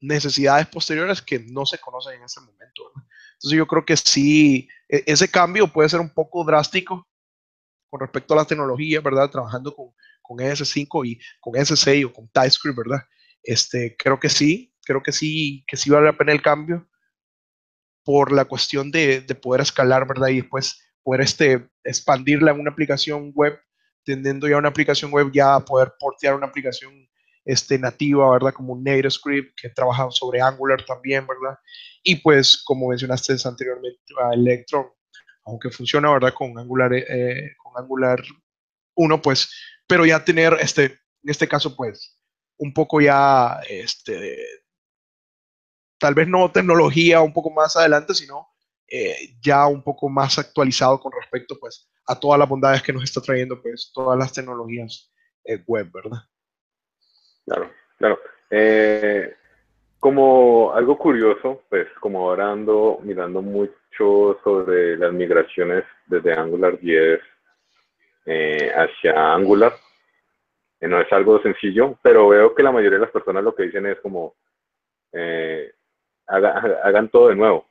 necesidades 0.00 0.66
posteriores 0.66 1.22
que 1.22 1.38
no 1.38 1.64
se 1.66 1.78
conocen 1.78 2.14
en 2.14 2.24
ese 2.24 2.40
momento. 2.40 2.92
Entonces 3.38 3.56
yo 3.56 3.66
creo 3.66 3.84
que 3.84 3.96
sí, 3.96 4.68
e, 4.88 5.04
ese 5.06 5.28
cambio 5.28 5.72
puede 5.72 5.88
ser 5.88 6.00
un 6.00 6.12
poco 6.12 6.44
drástico 6.44 7.06
con 7.88 8.00
respecto 8.00 8.34
a 8.34 8.38
la 8.38 8.44
tecnología, 8.44 9.00
¿verdad? 9.00 9.30
Trabajando 9.30 9.74
con, 9.74 9.94
con 10.22 10.38
ES5 10.38 11.06
y 11.06 11.20
con 11.40 11.54
S6 11.54 12.06
o 12.06 12.12
con 12.12 12.28
TypeScript, 12.28 12.76
¿verdad? 12.76 13.00
Este, 13.48 13.96
creo 13.96 14.20
que 14.20 14.28
sí, 14.28 14.74
creo 14.84 15.02
que 15.02 15.10
sí, 15.10 15.64
que 15.66 15.78
sí 15.78 15.88
vale 15.88 16.04
la 16.04 16.18
pena 16.18 16.32
el 16.32 16.42
cambio 16.42 16.86
por 18.04 18.30
la 18.30 18.44
cuestión 18.44 18.90
de, 18.90 19.22
de 19.22 19.34
poder 19.34 19.62
escalar, 19.62 20.06
¿verdad? 20.06 20.28
Y 20.28 20.42
después 20.42 20.78
poder 21.02 21.22
este, 21.22 21.66
expandirla 21.82 22.50
en 22.50 22.60
una 22.60 22.70
aplicación 22.70 23.32
web, 23.34 23.58
tendiendo 24.04 24.46
ya 24.48 24.58
una 24.58 24.68
aplicación 24.68 25.10
web 25.10 25.30
ya 25.32 25.58
poder 25.60 25.94
portear 25.98 26.34
una 26.34 26.46
aplicación 26.46 26.92
este, 27.46 27.78
nativa, 27.78 28.30
¿verdad? 28.30 28.52
Como 28.52 28.74
un 28.74 28.84
NativeScript 28.84 29.58
que 29.58 29.70
trabaja 29.70 30.10
sobre 30.10 30.42
Angular 30.42 30.84
también, 30.84 31.26
¿verdad? 31.26 31.58
Y 32.02 32.16
pues, 32.16 32.62
como 32.62 32.88
mencionaste 32.88 33.34
anteriormente, 33.46 33.98
a 34.22 34.34
Electron, 34.34 34.88
aunque 35.46 35.70
funciona, 35.70 36.12
¿verdad? 36.12 36.34
Con 36.34 36.58
Angular, 36.58 36.92
eh, 36.92 37.54
con 37.56 37.82
Angular 37.82 38.22
1, 38.94 39.22
pues, 39.22 39.50
pero 39.86 40.04
ya 40.04 40.22
tener, 40.22 40.54
este, 40.60 40.84
en 40.84 41.30
este 41.30 41.48
caso, 41.48 41.74
pues, 41.74 42.17
un 42.58 42.72
poco 42.72 43.00
ya, 43.00 43.60
este, 43.68 44.38
tal 45.98 46.14
vez 46.14 46.28
no 46.28 46.50
tecnología 46.50 47.20
un 47.20 47.32
poco 47.32 47.50
más 47.50 47.76
adelante, 47.76 48.14
sino 48.14 48.48
eh, 48.86 49.34
ya 49.40 49.66
un 49.66 49.82
poco 49.82 50.08
más 50.08 50.38
actualizado 50.38 51.00
con 51.00 51.12
respecto, 51.12 51.58
pues, 51.58 51.90
a 52.06 52.18
todas 52.18 52.38
las 52.38 52.48
bondades 52.48 52.82
que 52.82 52.92
nos 52.92 53.04
está 53.04 53.20
trayendo, 53.20 53.60
pues, 53.60 53.90
todas 53.94 54.18
las 54.18 54.32
tecnologías 54.32 55.12
eh, 55.44 55.62
web, 55.66 55.90
¿verdad? 55.92 56.18
Claro, 57.44 57.70
claro. 57.98 58.18
Eh, 58.50 59.34
como 60.00 60.72
algo 60.74 60.96
curioso, 60.96 61.62
pues 61.68 61.88
como 62.00 62.28
ahora 62.28 62.52
ando 62.52 63.00
mirando 63.02 63.42
mucho 63.42 64.38
sobre 64.44 64.96
las 64.96 65.12
migraciones 65.12 65.84
desde 66.06 66.34
Angular 66.34 66.78
10 66.78 67.20
eh, 68.26 68.72
hacia 68.74 69.34
Angular, 69.34 69.72
no 70.80 71.00
es 71.00 71.12
algo 71.12 71.40
sencillo, 71.42 71.98
pero 72.02 72.28
veo 72.28 72.54
que 72.54 72.62
la 72.62 72.72
mayoría 72.72 72.98
de 72.98 73.04
las 73.04 73.12
personas 73.12 73.42
lo 73.42 73.54
que 73.54 73.64
dicen 73.64 73.86
es 73.86 73.98
como 74.00 74.34
hagan 76.26 77.08
todo 77.08 77.28
de 77.28 77.34
nuevo, 77.34 77.66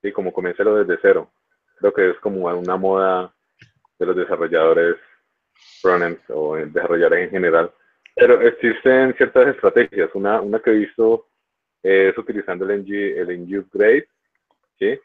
¿sí? 0.00 0.12
como 0.12 0.32
comencelo 0.32 0.76
desde 0.76 0.98
cero. 1.02 1.30
Creo 1.78 1.92
que 1.92 2.10
es 2.10 2.18
como 2.20 2.46
una 2.46 2.76
moda 2.76 3.34
de 3.98 4.06
los 4.06 4.16
desarrolladores 4.16 4.96
frontends 5.82 6.22
o 6.30 6.56
desarrolladores 6.56 7.24
en 7.24 7.30
general 7.30 7.72
pero 8.16 8.40
existen 8.40 9.14
ciertas 9.14 9.48
estrategias. 9.48 10.10
Una, 10.14 10.40
una 10.40 10.58
que 10.58 10.70
he 10.70 10.78
visto 10.78 11.26
es 11.82 12.16
utilizando 12.16 12.64
el 12.64 12.80
NG, 12.80 13.18
el 13.18 13.58
Upgrade, 13.58 14.08
¿sí? 14.78 14.98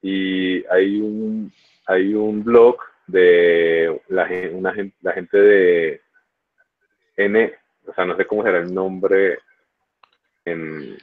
Y 0.00 0.64
hay 0.66 1.00
un, 1.00 1.52
hay 1.86 2.14
un 2.14 2.42
blog 2.42 2.78
de 3.06 4.00
la, 4.08 4.26
una, 4.52 4.74
la 5.02 5.12
gente 5.12 5.38
de 5.38 6.00
N, 7.16 7.54
o 7.86 7.94
sea, 7.94 8.04
no 8.04 8.16
sé 8.16 8.26
cómo 8.26 8.42
será 8.42 8.58
el 8.58 8.72
nombre, 8.72 9.38
en, 10.44 10.96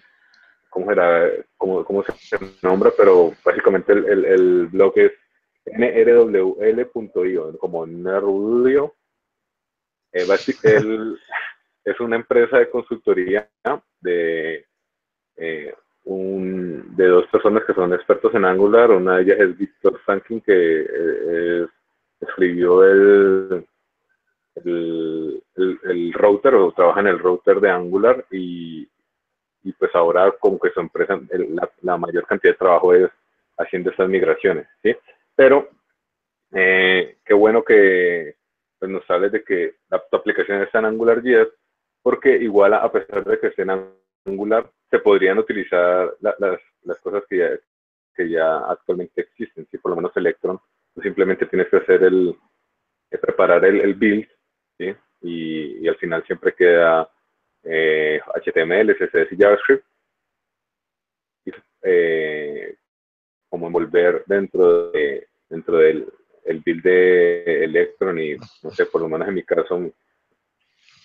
cómo, 0.69 0.87
será, 0.87 1.29
cómo, 1.57 1.83
cómo 1.83 2.03
se 2.03 2.37
nombra, 2.61 2.91
pero 2.97 3.33
básicamente 3.43 3.93
el, 3.93 4.05
el, 4.05 4.25
el 4.25 4.67
blog 4.67 4.93
es 4.97 5.11
nrwl.io, 5.65 7.57
como 7.57 7.85
Nerulio 7.85 8.95
eh, 10.13 10.25
es 11.85 11.99
una 11.99 12.15
empresa 12.15 12.59
de 12.59 12.69
consultoría 12.69 13.49
de, 13.99 14.65
eh, 15.37 15.73
un, 16.05 16.95
de 16.95 17.07
dos 17.07 17.27
personas 17.27 17.63
que 17.65 17.73
son 17.73 17.93
expertos 17.93 18.33
en 18.35 18.45
Angular. 18.45 18.91
Una 18.91 19.17
de 19.17 19.23
ellas 19.23 19.39
es 19.39 19.57
Victor 19.57 19.99
Franklin, 20.05 20.41
que 20.41 20.87
eh, 20.89 21.67
escribió 22.21 22.83
el, 22.83 23.65
el, 24.55 26.13
router 26.13 26.55
o 26.55 26.71
trabaja 26.71 26.99
en 27.01 27.07
el 27.07 27.19
router 27.19 27.59
de 27.59 27.69
Angular 27.69 28.25
y, 28.31 28.87
y 29.63 29.71
pues 29.73 29.93
ahora 29.95 30.31
como 30.39 30.59
que 30.59 30.71
su 30.71 30.79
empresa, 30.79 31.19
la, 31.81 31.97
mayor 31.97 32.25
cantidad 32.25 32.53
de 32.53 32.57
trabajo 32.57 32.93
es 32.93 33.09
haciendo 33.57 33.91
estas 33.91 34.09
migraciones, 34.09 34.67
¿sí? 34.81 34.95
Pero 35.35 35.69
qué 36.51 37.33
bueno 37.33 37.63
que 37.63 38.35
pues 38.77 38.91
nos 38.91 39.05
sale 39.05 39.29
de 39.29 39.43
que 39.43 39.75
la, 39.89 40.03
tu 40.09 40.17
aplicación 40.17 40.61
está 40.61 40.79
en 40.79 40.85
Angular 40.85 41.21
10, 41.21 41.47
porque 42.01 42.35
igual 42.35 42.73
a 42.73 42.91
pesar 42.91 43.23
de 43.23 43.39
que 43.39 43.47
esté 43.47 43.61
en 43.63 43.89
Angular, 44.25 44.69
se 44.89 44.99
podrían 44.99 45.39
utilizar 45.39 46.13
las, 46.19 46.35
las, 46.83 46.99
cosas 46.99 47.23
que 47.29 47.37
ya, 47.37 47.49
que 48.13 48.29
ya 48.29 48.57
actualmente 48.69 49.21
existen, 49.21 49.65
si 49.71 49.77
por 49.77 49.91
lo 49.91 49.95
menos 49.95 50.15
Electron, 50.15 50.59
pues 50.93 51.03
simplemente 51.03 51.45
tienes 51.45 51.69
que 51.69 51.77
hacer 51.77 52.03
el, 52.03 52.35
preparar 53.09 53.63
el, 53.65 53.79
el 53.81 53.93
build, 53.95 54.27
¿sí? 54.77 54.95
y, 55.21 55.87
al 55.87 55.95
final 55.95 56.23
siempre 56.25 56.53
queda 56.53 57.09
eh, 57.63 58.19
HTML, 58.35 58.95
CSS 58.95 59.31
y 59.31 59.37
JavaScript, 59.37 59.85
eh, 61.85 62.75
como 63.49 63.67
envolver 63.67 64.23
dentro 64.25 64.91
de 64.91 65.27
dentro 65.49 65.77
del 65.77 66.07
el 66.45 66.59
build 66.59 66.83
de 66.83 67.63
Electron 67.63 68.19
y, 68.19 68.35
no 68.35 68.71
sé, 68.71 68.85
por 68.85 69.01
lo 69.01 69.09
menos 69.09 69.27
en 69.27 69.33
mi 69.33 69.43
caso, 69.43 69.79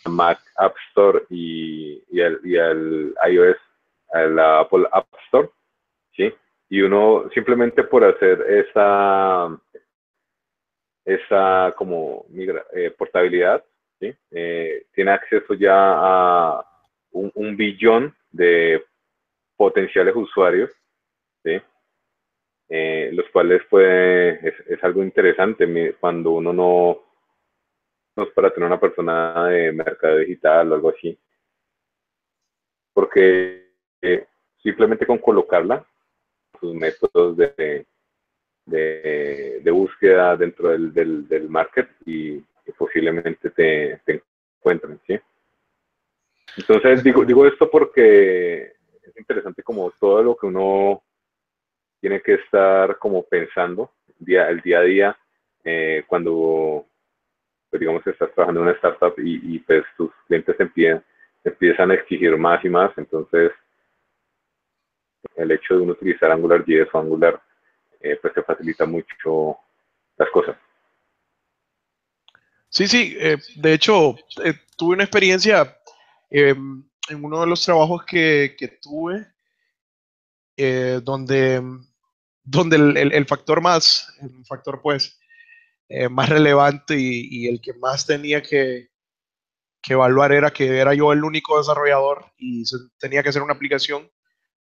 Mac 0.06 0.40
App 0.56 0.74
Store 0.88 1.24
y, 1.30 2.02
el, 2.18 2.40
y 2.44 2.54
iOS, 2.54 3.56
el 4.14 4.38
Apple 4.38 4.86
App 4.92 5.06
Store, 5.26 5.48
¿sí? 6.16 6.32
Y 6.70 6.80
uno 6.82 7.28
simplemente 7.32 7.84
por 7.84 8.04
hacer 8.04 8.40
esa, 8.48 9.48
esa 11.08 11.74
como 11.76 12.26
migra, 12.28 12.66
eh, 12.72 12.90
portabilidad. 12.90 13.64
Eh, 14.00 14.86
tiene 14.92 15.10
acceso 15.10 15.54
ya 15.54 15.74
a 15.74 16.64
un, 17.12 17.56
billón 17.56 18.14
de 18.30 18.84
potenciales 19.56 20.14
usuarios. 20.14 20.70
Eh, 22.70 23.10
los 23.14 23.26
cuales 23.30 23.62
pues 23.70 24.38
es, 24.44 24.84
algo 24.84 25.02
interesante 25.02 25.96
cuando 25.98 26.32
uno 26.32 26.52
no, 26.52 26.98
no 28.14 28.22
es 28.22 28.30
para 28.34 28.50
tener 28.50 28.66
una 28.66 28.78
persona 28.78 29.46
de 29.46 29.72
mercado 29.72 30.18
digital 30.18 30.70
o 30.70 30.74
algo 30.74 30.90
así, 30.90 31.18
porque 32.92 33.70
simplemente 34.62 35.06
con 35.06 35.16
colocarla, 35.16 35.82
sus 36.60 36.74
métodos 36.74 37.38
de, 37.38 37.86
de, 38.68 39.70
búsqueda 39.70 40.36
dentro 40.36 40.68
del, 40.68 41.28
del, 41.28 41.48
market 41.48 41.88
y, 42.06 42.42
posiblemente 42.76 43.50
te, 43.50 44.00
te 44.04 44.22
encuentren, 44.58 45.00
¿sí? 45.06 45.18
Entonces 46.58 47.02
digo, 47.02 47.24
digo 47.24 47.46
esto 47.46 47.70
porque 47.70 48.72
es 49.02 49.16
interesante 49.16 49.62
como 49.62 49.90
todo 49.92 50.22
lo 50.22 50.36
que 50.36 50.46
uno 50.46 51.02
tiene 52.00 52.20
que 52.20 52.34
estar 52.34 52.98
como 52.98 53.22
pensando 53.22 53.92
día, 54.18 54.48
el 54.48 54.60
día 54.60 54.78
a 54.80 54.82
día 54.82 55.18
eh, 55.64 56.04
cuando, 56.06 56.86
pues 57.70 57.80
digamos 57.80 58.02
que 58.02 58.10
estás 58.10 58.32
trabajando 58.32 58.60
en 58.60 58.66
una 58.68 58.76
startup 58.76 59.14
y, 59.18 59.54
y 59.54 59.58
pues 59.60 59.84
tus 59.96 60.10
clientes 60.26 60.58
empiezan, 60.58 61.04
empiezan 61.44 61.90
a 61.90 61.94
exigir 61.94 62.36
más 62.36 62.64
y 62.64 62.68
más, 62.68 62.92
entonces 62.96 63.52
el 65.36 65.50
hecho 65.50 65.74
de 65.74 65.82
uno 65.82 65.92
utilizar 65.92 66.30
Angular 66.30 66.64
10 66.64 66.88
o 66.92 66.98
Angular 66.98 67.40
eh, 68.00 68.18
pues 68.20 68.34
te 68.34 68.42
facilita 68.42 68.86
mucho 68.86 69.58
las 70.16 70.30
cosas. 70.30 70.56
Sí, 72.68 72.86
sí, 72.86 73.16
eh, 73.18 73.38
de 73.56 73.72
hecho 73.72 74.16
tuve 74.76 74.94
una 74.94 75.04
experiencia 75.04 75.78
em, 76.30 76.84
en 77.08 77.24
uno 77.24 77.40
de 77.40 77.46
los 77.46 77.64
trabajos 77.64 78.04
que, 78.04 78.54
que 78.58 78.68
tuve 78.68 79.26
donde 81.02 81.62
donde 82.50 82.76
el, 82.76 83.26
factor 83.26 83.60
más, 83.60 84.10
el 84.22 84.44
factor 84.46 84.80
pues 84.80 85.18
eh, 85.88 86.08
más 86.08 86.30
relevante 86.30 86.96
y, 86.98 87.46
el 87.46 87.60
que 87.60 87.74
más 87.74 88.06
tenía 88.06 88.42
que, 88.42 88.88
evaluar 89.90 90.32
era 90.32 90.50
que 90.50 90.78
era 90.78 90.92
yo 90.92 91.14
el 91.14 91.24
único 91.24 91.56
desarrollador 91.56 92.26
y 92.36 92.62
tenía 92.98 93.22
que 93.22 93.30
hacer 93.30 93.40
una 93.40 93.54
aplicación, 93.54 94.10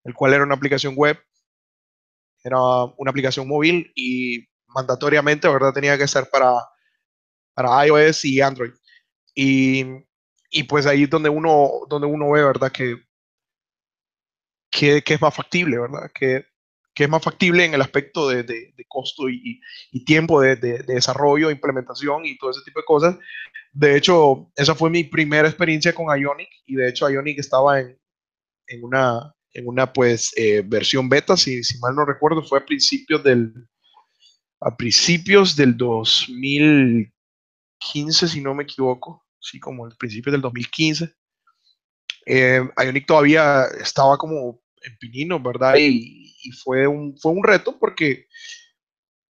el 0.06 0.14
cual 0.14 0.34
era 0.34 0.44
una 0.44 0.56
aplicación 0.56 0.94
web, 0.96 1.18
era 2.48 2.60
una 2.98 3.12
aplicación 3.12 3.48
móvil 3.48 3.92
y 3.96 4.48
mandatoriamente, 4.68 5.48
¿verdad? 5.48 5.74
Tenía 5.74 5.98
que 5.98 6.08
ser 6.08 6.30
para, 6.30 6.54
para 7.54 7.86
iOS 7.86 8.26
y 8.26 8.42
Android. 8.42 8.74
Y, 9.36 9.86
y, 10.50 10.64
pues 10.64 10.86
ahí 10.86 11.04
es 11.04 11.10
donde 11.10 11.30
uno, 11.30 11.70
donde 11.90 12.08
uno 12.08 12.32
ve, 12.32 12.44
¿verdad? 12.44 12.72
Que, 12.72 12.98
que, 14.72 15.02
que 15.04 15.14
es 15.14 15.22
más 15.22 15.36
factible, 15.36 15.80
¿verdad? 15.80 16.12
Que, 16.14 16.46
que, 16.94 17.04
es 17.04 17.10
más 17.10 17.24
factible 17.24 17.66
en 17.66 17.74
el 17.74 17.82
aspecto 17.82 18.30
de, 18.30 18.44
de, 18.44 18.74
costo 18.88 19.30
y, 19.30 19.62
y 19.92 20.06
tiempo 20.06 20.42
de, 20.42 20.56
de, 20.56 20.80
desarrollo, 20.84 21.52
implementación 21.52 22.26
y 22.26 22.38
todo 22.38 22.52
ese 22.52 22.62
tipo 22.66 22.80
de 22.80 22.86
cosas. 22.86 23.18
De 23.72 23.96
hecho, 23.96 24.52
esa 24.56 24.76
fue 24.76 24.90
mi 24.90 25.04
primera 25.04 25.48
experiencia 25.48 25.94
con 25.94 26.08
Ionic 26.08 26.50
y 26.66 26.76
de 26.76 26.90
hecho 26.90 27.10
Ionic 27.10 27.40
estaba 27.40 27.80
en, 27.80 28.00
en 28.68 28.84
una, 28.84 29.36
en 29.58 29.68
una 29.68 29.92
pues 29.92 30.32
eh, 30.38 30.62
versión 30.64 31.10
beta, 31.10 31.36
si, 31.36 31.60
mal 31.82 31.96
no 31.96 32.06
recuerdo, 32.06 32.44
fue 32.44 32.60
a 32.60 32.66
principios 32.66 33.24
del, 33.24 33.52
a 34.62 34.78
principios 34.78 35.56
del 35.56 35.76
2015, 35.76 38.28
si 38.28 38.40
no 38.40 38.54
me 38.54 38.66
equivoco, 38.66 39.26
sí, 39.40 39.60
como 39.60 39.88
el 39.88 39.98
principio 39.98 40.32
del 40.32 40.42
2015. 40.42 41.12
Eh, 42.28 42.70
Ionic 42.78 43.08
todavía 43.08 43.64
estaba 43.82 44.16
como 44.20 44.62
en 44.84 44.96
pinino, 45.00 45.42
¿verdad? 45.42 45.74
Y, 45.80 46.52
fue, 46.64 46.86
un, 46.86 47.18
fue 47.18 47.32
un 47.32 47.44
reto 47.44 47.80
porque, 47.80 48.28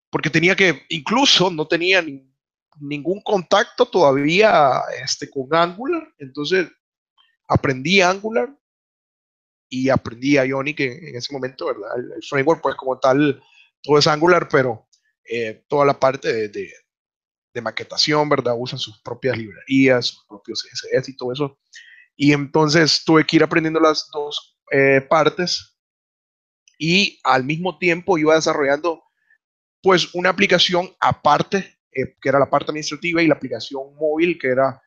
porque 0.10 0.30
tenía 0.30 0.58
que, 0.58 0.84
incluso 0.90 1.50
no 1.50 1.66
tenía 1.66 2.04
ningún 2.82 3.22
contacto 3.22 3.86
todavía 3.86 4.82
este, 5.02 5.30
con 5.30 5.48
Angular, 5.56 6.06
entonces 6.20 6.68
aprendí 7.48 8.02
Angular 8.02 8.54
y 9.70 9.90
aprendí 9.90 10.38
Ionic 10.38 10.80
en, 10.80 11.16
ese 11.16 11.34
momento, 11.34 11.68
¿verdad? 11.68 11.90
El, 11.98 12.24
framework, 12.24 12.62
pues 12.62 12.76
como 12.76 13.00
tal, 13.00 13.42
todo 13.82 13.98
es 13.98 14.08
Angular, 14.08 14.48
pero 14.50 14.88
eh, 15.30 15.64
toda 15.68 15.86
la 15.86 16.00
parte 16.00 16.32
de, 16.34 16.50
de, 17.54 17.62
maquetación, 17.62 18.30
¿verdad? 18.30 18.54
Usan 18.56 18.78
sus 18.78 19.02
propias 19.02 19.36
librerías, 19.36 20.06
sus 20.06 20.26
propios 20.26 20.64
CSS 20.64 21.10
y 21.10 21.18
todo 21.18 21.34
eso. 21.34 21.60
Y 22.16 22.32
entonces 22.32 23.04
tuve 23.04 23.26
que 23.26 23.38
ir 23.38 23.44
aprendiendo 23.44 23.80
las 23.80 24.08
dos 24.14 24.60
eh, 24.72 25.02
partes 25.02 25.76
y 26.78 27.20
al 27.24 27.44
mismo 27.44 27.80
tiempo 27.80 28.20
iba 28.20 28.36
desarrollando 28.36 29.02
pues 29.82 30.14
una 30.14 30.30
aplicación 30.30 30.96
aparte, 31.00 31.80
eh, 31.92 32.16
que 32.22 32.30
era 32.30 32.38
la 32.38 32.50
parte 32.50 32.70
administrativa 32.70 33.24
y 33.24 33.28
la 33.28 33.34
aplicación 33.34 33.96
móvil, 33.96 34.38
que 34.38 34.50
era 34.50 34.80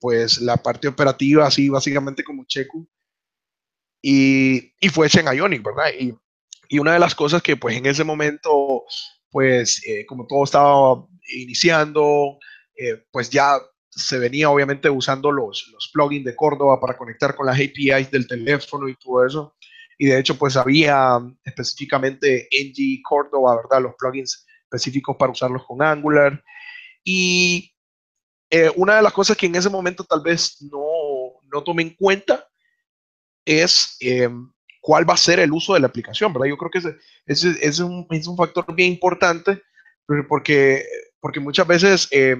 pues 0.00 0.40
la 0.40 0.56
parte 0.56 0.88
operativa, 0.88 1.46
así 1.46 1.68
básicamente 1.68 2.24
como 2.24 2.44
Checo. 2.44 2.88
Y, 4.02 4.72
y 4.80 4.88
fue 4.88 5.08
en 5.12 5.26
Ionic, 5.36 5.62
¿verdad? 5.62 5.90
Y, 5.98 6.14
una 6.78 6.92
de 6.92 7.00
las 7.00 7.16
cosas 7.16 7.42
que 7.42 7.56
pues 7.56 7.76
en 7.76 7.86
ese 7.86 8.04
momento 8.04 8.84
pues 9.30 9.82
eh, 9.86 10.06
como 10.06 10.24
todo 10.26 10.44
estaba 10.44 11.04
iniciando, 11.34 12.38
eh, 12.76 13.04
pues 13.10 13.28
ya 13.28 13.58
se 13.90 14.18
venía 14.18 14.50
obviamente 14.50 14.88
usando 14.88 15.32
los, 15.32 15.68
los 15.72 15.90
plugins 15.92 16.24
de 16.24 16.36
Córdoba 16.36 16.80
para 16.80 16.96
conectar 16.96 17.34
con 17.34 17.46
las 17.46 17.56
APIs 17.56 18.10
del 18.10 18.26
teléfono 18.26 18.88
y 18.88 18.94
todo 18.94 19.26
eso. 19.26 19.56
Y 19.98 20.06
de 20.06 20.18
hecho, 20.18 20.38
pues 20.38 20.56
había 20.56 21.18
específicamente 21.44 22.48
NG 22.50 23.02
Córdoba, 23.02 23.56
¿verdad? 23.56 23.82
Los 23.82 23.94
plugins 23.98 24.46
específicos 24.62 25.16
para 25.18 25.32
usarlos 25.32 25.66
con 25.66 25.82
Angular. 25.82 26.42
Y 27.04 27.74
eh, 28.48 28.70
una 28.76 28.96
de 28.96 29.02
las 29.02 29.12
cosas 29.12 29.36
que 29.36 29.46
en 29.46 29.56
ese 29.56 29.68
momento 29.68 30.04
tal 30.04 30.22
vez 30.22 30.56
no, 30.62 31.40
no 31.52 31.62
tomé 31.62 31.82
en 31.82 31.90
cuenta 31.96 32.49
es 33.50 33.98
cuál 34.80 35.08
va 35.08 35.14
a 35.14 35.18
ser 35.18 35.40
el 35.40 35.52
uso 35.52 35.74
de 35.74 35.80
la 35.80 35.86
aplicación, 35.86 36.32
¿verdad? 36.32 36.48
Yo 36.48 36.56
creo 36.56 36.70
que 36.70 36.78
ese, 36.78 36.96
es, 37.26 37.78
un, 37.80 38.06
es, 38.10 38.26
un, 38.26 38.36
factor 38.36 38.74
bien 38.74 38.92
importante 38.92 39.62
porque, 40.28 40.84
porque 41.20 41.40
muchas 41.40 41.66
veces 41.66 42.08
eh, 42.10 42.36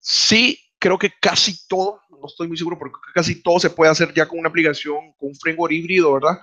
sí 0.00 0.58
creo 0.78 0.98
que 0.98 1.12
casi 1.20 1.66
todo, 1.66 2.00
no 2.08 2.26
estoy 2.26 2.48
muy 2.48 2.56
seguro 2.56 2.78
porque 2.78 2.96
casi 3.14 3.42
todo 3.42 3.58
se 3.58 3.70
puede 3.70 3.90
hacer 3.90 4.14
ya 4.14 4.26
con 4.26 4.38
una 4.38 4.48
aplicación, 4.48 5.12
con 5.18 5.30
un 5.30 5.34
framework 5.34 5.72
híbrido, 5.72 6.14
¿verdad? 6.14 6.38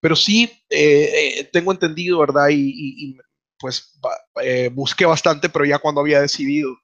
Pero 0.00 0.16
sí 0.16 0.50
eh, 0.70 1.38
eh 1.40 1.50
tengo 1.52 1.72
entendido, 1.72 2.20
¿verdad? 2.20 2.48
Y, 2.50 3.18
pues 3.58 3.96
eh, 4.42 4.70
busqué 4.72 5.04
bastante, 5.04 5.48
pero 5.48 5.64
ya 5.64 5.78
cuando 5.78 6.00
había 6.00 6.20
decidido 6.20 6.76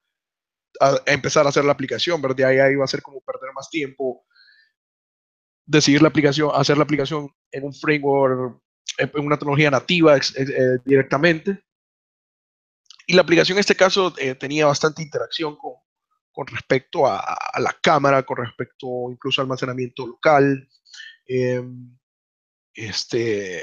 a 0.80 1.00
empezar 1.06 1.44
a 1.44 1.48
hacer 1.48 1.64
la 1.64 1.72
aplicación, 1.72 2.22
¿verdad? 2.22 2.50
Ahí 2.50 2.72
iba 2.72 2.84
a 2.84 2.88
ser 2.88 3.02
como 3.02 3.20
perder 3.20 3.52
más 3.52 3.68
tiempo 3.68 4.24
decidir 5.68 6.00
la 6.02 6.08
aplicación, 6.08 6.50
hacer 6.54 6.78
la 6.78 6.84
aplicación 6.84 7.30
en 7.52 7.64
un 7.64 7.74
framework, 7.74 8.58
en 8.96 9.26
una 9.26 9.36
tecnología 9.36 9.70
nativa 9.70 10.16
eh, 10.16 10.78
directamente. 10.84 11.62
Y 13.06 13.12
la 13.12 13.22
aplicación 13.22 13.56
en 13.56 13.60
este 13.60 13.76
caso 13.76 14.14
eh, 14.18 14.34
tenía 14.34 14.66
bastante 14.66 15.02
interacción 15.02 15.56
con, 15.56 15.74
con 16.32 16.46
respecto 16.46 17.06
a, 17.06 17.22
la 17.60 17.76
cámara, 17.82 18.22
con 18.22 18.38
respecto 18.38 18.86
incluso 19.10 19.40
al 19.40 19.46
almacenamiento 19.46 20.06
local, 20.06 20.68
eh, 21.26 21.62
este, 22.72 23.62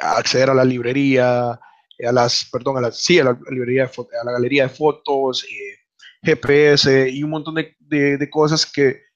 acceder 0.00 0.50
a 0.50 0.54
la 0.54 0.64
librería, 0.64 1.52
a 1.52 2.12
las, 2.12 2.48
perdón, 2.50 2.76
a 2.76 2.82
la, 2.82 2.92
sí, 2.92 3.18
a 3.18 3.24
la, 3.24 3.38
librería, 3.50 3.86
de, 3.86 4.18
a 4.20 4.24
la 4.24 4.32
galería 4.32 4.64
de 4.64 4.74
fotos, 4.74 5.44
eh, 5.44 5.78
GPS 6.22 7.08
y 7.08 7.22
un 7.22 7.30
montón 7.30 7.54
de, 7.54 7.76
de 8.18 8.30
cosas 8.30 8.66
que, 8.66 9.11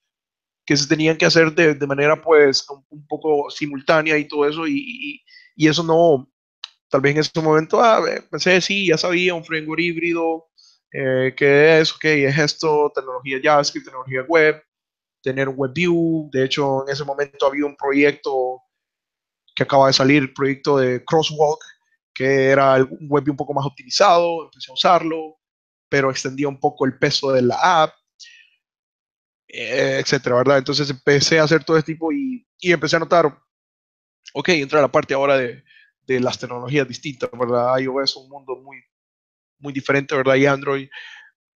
que 0.67 0.77
se 0.77 0.89
tenían 0.89 1.17
que 1.17 1.27
hacer 1.27 1.55
de, 1.55 1.75
de 1.75 1.87
manera 1.87 2.21
pues 2.21 2.67
un, 2.91 3.07
poco 3.07 3.49
simultánea 3.51 4.19
y 4.19 4.27
todo 4.27 4.49
eso, 4.49 4.67
y, 4.67 5.23
y, 5.55 5.69
eso 5.69 5.83
no, 5.85 6.29
tal 6.91 7.01
vez 7.01 7.15
en 7.15 7.21
ese 7.21 7.41
momento, 7.41 7.81
ah, 7.81 8.03
pensé, 8.31 8.61
sí, 8.61 8.89
ya 8.89 8.99
sabía, 8.99 9.35
un 9.35 9.45
framework 9.45 9.81
híbrido, 9.81 10.49
eh, 10.93 11.35
que 11.37 11.79
es, 11.81 11.93
ok, 11.95 12.05
es 12.05 12.39
esto, 12.39 12.93
tecnología 12.95 13.39
JavaScript, 13.43 13.87
tecnología 13.87 14.23
web, 14.23 14.63
tener 15.23 15.49
un 15.49 15.55
WebView, 15.57 16.31
de 16.33 16.45
hecho 16.45 16.85
en 16.87 16.93
ese 16.93 17.05
momento 17.05 17.47
había 17.47 17.67
un 17.67 17.77
proyecto 17.77 18.63
que 19.55 19.63
acaba 19.63 19.87
de 19.87 19.93
salir, 19.93 20.23
el 20.23 20.33
proyecto 20.33 20.79
de 20.79 21.05
Crosswalk, 21.05 21.61
que 22.13 22.49
era 22.49 22.75
un 22.77 23.07
WebView 23.09 23.33
un 23.33 23.37
poco 23.37 23.55
más 23.55 23.67
optimizado, 23.67 24.45
empecé 24.45 24.71
a 24.71 24.75
usarlo, 24.75 25.39
pero 25.89 26.11
extendía 26.11 26.49
un 26.49 26.59
poco 26.59 26.87
el 26.87 26.99
peso 26.99 27.33
de 27.33 27.43
la 27.43 27.83
app, 27.83 27.95
etcétera, 29.57 30.37
¿verdad? 30.37 30.59
Entonces 30.59 30.89
empecé 30.91 31.39
a 31.39 31.45
hacer 31.45 31.65
todo 31.65 31.77
este 31.79 31.93
tipo 31.93 32.13
y, 32.13 32.47
empecé 32.61 32.97
a 32.97 33.01
notar, 33.01 33.39
ok, 34.35 34.49
entra 34.51 34.81
la 34.81 34.93
parte 34.93 35.15
ahora 35.15 35.39
de, 35.39 35.63
las 36.21 36.39
tecnologías 36.39 36.87
distintas, 36.87 37.29
¿verdad? 37.33 37.79
iOS 37.79 38.11
es 38.11 38.17
un 38.17 38.29
mundo 38.29 38.57
muy, 38.63 38.77
muy 39.59 39.73
diferente, 39.73 40.15
¿verdad? 40.15 40.37
Y 40.37 40.47
Android, 40.47 40.89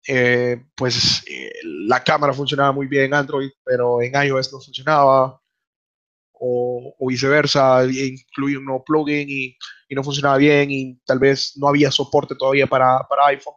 eh, 0.07 0.65
pues 0.77 1.25
eh, 1.27 1.51
la 1.65 2.05
cámara 2.05 2.33
funcionaba 2.33 2.71
muy 2.71 2.87
bien 2.87 3.07
en 3.07 3.15
Android, 3.15 3.51
pero 3.65 4.01
en 4.01 4.15
iOS 4.15 4.53
no 4.53 4.61
funcionaba, 4.61 5.41
o, 6.39 6.95
viceversa, 7.09 7.85
incluí 7.85 8.57
un 8.57 8.67
nuevo 8.67 8.85
plugin 8.85 9.29
y, 9.29 9.57
no 9.91 10.05
funcionaba 10.05 10.37
bien 10.37 10.71
y 10.71 11.01
tal 11.07 11.19
vez 11.19 11.55
no 11.57 11.69
había 11.69 11.91
soporte 11.91 12.35
todavía 12.37 12.67
para 12.67 13.07
iPhone. 13.29 13.55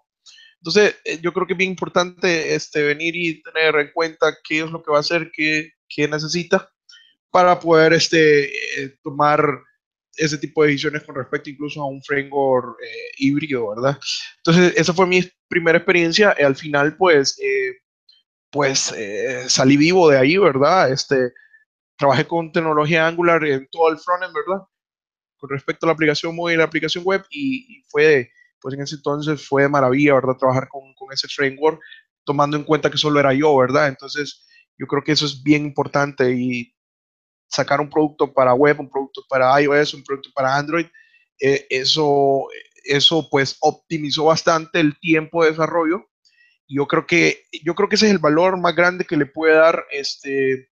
Entonces, 0.62 0.98
eh, 1.06 1.19
yo 1.22 1.32
creo 1.34 1.48
que 1.48 1.54
es 1.54 1.58
bien 1.58 1.72
importante 1.72 2.54
este, 2.54 2.84
venir 2.84 3.15
y 3.15 3.41
tener 3.41 3.76
en 3.76 3.91
cuenta 3.93 4.38
qué 4.43 4.60
es 4.62 4.69
lo 4.69 4.84
que 4.84 4.91
va 4.91 4.98
a 4.98 5.02
hacer, 5.02 5.32
qué, 5.34 5.72
qué 5.88 6.08
necesita 6.08 6.69
para 7.32 7.60
poder 7.60 7.93
este, 7.93 8.45
eh, 8.84 8.98
tomar 9.04 9.41
ese 10.17 10.38
tipo 10.38 10.63
de 10.63 10.69
decisiones 10.69 11.04
con 11.04 11.15
respecto 11.15 11.50
incluso 11.50 11.82
a 11.82 11.88
un 11.88 12.04
framework 12.04 12.78
eh, 12.84 13.12
híbrido, 13.19 13.69
¿verdad? 13.69 13.98
Entonces, 14.38 14.74
esa 14.76 14.93
fue 14.93 15.08
mi 15.08 15.22
primera 15.48 15.78
experiencia. 15.78 16.32
al 16.32 16.56
final, 16.56 16.98
pues, 16.98 17.39
eh, 17.41 17.78
pues 18.52 18.93
salí 19.48 19.78
vivo 19.78 20.10
de 20.10 20.17
ahí, 20.17 20.38
¿verdad? 20.38 20.91
Este, 20.91 21.32
trabajé 21.98 22.26
con 22.28 22.52
tecnología 22.52 23.08
Angular 23.08 23.45
en 23.45 23.67
todo 23.72 23.91
el 23.91 24.00
frontend, 24.00 24.34
¿verdad? 24.34 24.63
Con 25.38 25.52
respecto 25.52 25.86
a 25.86 25.88
la 25.88 25.93
aplicación 25.93 26.36
móvil 26.36 26.56
y 26.56 26.58
la 26.58 26.65
aplicación 26.65 27.04
web, 27.06 27.24
y, 27.30 27.78
y 27.78 27.84
fue 27.88 28.32
pues 28.62 28.76
en 28.76 28.82
ese 28.82 28.95
entonces 28.95 29.48
fue 29.48 29.67
maravilla, 29.69 30.15
¿verdad? 30.15 30.38
Trabajar 30.38 30.67
con, 30.67 30.93
con, 30.95 31.12
ese 31.12 31.28
framework, 31.28 31.82
tomando 32.24 32.58
en 32.58 32.63
cuenta 32.63 32.89
que 32.89 32.98
solo 32.98 33.19
era 33.19 33.34
yo, 33.34 33.56
¿verdad? 33.58 33.88
Entonces, 33.88 34.45
yo 34.78 34.88
creo 34.88 35.04
que 35.04 35.12
eso 35.12 35.26
es 35.26 35.43
bien 35.43 35.65
importante 35.65 36.32
y 36.32 36.74
sacar 37.50 37.82
un 37.82 37.89
producto 37.89 38.32
para 38.34 38.54
web, 38.54 38.80
un 38.80 38.89
producto 38.89 39.24
para 39.28 39.60
iOS, 39.62 39.93
un 39.95 40.04
producto 40.04 40.30
para 40.34 40.56
Android, 40.56 40.86
eh, 41.39 41.65
eso, 41.69 42.48
eso 42.84 43.28
pues 43.30 43.58
optimizó 43.62 44.26
bastante 44.26 44.80
el 44.80 45.00
tiempo 45.00 45.43
de 45.43 45.52
desarrollo. 45.52 46.06
Yo 46.67 46.86
creo 46.88 47.08
que, 47.08 47.45
yo 47.63 47.74
creo 47.74 47.89
que 47.89 47.95
ese 47.95 48.06
es 48.06 48.12
el 48.12 48.19
valor 48.19 48.60
más 48.60 48.76
grande 48.76 49.06
que 49.06 49.17
le 49.17 49.26
puede 49.26 49.56
dar 49.56 49.86
este, 49.91 50.69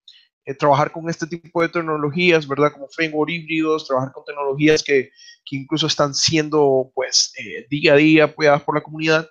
eh, 0.47 0.53
trabajar 0.53 0.93
con 0.93 1.09
este 1.09 1.27
tipo 1.27 1.61
de 1.61 1.67
tecnologías, 1.67 2.47
¿verdad? 2.47 2.71
Como 2.71 2.87
framework 2.87 3.29
híbridos, 3.29 3.85
trabajar 3.85 4.13
con 4.13 4.23
tecnologías 4.23 4.81
que, 4.81 5.11
que 5.43 5.57
incluso 5.57 5.87
están 5.87 6.15
siendo, 6.15 6.89
pues, 6.95 7.33
eh, 7.37 7.67
día 7.69 7.93
a 7.93 7.97
día 7.97 8.23
apoyadas 8.23 8.63
por 8.63 8.73
la 8.75 8.81
comunidad, 8.81 9.29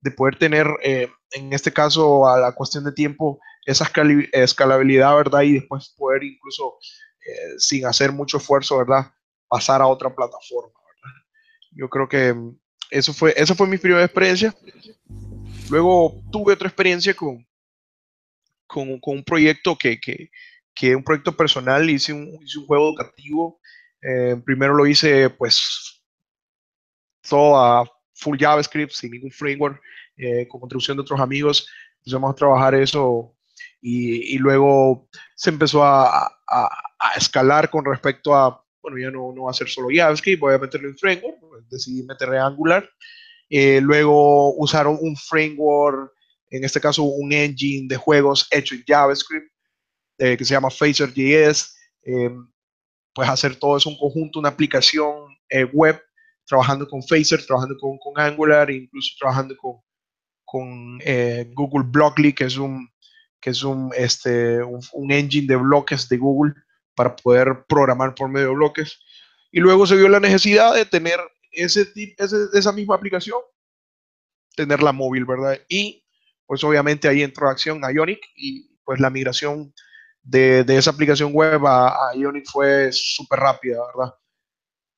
de 0.00 0.12
poder 0.12 0.38
tener, 0.38 0.68
eh, 0.84 1.08
en 1.32 1.52
este 1.52 1.72
caso, 1.72 2.28
a 2.28 2.38
la 2.38 2.52
cuestión 2.52 2.84
de 2.84 2.92
tiempo, 2.92 3.40
esa 3.66 3.90
escalabilidad, 4.32 5.16
¿verdad? 5.16 5.42
Y 5.42 5.54
después 5.54 5.92
poder 5.98 6.22
incluso, 6.22 6.76
sin 7.56 7.86
hacer 7.86 8.12
mucho 8.12 8.36
esfuerzo, 8.36 8.78
¿verdad? 8.78 9.10
Pasar 9.48 9.82
a 9.82 9.86
otra 9.88 10.14
plataforma, 10.14 10.78
¿verdad? 10.86 11.16
Yo 11.72 11.88
creo 11.88 12.08
que, 12.08 12.34
eso 12.90 13.12
fue, 13.12 13.34
esa 13.36 13.56
fue 13.56 13.66
mi 13.66 13.78
primera 13.78 14.04
experiencia. 14.04 14.54
Luego 15.68 16.22
tuve 16.30 16.52
otra 16.52 16.68
experiencia 16.68 17.12
con, 17.14 17.44
con, 18.66 19.00
un 19.00 19.24
proyecto 19.24 19.76
que, 19.76 20.00
que, 20.00 20.30
que, 20.74 20.96
un 20.96 21.04
proyecto 21.04 21.36
personal, 21.36 21.88
hice 21.88 22.12
un, 22.12 22.38
hice 22.42 22.58
un 22.58 22.66
juego 22.66 22.88
educativo. 22.88 23.60
Eh, 24.02 24.36
primero 24.44 24.74
lo 24.74 24.86
hice 24.86 25.30
pues 25.30 26.02
todo 27.28 27.56
a 27.56 27.90
full 28.14 28.38
JavaScript, 28.38 28.92
sin 28.92 29.12
ningún 29.12 29.30
framework, 29.30 29.80
eh, 30.16 30.46
con 30.48 30.60
contribución 30.60 30.96
de 30.96 31.02
otros 31.02 31.20
amigos. 31.20 31.68
Empezamos 31.98 32.32
a 32.32 32.36
trabajar 32.36 32.74
eso 32.74 33.34
y, 33.80 34.34
y 34.34 34.38
luego 34.38 35.08
se 35.34 35.50
empezó 35.50 35.84
a, 35.84 36.26
a, 36.26 36.68
a, 36.98 37.14
escalar 37.16 37.70
con 37.70 37.84
respecto 37.84 38.34
a, 38.34 38.62
bueno, 38.82 38.98
ya 38.98 39.10
no, 39.10 39.32
no 39.32 39.44
va 39.44 39.50
a 39.50 39.54
ser 39.54 39.68
solo 39.68 39.88
JavaScript, 39.90 40.40
voy 40.40 40.54
a 40.54 40.58
meterlo 40.58 40.88
en 40.88 40.98
framework, 40.98 41.38
pues 41.40 41.68
decidí 41.68 42.02
meterle 42.02 42.38
Angular. 42.38 42.88
Eh, 43.50 43.80
luego 43.80 44.54
usaron 44.56 44.98
un 45.00 45.16
framework, 45.16 46.12
en 46.56 46.64
este 46.64 46.80
caso 46.80 47.02
un 47.02 47.32
engine 47.32 47.86
de 47.88 47.96
juegos 47.96 48.46
hecho 48.50 48.74
en 48.74 48.84
JavaScript, 48.86 49.50
eh, 50.18 50.36
que 50.36 50.44
se 50.44 50.54
llama 50.54 50.70
Phaser.js. 50.70 51.76
Eh, 52.02 52.30
pues 53.14 53.28
hacer 53.28 53.56
todo 53.56 53.76
eso 53.76 53.88
un 53.88 53.98
conjunto, 53.98 54.40
una 54.40 54.48
aplicación 54.48 55.36
web, 55.72 56.02
trabajando 56.46 56.88
con 56.88 57.00
Phaser, 57.00 57.46
trabajando 57.46 57.76
con, 57.78 57.96
con 57.98 58.20
Angular, 58.20 58.68
incluso 58.70 59.12
trabajando 59.20 59.56
con, 59.56 59.76
con 60.44 60.98
Google 61.54 61.84
Blockly, 61.86 62.32
que 62.32 62.44
es 62.44 62.56
un 62.56 62.88
que 63.44 63.50
es 63.50 63.62
un, 63.62 63.92
este, 63.94 64.62
un, 64.62 65.12
engine 65.12 65.46
de 65.46 65.56
bloques 65.56 66.08
de 66.08 66.16
Google 66.16 66.54
para 66.94 67.14
poder 67.14 67.66
programar 67.68 68.14
por 68.14 68.30
medio 68.30 68.48
de 68.48 68.54
bloques. 68.54 68.98
Y 69.52 69.60
luego 69.60 69.86
se 69.86 69.96
vio 69.96 70.08
la 70.08 70.18
necesidad 70.18 70.74
de 70.74 70.86
tener 70.86 71.20
ese, 71.52 71.92
ese, 72.16 72.36
esa 72.54 72.72
misma 72.72 72.94
aplicación, 72.94 73.38
tenerla 74.56 74.92
móvil, 74.92 75.26
¿verdad? 75.26 75.60
Y 75.68 76.03
pues 76.46 76.62
obviamente 76.64 77.08
ahí 77.08 77.22
entró 77.22 77.48
acción 77.48 77.80
Ionic 77.82 78.20
y 78.36 78.76
pues 78.84 79.00
la 79.00 79.10
migración 79.10 79.72
de, 80.22 80.64
de 80.64 80.76
esa 80.78 80.90
aplicación 80.90 81.32
web 81.32 81.66
a, 81.66 82.14
Ionic 82.14 82.46
fue 82.50 82.90
súper 82.92 83.40
rápida, 83.40 83.78
¿verdad? 83.94 84.14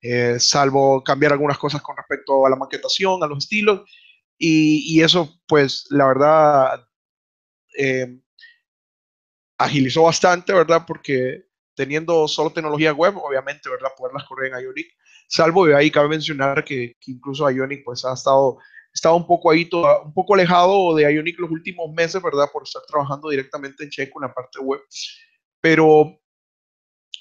Eh, 0.00 0.38
salvo 0.38 1.02
cambiar 1.02 1.32
algunas 1.32 1.58
cosas 1.58 1.82
con 1.82 1.96
respecto 1.96 2.46
a 2.46 2.50
la 2.50 2.56
maquetación, 2.56 3.22
a 3.22 3.26
los 3.26 3.38
estilos, 3.38 3.82
y, 4.38 4.94
y 4.94 5.02
eso 5.02 5.40
pues 5.48 5.86
la 5.90 6.06
verdad 6.06 6.86
eh, 7.76 8.20
agilizó 9.58 10.04
bastante, 10.04 10.52
¿verdad? 10.52 10.84
Porque 10.86 11.46
teniendo 11.74 12.26
solo 12.28 12.52
tecnología 12.52 12.92
web, 12.92 13.16
obviamente, 13.18 13.68
¿verdad? 13.68 13.90
Poderlas 13.96 14.24
correr 14.24 14.52
en 14.52 14.64
Ionic. 14.64 14.86
Salvo 15.28 15.66
de 15.66 15.76
ahí 15.76 15.90
cabe 15.90 16.08
mencionar 16.08 16.64
que, 16.64 16.96
que 17.00 17.12
incluso 17.12 17.48
Ionic 17.50 17.84
pues 17.84 18.04
ha 18.04 18.14
estado, 18.14 18.58
estaba 18.96 19.14
un 19.14 19.26
poco 19.26 19.50
ahí, 19.50 19.66
todo, 19.66 20.04
un 20.04 20.14
poco 20.14 20.32
alejado 20.32 20.94
de 20.94 21.02
Ionic 21.02 21.38
los 21.38 21.50
últimos 21.50 21.92
meses, 21.92 22.22
¿verdad? 22.22 22.48
Por 22.50 22.62
estar 22.62 22.80
trabajando 22.88 23.28
directamente 23.28 23.84
en 23.84 23.90
Checo 23.90 24.18
en 24.18 24.28
la 24.28 24.34
parte 24.34 24.58
web. 24.58 24.80
Pero 25.60 26.18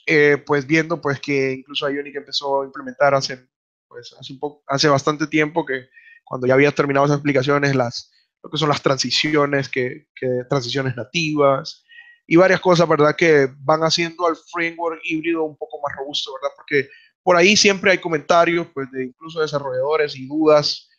eh, 0.07 0.41
pues 0.45 0.65
viendo 0.65 1.01
pues 1.01 1.19
que 1.19 1.51
incluso 1.51 1.89
Ionic 1.89 2.15
empezó 2.15 2.61
a 2.61 2.65
implementar 2.65 3.13
hace, 3.13 3.49
pues, 3.89 4.15
hace, 4.17 4.31
un 4.31 4.39
poco, 4.39 4.63
hace 4.67 4.87
bastante 4.87 5.27
tiempo 5.27 5.65
que 5.65 5.89
cuando 6.23 6.47
ya 6.47 6.53
había 6.53 6.71
terminado 6.71 7.07
esas 7.07 7.19
aplicaciones, 7.19 7.75
las, 7.75 8.09
lo 8.41 8.49
que 8.49 8.57
son 8.57 8.69
las 8.69 8.81
transiciones, 8.81 9.67
que, 9.67 10.07
que 10.15 10.43
transiciones 10.49 10.95
nativas, 10.95 11.83
y 12.25 12.37
varias 12.37 12.61
cosas, 12.61 12.87
¿verdad? 12.87 13.17
Que 13.17 13.49
van 13.59 13.81
haciendo 13.81 14.25
al 14.25 14.37
framework 14.49 15.01
híbrido 15.03 15.43
un 15.43 15.57
poco 15.57 15.81
más 15.85 15.93
robusto, 15.97 16.31
¿verdad? 16.35 16.55
Porque 16.55 16.89
por 17.21 17.35
ahí 17.35 17.57
siempre 17.57 17.91
hay 17.91 17.97
comentarios, 17.97 18.65
pues, 18.73 18.89
de 18.91 19.03
incluso 19.07 19.41
desarrolladores 19.41 20.15
y 20.15 20.25
dudas 20.25 20.89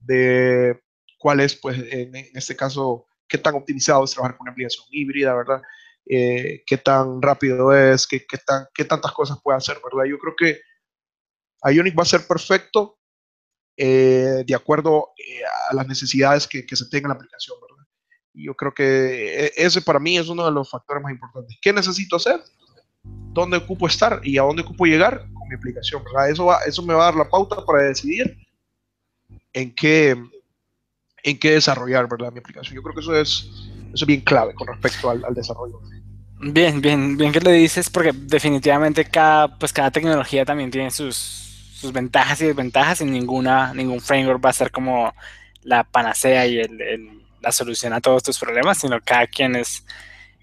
de 0.00 0.80
cuál 1.18 1.40
es, 1.40 1.54
pues, 1.54 1.78
en, 1.78 2.14
este 2.34 2.56
caso, 2.56 3.06
qué 3.28 3.38
tan 3.38 3.54
optimizado 3.54 4.04
es 4.04 4.12
trabajar 4.12 4.36
con 4.36 4.44
una 4.44 4.52
aplicación 4.52 4.86
híbrida, 4.90 5.34
¿verdad? 5.34 5.62
Eh, 6.06 6.62
qué 6.66 6.78
tan 6.78 7.20
rápido 7.22 7.72
es, 7.72 8.06
qué, 8.06 8.24
qué, 8.26 8.38
tan, 8.38 8.66
qué 8.74 8.84
tantas 8.84 9.12
cosas 9.12 9.38
puede 9.42 9.58
hacer, 9.58 9.78
¿verdad? 9.84 10.08
Yo 10.10 10.18
creo 10.18 10.34
que 10.36 10.60
Ionic 11.70 11.96
va 11.98 12.02
a 12.02 12.06
ser 12.06 12.26
perfecto 12.26 12.98
eh, 13.76 14.44
de 14.46 14.54
acuerdo 14.54 15.10
eh, 15.16 15.42
a 15.70 15.74
las 15.74 15.86
necesidades 15.86 16.46
que, 16.46 16.66
que 16.66 16.76
se 16.76 16.88
tenga 16.88 17.06
en 17.06 17.10
la 17.10 17.14
aplicación, 17.14 17.56
¿verdad? 17.60 17.86
Yo 18.32 18.54
creo 18.54 18.72
que 18.72 19.46
e, 19.46 19.52
ese 19.56 19.82
para 19.82 19.98
mí 19.98 20.16
es 20.16 20.28
uno 20.28 20.44
de 20.44 20.52
los 20.52 20.70
factores 20.70 21.02
más 21.02 21.12
importantes. 21.12 21.58
¿Qué 21.60 21.72
necesito 21.72 22.16
hacer? 22.16 22.40
¿Dónde 23.02 23.58
ocupo 23.58 23.86
estar? 23.86 24.20
¿Y 24.22 24.38
a 24.38 24.42
dónde 24.42 24.62
ocupo 24.62 24.86
llegar 24.86 25.20
con 25.32 25.48
mi 25.48 25.54
aplicación? 25.54 26.02
¿verdad? 26.04 26.30
Eso, 26.30 26.46
va, 26.46 26.58
eso 26.66 26.82
me 26.82 26.94
va 26.94 27.02
a 27.02 27.06
dar 27.06 27.16
la 27.16 27.28
pauta 27.28 27.64
para 27.64 27.84
decidir 27.84 28.36
en 29.52 29.74
qué, 29.74 30.16
en 31.22 31.38
qué 31.38 31.52
desarrollar 31.52 32.08
¿verdad? 32.08 32.32
mi 32.32 32.38
aplicación. 32.38 32.74
Yo 32.74 32.82
creo 32.82 32.94
que 32.94 33.00
eso 33.00 33.14
es, 33.14 33.48
eso 33.92 34.04
es 34.04 34.06
bien 34.06 34.20
clave 34.20 34.54
con 34.54 34.66
respecto 34.66 35.10
al, 35.10 35.22
desarrollo. 35.34 35.80
Bien, 36.40 36.80
bien, 36.80 37.16
bien 37.16 37.32
que 37.32 37.40
le 37.40 37.52
dices, 37.52 37.90
porque 37.90 38.12
definitivamente 38.14 39.04
cada, 39.04 39.58
pues 39.58 39.72
cada 39.72 39.90
tecnología 39.90 40.44
también 40.44 40.70
tiene 40.70 40.90
sus, 40.90 41.16
sus 41.16 41.92
ventajas 41.92 42.40
y 42.40 42.46
desventajas 42.46 43.00
y 43.00 43.04
ninguna, 43.04 43.74
ningún 43.74 44.00
framework 44.00 44.44
va 44.44 44.50
a 44.50 44.54
ser 44.54 44.70
como 44.70 45.12
la 45.62 45.84
panacea 45.84 46.46
y 46.46 46.58
el, 46.58 47.20
la 47.40 47.52
solución 47.52 47.92
a 47.92 48.00
todos 48.00 48.22
tus 48.22 48.38
problemas, 48.38 48.78
sino 48.78 49.00
cada 49.00 49.26
quien 49.26 49.56
es 49.56 49.84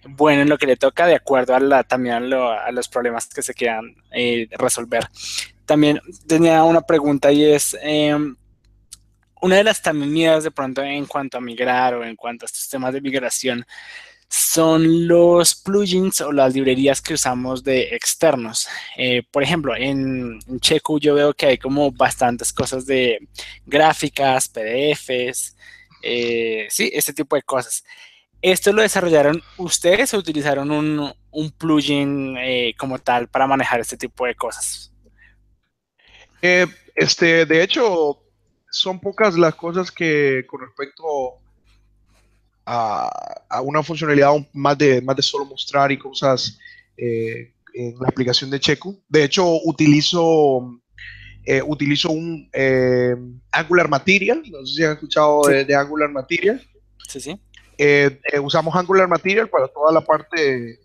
bueno 0.04 0.42
en 0.42 0.50
lo 0.50 0.58
que 0.58 0.68
le 0.68 0.78
toca 0.78 1.06
de 1.06 1.16
acuerdo 1.16 1.56
a 1.56 1.60
la, 1.60 1.84
también 1.84 2.34
a, 2.34 2.72
los 2.72 2.88
problemas 2.88 3.28
que 3.28 3.42
se 3.42 3.54
quieran 3.54 3.96
eh, 4.12 4.48
resolver. 4.58 5.08
También 5.66 6.00
tenía 6.28 6.64
una 6.64 6.82
pregunta 6.82 7.32
y 7.32 7.44
es, 7.44 7.78
em, 7.82 8.36
una 9.42 9.58
de 9.58 9.64
las 9.64 9.82
también 9.82 10.12
miedos 10.12 10.44
de 10.44 10.52
pronto 10.52 10.82
en 10.82 11.06
cuanto 11.06 11.38
a 11.38 11.42
migrar 11.42 11.96
o 11.96 12.04
en 12.04 12.16
cuanto 12.16 12.46
a 12.46 12.48
estos 12.48 12.68
temas 12.70 12.94
de 12.94 13.02
migración 13.02 13.66
son 14.30 15.08
los 15.08 15.56
plugins 15.56 16.20
o 16.22 16.32
las 16.32 16.54
librerías 16.54 17.02
que 17.02 17.14
usamos 17.14 17.64
de 17.64 17.96
externos. 17.96 18.68
Eh, 18.98 19.24
por 19.32 19.42
ejemplo, 19.42 19.76
en, 19.76 20.40
en 20.48 20.60
yo 21.00 21.16
veo 21.16 21.34
que 21.34 21.46
hay 21.46 21.58
como 21.58 21.92
bastantes 21.92 22.52
cosas 22.52 22.86
de 22.86 23.20
gráficas, 23.66 24.50
PDFs, 24.50 25.56
eh, 26.04 26.68
sí, 26.70 26.92
ese 26.94 27.14
tipo 27.14 27.36
de 27.36 27.44
cosas. 27.44 27.84
¿Esto 28.42 28.72
lo 28.72 28.82
desarrollaron 28.82 29.42
ustedes 29.58 30.14
o 30.14 30.18
utilizaron 30.18 30.72
un, 30.72 31.52
plugin 31.58 32.38
eh, 32.38 32.74
como 32.78 33.00
tal 33.00 33.28
para 33.28 33.48
manejar 33.48 33.80
este 33.80 33.98
tipo 33.98 34.26
de 34.26 34.36
cosas? 34.36 34.92
Este, 36.42 37.46
de 37.46 37.64
hecho, 37.64 38.22
son 38.78 39.00
pocas 39.00 39.38
las 39.38 39.56
cosas 39.56 39.92
que 39.92 40.46
con 40.48 40.62
respecto 40.62 41.40
a, 42.66 43.10
a 43.50 43.62
una 43.62 43.84
funcionalidad 43.84 44.34
más 44.54 44.78
de, 44.78 45.02
más 45.02 45.16
de 45.16 45.22
solo 45.22 45.46
mostrar 45.46 45.92
y 45.92 45.98
cosas 45.98 46.60
en 46.98 47.96
la 48.00 48.08
aplicación 48.08 48.50
de 48.50 48.60
Checo. 48.60 48.96
De 49.08 49.24
hecho, 49.24 49.46
utilizo 49.64 50.82
eh, 51.50 51.64
utilizo 51.66 52.10
un 52.10 52.50
eh, 52.52 53.16
Angular 53.54 53.88
Material, 53.88 54.44
no 54.52 54.66
sé 54.66 54.76
si 54.76 54.84
han 54.84 54.92
escuchado 54.92 55.44
de, 55.44 55.74
Angular 55.74 56.12
Material. 56.12 56.62
Sí, 57.08 57.22
sí. 57.22 57.40
Eh, 57.78 58.20
usamos 58.44 58.76
Angular 58.76 59.08
Material 59.08 59.48
para 59.48 59.70
toda 59.70 59.94
la 59.94 60.02
parte, 60.02 60.78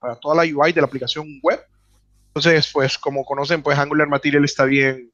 para 0.00 0.16
toda 0.16 0.34
la 0.34 0.52
UI 0.52 0.72
de 0.72 0.80
la 0.80 0.88
aplicación 0.88 1.38
web. 1.44 1.60
Entonces, 2.26 2.68
pues 2.72 2.98
como 2.98 3.24
conocen, 3.24 3.62
pues 3.62 3.78
Angular 3.78 4.08
Material 4.08 4.44
está 4.44 4.64
bien, 4.64 5.12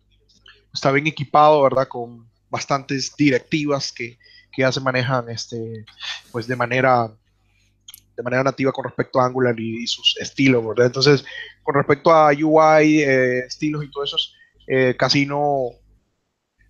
está 0.74 0.90
bien 0.90 1.06
equipado, 1.06 1.62
¿verdad? 1.62 1.88
Con 1.88 2.28
bastantes 2.50 3.14
directivas 3.16 3.92
que, 3.92 4.18
que 4.52 4.62
ya 4.62 4.72
se 4.72 4.80
manejan 4.80 5.30
este, 5.30 5.84
pues 6.30 6.46
de 6.46 6.56
manera 6.56 7.10
de 8.16 8.22
manera 8.22 8.44
nativa 8.44 8.70
con 8.70 8.84
respecto 8.84 9.20
a 9.20 9.26
Angular 9.26 9.58
y, 9.58 9.86
sus 9.88 10.16
estilos, 10.20 10.64
¿verdad? 10.64 10.86
Entonces, 10.86 11.24
con 11.62 11.74
respecto 11.74 12.12
a 12.12 12.30
UI, 12.30 13.02
estilos 13.02 13.82
y 13.84 13.90
todo 13.90 14.04
eso, 14.04 14.16
eh, 14.68 14.94
casi 14.96 15.26
no 15.26 15.70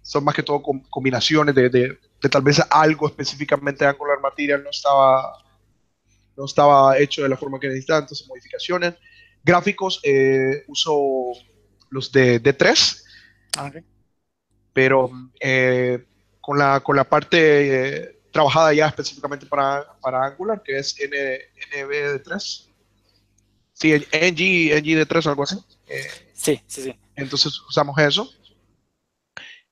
son 0.00 0.24
más 0.24 0.34
que 0.34 0.42
todo 0.42 0.62
combinaciones 0.62 1.54
de, 1.54 1.68
de, 1.68 1.98
tal 2.30 2.42
vez 2.42 2.62
algo 2.70 3.06
específicamente 3.08 3.86
Angular 3.86 4.20
Material 4.20 4.62
no 4.62 4.70
estaba 4.70 5.44
no 6.36 6.46
estaba 6.46 6.98
hecho 6.98 7.22
de 7.22 7.28
la 7.28 7.36
forma 7.36 7.60
que 7.60 7.68
necesitaba, 7.68 8.00
entonces 8.00 8.26
modificaciones. 8.26 8.94
Gráficos, 9.42 10.00
eh, 10.02 10.64
uso 10.66 11.32
los 11.90 12.10
de 12.10 12.42
D3, 12.42 13.02
ah, 13.58 13.70
pero 14.74 15.10
eh, 15.40 16.04
con, 16.42 16.58
la, 16.58 16.80
con 16.80 16.96
la 16.96 17.04
parte 17.04 18.20
trabajada 18.30 18.74
ya 18.74 18.88
específicamente 18.88 19.46
para, 19.46 19.86
para 20.02 20.26
Angular, 20.26 20.62
que 20.62 20.76
es 20.76 21.00
N, 21.00 21.16
NBD3. 21.72 22.68
Sí, 23.72 23.92
NG, 23.94 24.74
NGD3 24.82 25.26
o 25.26 25.30
algo 25.30 25.42
así. 25.44 25.56
sí, 26.34 26.60
sí, 26.66 26.82
sí. 26.82 26.98
Entonces 27.16 27.58
usamos 27.66 27.96
eso. 27.98 28.30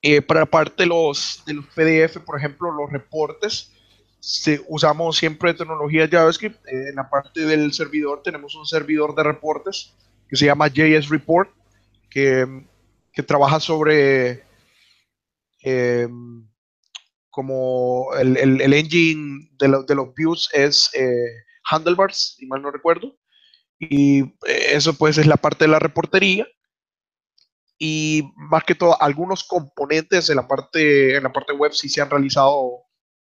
Eh, 0.00 0.20
para 0.20 0.46
parte 0.46 0.82
de 0.82 0.86
los, 0.86 1.42
de 1.46 1.54
los 1.54 1.66
PDF, 1.66 2.18
por 2.24 2.36
ejemplo, 2.36 2.72
los 2.72 2.90
reportes, 2.90 3.70
usamos 4.68 5.16
siempre 5.16 5.54
tecnología 5.54 6.08
JavaScript. 6.08 6.56
Eh, 6.66 6.88
en 6.90 6.96
la 6.96 7.08
parte 7.08 7.44
del 7.44 7.72
servidor 7.72 8.22
tenemos 8.22 8.56
un 8.56 8.66
servidor 8.66 9.14
de 9.14 9.22
reportes 9.22 9.94
que 10.28 10.36
se 10.36 10.46
llama 10.46 10.66
JS 10.68 11.08
Report, 11.08 11.50
que, 12.10 12.64
que 13.12 13.22
trabaja 13.22 13.60
sobre, 13.60 14.44
em, 15.62 16.48
como 17.30 18.14
el, 18.18 18.36
el, 18.36 18.72
engine 18.72 19.48
de, 19.58 19.84
de, 19.86 19.94
los 19.94 20.14
views 20.14 20.50
es 20.52 20.90
eh, 20.94 21.44
handlebars, 21.70 22.36
si 22.38 22.46
mal 22.46 22.62
no 22.62 22.70
recuerdo, 22.70 23.16
y 23.78 24.20
eh, 24.46 24.74
eso 24.74 24.94
pues 24.94 25.18
es 25.18 25.26
la 25.26 25.36
parte 25.36 25.64
de 25.64 25.70
la 25.70 25.78
reportería 25.78 26.46
y 27.78 28.22
más 28.36 28.64
que 28.64 28.74
todo 28.74 29.00
algunos 29.02 29.44
componentes 29.44 30.30
en 30.30 30.36
la 30.36 30.46
parte 30.46 31.16
en 31.16 31.22
la 31.24 31.32
parte 31.32 31.52
web 31.52 31.72
sí 31.72 31.88
se 31.88 32.00
han 32.00 32.10
realizado 32.10 32.84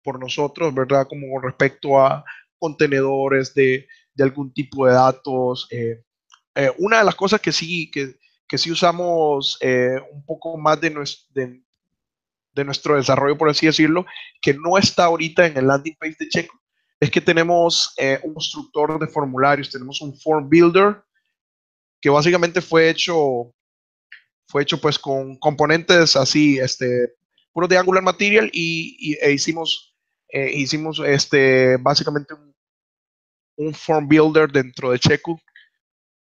por 0.04 0.20
nosotros, 0.20 0.72
¿verdad? 0.72 1.06
Como 1.08 1.32
con 1.32 1.42
respecto 1.42 2.00
a 2.00 2.24
contenedores 2.58 3.54
de, 3.54 3.88
de 4.14 4.24
algún 4.24 4.52
tipo 4.52 4.86
de 4.86 4.94
datos. 4.94 5.66
Eh, 5.70 6.02
eh, 6.54 6.70
una 6.78 6.98
de 6.98 7.04
las 7.04 7.16
cosas 7.16 7.40
que 7.40 7.52
sí, 7.52 7.90
que, 7.90 8.14
que 8.48 8.56
sí 8.56 8.70
usamos 8.70 9.58
eh, 9.60 10.00
un 10.12 10.24
poco 10.24 10.56
más 10.56 10.80
de, 10.80 10.90
nuestro, 10.90 11.26
de, 11.34 11.60
de, 12.56 12.64
nuestro 12.64 12.96
desarrollo, 12.96 13.38
por 13.38 13.48
así 13.48 13.66
decirlo, 13.66 14.06
que 14.40 14.54
no 14.54 14.78
está 14.78 15.04
ahorita 15.04 15.46
en 15.46 15.56
el 15.56 15.66
landing 15.66 15.96
page 15.98 16.16
de 16.18 16.28
Checo, 16.28 16.60
es 16.98 17.10
que 17.10 17.20
tenemos 17.20 17.94
un 18.22 18.32
constructor 18.32 18.98
de 18.98 19.06
formularios, 19.06 19.70
tenemos 19.70 20.00
un 20.00 20.18
form 20.18 20.48
builder 20.48 21.02
que 22.00 22.08
básicamente 22.08 22.60
fue 22.60 22.88
hecho 22.88 23.52
fue 24.48 24.62
hecho 24.62 24.80
pues 24.80 24.98
con 24.98 25.36
componentes 25.36 26.16
así, 26.16 26.58
este, 26.58 27.14
puros 27.52 27.68
de 27.68 27.78
Angular 27.78 28.02
Material 28.02 28.50
y, 28.52 29.16
e 29.20 29.32
hicimos, 29.32 29.96
eh, 30.28 30.50
hicimos 30.52 31.00
este, 31.04 31.76
básicamente 31.78 32.34
un, 33.56 33.74
form 33.74 34.06
builder 34.06 34.50
dentro 34.50 34.90
de 34.90 34.98
Cheku 34.98 35.40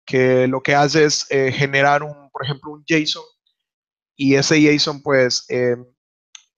que 0.07 0.47
lo 0.47 0.63
que 0.63 0.75
hace 0.75 1.05
es 1.05 1.27
eh, 1.31 1.51
generar 1.51 2.03
un, 2.03 2.31
por 2.31 2.45
ejemplo, 2.45 2.73
un 2.73 2.85
JSON 2.85 3.25
y 4.17 4.37
ese 4.37 4.61
JSON 4.61 5.03
pues 5.03 5.45
em, 5.49 5.85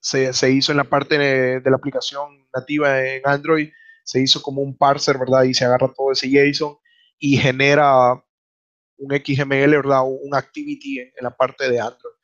se, 0.01 0.32
se, 0.32 0.51
hizo 0.51 0.72
en 0.72 0.78
la 0.78 0.84
parte 0.84 1.18
de, 1.18 1.61
la 1.64 1.76
aplicación 1.76 2.47
nativa 2.55 3.05
en 3.05 3.22
Android, 3.24 3.70
se 4.05 4.20
hizo 4.20 4.40
como 4.42 4.62
un 4.62 4.76
parser, 4.76 5.18
¿verdad? 5.18 5.44
Y 5.44 5.55
se 5.55 5.64
agarra 5.64 5.92
todo 5.92 6.12
ese 6.12 6.28
JSON 6.28 6.76
y 7.18 7.36
genera 7.36 8.12
un 8.99 9.11
XML, 9.11 9.70
¿verdad? 9.70 10.03
un 10.05 10.34
activity 10.34 11.01
en, 11.01 11.12
la 11.20 11.36
parte 11.36 11.68
de 11.68 11.80
Android. 11.80 12.14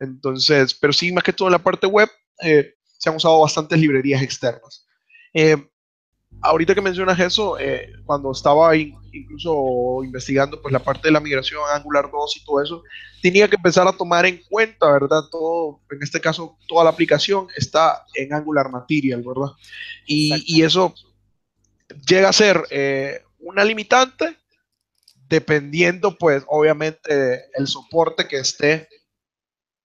Entonces, 0.00 0.74
pero 0.74 0.92
sí, 0.92 1.12
más 1.12 1.24
que 1.24 1.32
todo 1.32 1.48
en 1.48 1.52
la 1.52 1.62
parte 1.62 1.86
web, 1.86 2.08
eh, 2.42 2.74
se 2.82 3.08
han 3.08 3.16
usado 3.16 3.40
bastantes 3.40 3.78
librerías 3.78 4.22
externas. 4.22 4.86
Eh, 5.32 5.56
ahorita 6.40 6.74
que 6.74 6.80
mencionas 6.80 7.18
eso, 7.20 7.58
eh, 7.58 7.92
cuando 8.04 8.32
estaba 8.32 8.76
incluso 8.76 10.02
investigando 10.04 10.60
pues 10.60 10.72
la 10.72 10.78
parte 10.78 11.08
de 11.08 11.12
la 11.12 11.20
migración 11.20 11.60
Angular 11.72 12.10
2 12.10 12.36
y 12.36 12.44
todo 12.44 12.62
eso, 12.62 12.82
tenía 13.22 13.48
que 13.48 13.56
empezar 13.56 13.86
a 13.88 13.92
tomar 13.92 14.26
en 14.26 14.40
cuenta, 14.48 14.90
¿verdad? 14.92 15.22
Todo, 15.30 15.80
en 15.90 16.02
este 16.02 16.20
caso, 16.20 16.56
toda 16.68 16.84
la 16.84 16.90
aplicación 16.90 17.48
está 17.56 18.04
en 18.14 18.32
Angular 18.32 18.70
Material, 18.70 19.22
¿verdad? 19.22 19.52
Y, 20.06 20.44
y 20.46 20.62
eso 20.62 20.94
llega 22.06 22.28
a 22.28 22.32
ser 22.32 22.64
una 23.38 23.64
limitante 23.64 24.36
dependiendo 25.28 26.16
pues 26.16 26.42
obviamente 26.46 27.44
el 27.54 27.66
soporte 27.66 28.26
que 28.26 28.38
esté 28.38 28.88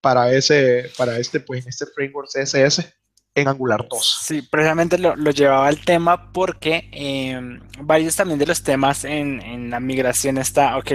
para 0.04 0.34
ese, 0.34 0.92
para 0.98 1.18
este, 1.18 1.40
pues 1.40 1.66
este 1.66 1.86
framework 1.86 2.28
CSS 2.28 2.94
en 3.36 3.48
Angular 3.48 3.88
2. 3.90 4.22
Sí, 4.24 4.42
precisamente 4.44 4.98
lo, 4.98 5.16
llevaba 5.32 5.68
al 5.68 5.84
tema 5.84 6.32
porque 6.32 6.90
em, 6.92 7.60
varios 7.80 8.16
también 8.16 8.40
de 8.40 8.46
los 8.46 8.64
temas 8.64 9.06
en, 9.06 9.70
la 9.70 9.80
migración 9.80 10.38
está, 10.38 10.78
ok, 10.78 10.92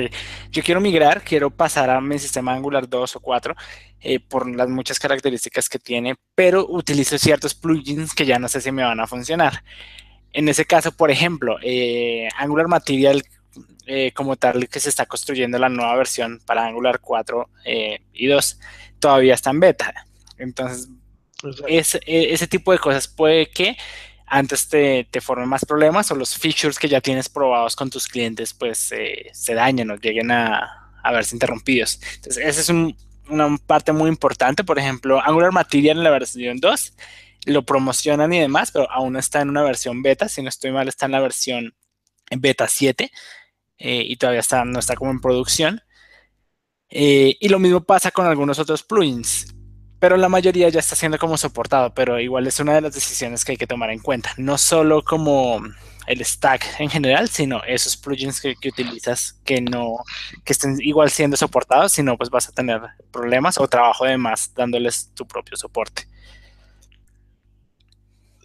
yo 0.51 0.63
quiero 0.63 0.81
migrar, 0.81 1.23
quiero 1.23 1.51
pasar 1.51 1.91
a 1.91 2.01
mi 2.01 2.19
sistema 2.19 2.55
Angular 2.55 2.89
2 2.89 3.17
o 3.17 3.21
4 3.21 3.55
eh, 4.01 4.21
por 4.21 4.49
las 4.49 4.69
muchas 4.69 4.99
características 4.99 5.69
que 5.69 5.79
tiene, 5.79 6.17
pero 6.35 6.67
utilizo 6.69 7.19
ciertos 7.19 7.55
plugins 7.55 8.15
que 8.15 8.27
ya 8.27 8.39
no 8.39 8.49
sé 8.49 8.61
si 8.61 8.71
me 8.71 8.85
van 8.85 9.01
a 9.01 9.07
funcionar. 9.07 9.65
En 10.33 10.49
ese 10.49 10.65
caso, 10.65 10.93
por 10.93 11.11
ejemplo, 11.11 11.57
eh, 11.63 12.29
Angular 12.37 12.69
Material 12.69 13.23
eh, 13.91 14.13
como 14.13 14.37
tal 14.37 14.69
que 14.69 14.81
se 14.81 14.91
está 14.91 15.07
construyendo 15.07 15.59
la 15.59 15.71
nueva 15.71 15.97
versión 15.97 16.43
para 16.45 16.67
Angular 16.67 17.01
4 17.01 17.49
eh, 17.65 18.03
y 18.13 18.27
2 18.27 18.61
todavía 18.99 19.33
está 19.33 19.49
en 19.49 19.61
beta. 19.61 20.07
Entonces, 20.37 20.91
e, 21.67 21.79
ese 22.33 22.47
tipo 22.47 22.73
de 22.73 22.79
cosas 22.79 23.09
puede 23.09 23.49
que 23.51 23.77
antes 24.27 24.69
te, 24.69 25.05
te 25.11 25.21
formen 25.21 25.49
más 25.49 25.65
problemas 25.65 26.11
o 26.11 26.15
los 26.15 26.37
features 26.37 26.79
que 26.79 26.89
ya 26.89 27.01
tienes 27.01 27.29
probados 27.29 27.77
con 27.77 27.91
tus 27.91 28.07
clientes 28.09 28.53
pues 28.53 28.93
eh, 28.93 29.31
se 29.33 29.55
dañen 29.55 29.91
o 29.91 29.97
lleguen 29.97 30.31
a, 30.31 30.91
a, 31.03 31.13
verse 31.13 31.35
interrumpidos. 31.35 32.01
Entonces, 32.17 32.45
esa 32.45 32.61
es 32.61 32.69
una 32.69 33.57
parte 33.67 33.93
muy 33.93 34.09
importante. 34.09 34.65
Por 34.65 34.79
ejemplo, 34.79 35.21
Angular 35.25 35.53
Material 35.53 35.99
en 35.99 36.05
la 36.05 36.11
versión 36.11 36.59
2 36.59 36.93
lo 37.47 37.63
promocionan 37.63 38.33
y 38.33 38.41
demás, 38.41 38.71
pero 38.71 38.91
aún 38.91 39.17
está 39.17 39.41
en 39.41 39.51
una 39.51 39.63
versión 39.63 40.03
beta. 40.03 40.29
Si 40.29 40.43
no 40.43 40.49
estoy 40.49 40.73
mal, 40.73 40.89
está 40.89 41.07
en 41.07 41.13
la 41.13 41.21
versión 41.21 41.75
beta 42.31 42.69
7. 42.69 43.11
Eh, 43.79 44.03
y 44.07 44.17
todavía 44.17 44.41
está, 44.41 44.65
no 44.65 44.79
está 44.79 44.97
como 44.97 45.11
en 45.11 45.21
producción. 45.21 45.83
Eh, 46.91 47.37
y 47.41 47.49
lo 47.49 47.59
mismo 47.59 47.83
pasa 47.83 48.11
con 48.11 48.27
algunos 48.27 48.59
otros 48.59 48.83
plugins, 48.83 49.55
pero 49.99 50.17
la 50.17 50.29
mayoría 50.29 50.69
ya 50.69 50.81
está 50.81 50.97
siendo 50.97 51.19
como 51.19 51.37
soportado, 51.37 51.93
pero 51.95 52.19
igual 52.21 52.47
es 52.47 52.61
una 52.61 52.75
de 52.75 52.81
las 52.81 52.95
decisiones 52.95 53.45
que 53.45 53.53
hay 53.53 53.59
que 53.59 53.67
tomar 53.67 53.91
en 53.91 53.99
cuenta, 53.99 54.33
no 54.37 54.59
solo 54.59 55.03
como 55.03 55.61
el 56.07 56.25
stack 56.25 56.81
en 56.81 56.89
general, 56.89 57.29
sino 57.29 57.63
esos 57.65 57.97
plugins 57.97 58.41
que, 58.41 58.57
utilizas 58.69 59.39
que 59.45 59.61
no, 59.61 59.99
que 60.45 60.53
estén 60.53 60.77
igual 60.81 61.11
siendo 61.11 61.37
soportados, 61.37 61.93
sino 61.93 62.17
pues 62.17 62.31
vas 62.31 62.49
a 62.49 62.53
tener 62.53 62.81
problemas 63.11 63.59
o 63.59 63.69
trabajo 63.69 64.05
de 64.05 64.17
más 64.17 64.55
dándoles 64.55 65.11
tu 65.15 65.27
propio 65.27 65.57
soporte. 65.57 66.07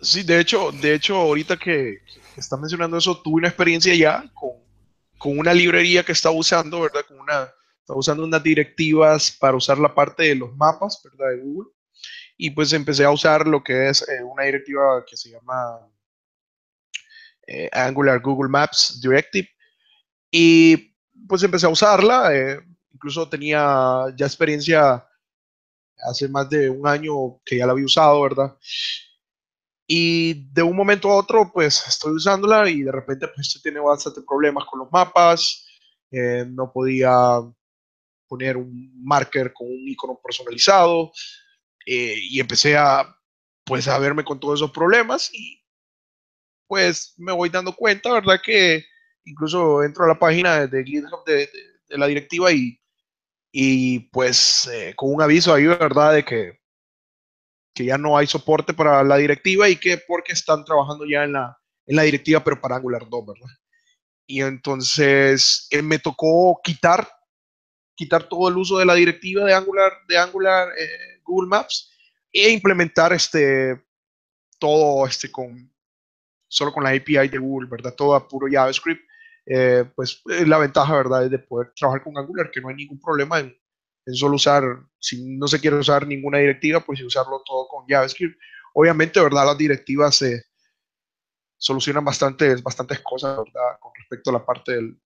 Sí, 0.01 0.23
de 0.23 0.39
hecho, 0.39 0.71
de 0.73 0.95
hecho, 0.95 1.15
ahorita 1.15 1.55
que 1.55 1.99
está 2.35 2.57
mencionando 2.57 2.97
eso, 2.97 3.17
tuve 3.21 3.35
una 3.35 3.47
experiencia 3.47 3.95
ya 3.95 4.25
con 4.33 4.63
con 5.23 5.39
una 5.39 5.53
librería 5.53 6.03
que 6.03 6.11
estaba 6.11 6.35
usando, 6.35 6.81
¿verdad? 6.81 7.05
Con 7.07 7.17
una, 7.17 7.49
estaba 7.83 7.99
usando 7.99 8.23
unas 8.23 8.41
directivas 8.41 9.29
para 9.31 9.57
usar 9.57 9.77
la 9.77 9.93
parte 9.93 10.23
de 10.23 10.35
los 10.35 10.55
mapas, 10.55 11.01
¿verdad? 11.03 11.35
De 11.35 11.41
Google. 11.41 11.69
Y 12.37 12.49
pues 12.49 12.71
empecé 12.71 13.03
a 13.03 13.11
usar 13.11 13.45
lo 13.45 13.61
que 13.61 13.89
es 13.89 14.07
eh, 14.07 14.23
una 14.23 14.43
directiva 14.43 15.03
que 15.05 15.17
se 15.17 15.31
llama 15.31 15.91
eh, 17.45 17.69
Angular 17.73 18.21
Google 18.21 18.49
Maps 18.49 19.01
Directive. 19.01 19.49
Y 20.31 20.95
pues 21.27 21.43
empecé 21.43 21.65
a 21.65 21.69
usarla. 21.69 22.33
Eh, 22.33 22.61
incluso 22.93 23.27
tenía 23.27 24.05
ya 24.15 24.25
experiencia 24.25 25.05
hace 25.97 26.29
más 26.29 26.49
de 26.49 26.69
un 26.69 26.87
año 26.87 27.41
que 27.43 27.57
ya 27.57 27.65
la 27.65 27.73
había 27.73 27.85
usado, 27.85 28.21
¿verdad? 28.21 28.57
Y 29.85 30.49
de 30.53 30.63
un 30.63 30.77
momento 30.77 31.11
a 31.11 31.17
otro, 31.17 31.51
pues 31.51 31.85
estoy 31.85 32.13
usándola 32.13 32.69
y 32.69 32.81
de 32.83 32.91
repente 32.93 33.27
pues 33.27 33.59
tiene 33.61 33.81
bastante 33.81 34.21
problemas 34.21 34.63
con 34.69 34.79
los 34.79 34.91
mapas. 34.91 35.67
Eh, 36.11 36.45
no 36.47 36.71
podía 36.71 37.41
poner 38.33 38.57
un 38.57 38.91
marker 39.03 39.53
con 39.53 39.67
un 39.67 39.87
icono 39.87 40.19
personalizado 40.23 41.11
eh, 41.85 42.15
y 42.19 42.39
empecé 42.39 42.75
a 42.75 43.15
pues 43.63 43.87
a 43.87 43.99
verme 43.99 44.23
con 44.23 44.39
todos 44.39 44.59
esos 44.59 44.71
problemas 44.71 45.29
y 45.31 45.63
pues 46.67 47.13
me 47.17 47.31
voy 47.31 47.49
dando 47.49 47.75
cuenta, 47.75 48.11
¿verdad? 48.11 48.41
Que 48.43 48.83
incluso 49.23 49.83
entro 49.83 50.05
a 50.05 50.07
la 50.07 50.19
página 50.19 50.65
de 50.65 50.83
GitHub 50.83 51.23
de, 51.25 51.47
la 51.89 52.07
directiva 52.07 52.51
y, 52.51 52.79
y 53.51 53.99
pues 54.09 54.67
eh, 54.73 54.93
con 54.95 55.13
un 55.13 55.21
aviso 55.21 55.53
ahí, 55.53 55.67
¿verdad? 55.67 56.15
De 56.15 56.25
que 56.25 56.63
que 57.75 57.85
ya 57.85 57.97
no 57.97 58.17
hay 58.17 58.27
soporte 58.27 58.73
para 58.73 59.03
la 59.03 59.17
directiva 59.17 59.67
y 59.67 59.75
que 59.75 59.97
porque 59.97 60.33
están 60.33 60.63
trabajando 60.63 61.05
ya 61.05 61.23
en 61.23 61.33
la, 61.33 61.57
en 61.87 61.95
la 61.95 62.03
directiva, 62.03 62.43
pero 62.43 62.61
para 62.61 62.75
Angular 62.75 63.07
2, 63.09 63.25
¿verdad? 63.25 63.55
Y 64.27 64.41
entonces 64.41 65.67
eh, 65.69 65.81
me 65.81 65.99
tocó 65.99 66.59
quitar, 66.63 67.07
quitar 67.95 68.27
todo 68.27 68.49
el 68.49 68.57
uso 68.57 68.77
de 68.77 68.85
la 68.85 68.95
directiva 68.95 69.45
de 69.45 69.53
Angular, 69.53 69.91
de 70.07 70.17
Angular 70.17 70.69
eh, 70.77 71.21
Google 71.23 71.49
Maps 71.49 71.91
e 72.31 72.49
implementar 72.49 73.13
este, 73.13 73.81
todo 74.59 75.05
este 75.05 75.31
con, 75.31 75.71
solo 76.47 76.71
con 76.71 76.83
la 76.83 76.89
API 76.89 77.27
de 77.27 77.37
Google, 77.37 77.69
¿verdad? 77.69 77.93
Todo 77.95 78.15
a 78.15 78.27
puro 78.27 78.47
JavaScript. 78.49 79.01
Eh, 79.45 79.83
pues 79.95 80.21
la 80.25 80.57
ventaja, 80.57 80.95
¿verdad? 80.95 81.25
Es 81.25 81.31
de 81.31 81.39
poder 81.39 81.73
trabajar 81.75 82.03
con 82.03 82.17
Angular, 82.17 82.49
que 82.49 82.61
no 82.61 82.69
hay 82.69 82.75
ningún 82.75 82.99
problema 82.99 83.39
en, 83.39 83.55
en 84.05 84.13
solo 84.15 84.35
usar, 84.35 84.63
si 84.99 85.37
no 85.37 85.47
se 85.47 85.59
quiere 85.59 85.77
usar 85.77 86.07
ninguna 86.07 86.39
directiva, 86.39 86.79
pues 86.79 87.01
usarlo 87.01 87.41
todo 87.45 87.67
con 87.67 87.85
JavaScript. 87.87 88.39
Obviamente, 88.73 89.21
¿verdad? 89.21 89.45
Las 89.45 89.57
directivas 89.57 90.15
se 90.15 90.45
solucionan 91.57 92.03
bastantes, 92.03 92.61
bastantes 92.63 92.99
cosas, 93.01 93.37
¿verdad? 93.37 93.79
Con 93.79 93.91
respecto 93.95 94.29
a 94.29 94.33
la 94.33 94.45
parte 94.45 94.73
del 94.73 94.99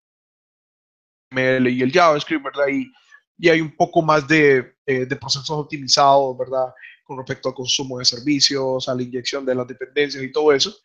ML 1.32 1.68
y 1.70 1.82
el 1.82 1.92
JavaScript, 1.92 2.44
¿verdad? 2.44 2.68
Y, 2.68 2.92
y 3.38 3.50
hay 3.50 3.62
un 3.62 3.76
poco 3.76 4.02
más 4.02 4.28
de, 4.28 4.76
eh, 4.86 5.06
de, 5.06 5.16
procesos 5.16 5.50
optimizados, 5.52 6.38
¿verdad? 6.38 6.74
Con 7.04 7.18
respecto 7.18 7.50
al 7.50 7.56
consumo 7.56 8.00
de 8.00 8.06
servicios, 8.06 8.88
a 8.90 8.96
la 8.96 9.04
inyección 9.04 9.46
de 9.46 9.56
las 9.56 9.68
dependencias 9.68 10.24
y 10.24 10.32
todo 10.32 10.54
eso. 10.54 10.76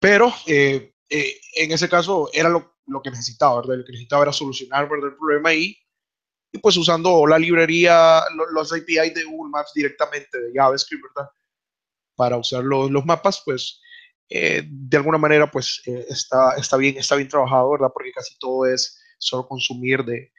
Pero 0.00 0.32
eh, 0.46 0.94
eh, 1.08 1.40
en 1.56 1.72
ese 1.72 1.88
caso 1.88 2.28
era 2.32 2.48
lo, 2.48 2.76
lo, 2.86 3.00
que 3.00 3.10
necesitaba, 3.10 3.60
¿verdad? 3.60 3.76
Lo 3.78 3.84
que 3.84 3.92
necesitaba 3.92 4.24
era 4.24 4.32
solucionar, 4.32 4.88
¿verdad? 4.88 5.10
El 5.10 5.16
problema 5.16 5.54
y 5.54 5.76
y 6.52 6.58
pues 6.58 6.76
usando 6.76 7.26
la 7.26 7.38
librería, 7.38 8.20
los, 8.52 8.72
API 8.72 9.10
de 9.10 9.24
Google 9.24 9.50
Maps 9.50 9.72
directamente 9.74 10.38
de 10.38 10.52
JavaScript, 10.54 11.02
¿verdad? 11.02 11.30
Para 12.14 12.36
usar 12.36 12.62
los, 12.62 12.90
los 12.90 13.06
mapas, 13.06 13.42
pues 13.44 13.80
eh, 14.28 14.62
de 14.68 14.96
alguna 14.98 15.16
manera 15.16 15.50
pues 15.50 15.82
eh, 15.86 16.04
está, 16.10 16.54
está, 16.56 16.76
bien, 16.76 16.98
está 16.98 17.16
bien 17.16 17.28
trabajado, 17.28 17.70
¿verdad? 17.70 17.90
Porque 17.92 18.12
casi 18.12 18.38
todo 18.38 18.66
es 18.66 19.01
solo 19.22 19.46
consumir 19.46 20.04
de, 20.04 20.32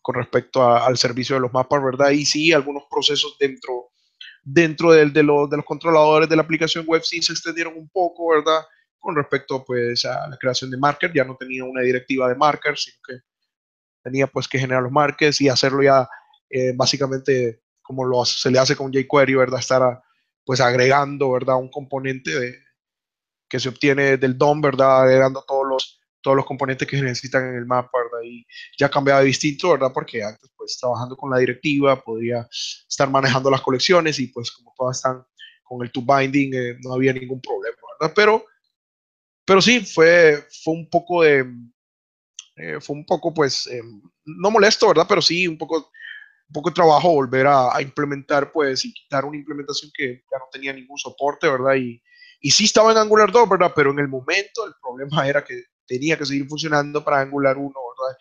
con 0.00 0.14
respecto 0.14 0.62
al 0.62 0.96
servicio 0.96 1.36
de 1.36 1.42
los 1.42 1.52
mapas, 1.52 1.82
¿verdad? 1.82 2.10
Y 2.10 2.24
sí, 2.24 2.52
algunos 2.52 2.84
procesos 2.90 3.36
dentro, 3.38 3.90
dentro 4.42 4.92
de, 4.92 5.10
de, 5.10 5.22
los 5.22 5.48
controladores 5.64 6.28
de 6.28 6.36
la 6.36 6.42
aplicación 6.42 6.84
web 6.86 7.02
sí 7.02 7.22
se 7.22 7.32
extendieron 7.32 7.74
un 7.76 7.88
poco, 7.88 8.30
¿verdad? 8.30 8.62
Con 8.98 9.14
respecto 9.14 9.64
pues 9.64 10.04
a 10.04 10.28
la 10.28 10.36
creación 10.38 10.70
de 10.70 10.78
markers, 10.78 11.14
ya 11.14 11.24
no 11.24 11.36
tenía 11.36 11.64
una 11.64 11.82
directiva 11.82 12.28
de 12.28 12.34
markers, 12.34 12.82
sino 12.84 12.96
que 13.06 13.14
tenía 14.02 14.26
pues 14.26 14.48
que 14.48 14.58
generar 14.58 14.82
los 14.82 14.92
markers 14.92 15.40
y 15.40 15.48
hacerlo 15.48 15.82
ya 15.82 16.08
eh, 16.50 16.72
básicamente 16.74 17.62
como 17.82 18.04
lo, 18.04 18.24
se 18.24 18.50
le 18.50 18.58
hace 18.58 18.76
con 18.76 18.92
jQuery, 18.92 19.34
¿verdad? 19.34 19.60
Estar 19.60 20.02
pues 20.44 20.60
agregando, 20.60 21.32
¿verdad? 21.32 21.56
Un 21.56 21.70
componente 21.70 22.38
de, 22.38 22.64
que 23.48 23.60
se 23.60 23.68
obtiene 23.68 24.16
del 24.16 24.36
DOM, 24.36 24.60
¿verdad? 24.60 25.02
Agregando 25.02 25.44
todos 25.46 25.63
los, 25.63 25.63
todos 26.24 26.38
los 26.38 26.46
componentes 26.46 26.88
que 26.88 26.96
se 26.96 27.02
necesitan 27.02 27.50
en 27.50 27.56
el 27.56 27.66
mapa, 27.66 27.98
¿verdad? 27.98 28.26
Y 28.26 28.46
ya 28.78 28.90
cambiaba 28.90 29.20
de 29.20 29.26
distinto, 29.26 29.70
¿verdad? 29.70 29.92
Porque 29.92 30.24
antes, 30.24 30.50
pues, 30.56 30.78
trabajando 30.80 31.16
con 31.16 31.30
la 31.30 31.38
directiva, 31.38 32.02
podría 32.02 32.48
estar 32.50 33.10
manejando 33.10 33.50
las 33.50 33.60
colecciones 33.60 34.18
y, 34.18 34.28
pues, 34.28 34.50
como 34.50 34.72
todas 34.76 34.96
están 34.96 35.22
con 35.62 35.84
el 35.84 35.92
to-binding, 35.92 36.54
eh, 36.54 36.78
no 36.82 36.94
había 36.94 37.12
ningún 37.12 37.42
problema, 37.42 37.76
¿verdad? 38.00 38.14
Pero, 38.16 38.46
pero 39.44 39.60
sí, 39.60 39.80
fue, 39.80 40.46
fue 40.64 40.72
un 40.72 40.88
poco 40.88 41.22
de, 41.22 41.44
eh, 42.56 42.80
fue 42.80 42.96
un 42.96 43.04
poco, 43.04 43.34
pues, 43.34 43.66
eh, 43.66 43.82
no 44.24 44.50
molesto, 44.50 44.88
¿verdad? 44.88 45.04
Pero 45.06 45.20
sí, 45.20 45.46
un 45.46 45.58
poco, 45.58 45.76
un 45.76 46.52
poco 46.54 46.70
de 46.70 46.74
trabajo 46.74 47.12
volver 47.12 47.46
a, 47.46 47.76
a, 47.76 47.82
implementar, 47.82 48.50
pues, 48.50 48.82
y 48.86 48.94
quitar 48.94 49.26
una 49.26 49.36
implementación 49.36 49.90
que 49.94 50.22
ya 50.32 50.38
no 50.38 50.46
tenía 50.50 50.72
ningún 50.72 50.96
soporte, 50.96 51.50
¿verdad? 51.50 51.74
Y, 51.74 52.02
y 52.40 52.50
sí 52.50 52.64
estaba 52.64 52.92
en 52.92 52.98
Angular 52.98 53.30
2, 53.30 53.46
¿verdad? 53.46 53.72
Pero 53.76 53.90
en 53.90 53.98
el 53.98 54.08
momento 54.08 54.66
el 54.66 54.72
problema 54.80 55.28
era 55.28 55.44
que 55.44 55.64
tenía 55.86 56.16
que 56.18 56.26
seguir 56.26 56.46
funcionando 56.46 57.04
para 57.04 57.20
Angular 57.20 57.56
1, 57.56 57.66
¿verdad? 57.68 58.18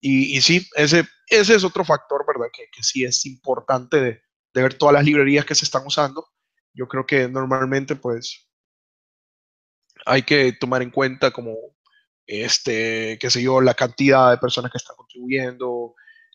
Y, 0.00 0.36
y 0.36 0.40
sí, 0.40 0.66
ese, 0.74 1.04
ese 1.28 1.54
es 1.54 1.64
otro 1.64 1.84
factor, 1.84 2.24
¿verdad? 2.26 2.50
Que, 2.52 2.64
que 2.72 2.82
sí 2.82 3.04
es 3.04 3.24
importante 3.26 4.00
de, 4.00 4.22
de, 4.54 4.62
ver 4.62 4.74
todas 4.74 4.94
las 4.94 5.04
librerías 5.04 5.44
que 5.44 5.54
se 5.54 5.64
están 5.64 5.86
usando. 5.86 6.26
Yo 6.74 6.88
creo 6.88 7.06
que 7.06 7.28
normalmente, 7.28 7.96
pues, 7.96 8.48
hay 10.06 10.22
que 10.22 10.52
tomar 10.52 10.82
en 10.82 10.90
cuenta 10.90 11.30
como, 11.30 11.56
este, 12.26 13.18
qué 13.20 13.30
sé 13.30 13.42
yo, 13.42 13.60
la 13.60 13.74
cantidad 13.74 14.30
de 14.30 14.38
personas 14.38 14.70
que 14.72 14.78
están 14.78 14.96
contribuyendo, 14.96 15.94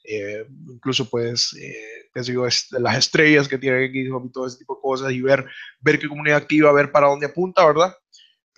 eh, 0.09 0.45
incluso 0.69 1.09
pues, 1.09 1.53
eh, 1.61 2.21
digo, 2.25 2.47
las 2.79 2.97
estrellas 2.97 3.47
que 3.47 3.57
tiene 3.57 3.89
GitHub 3.89 4.25
y 4.25 4.31
todo 4.31 4.47
ese 4.47 4.57
tipo 4.57 4.75
de 4.75 4.81
cosas 4.81 5.11
y 5.11 5.21
ver, 5.21 5.45
ver 5.81 5.99
qué 5.99 6.07
comunidad 6.07 6.37
activa, 6.37 6.71
ver 6.71 6.91
para 6.91 7.07
dónde 7.07 7.25
apunta, 7.25 7.65
¿verdad? 7.65 7.93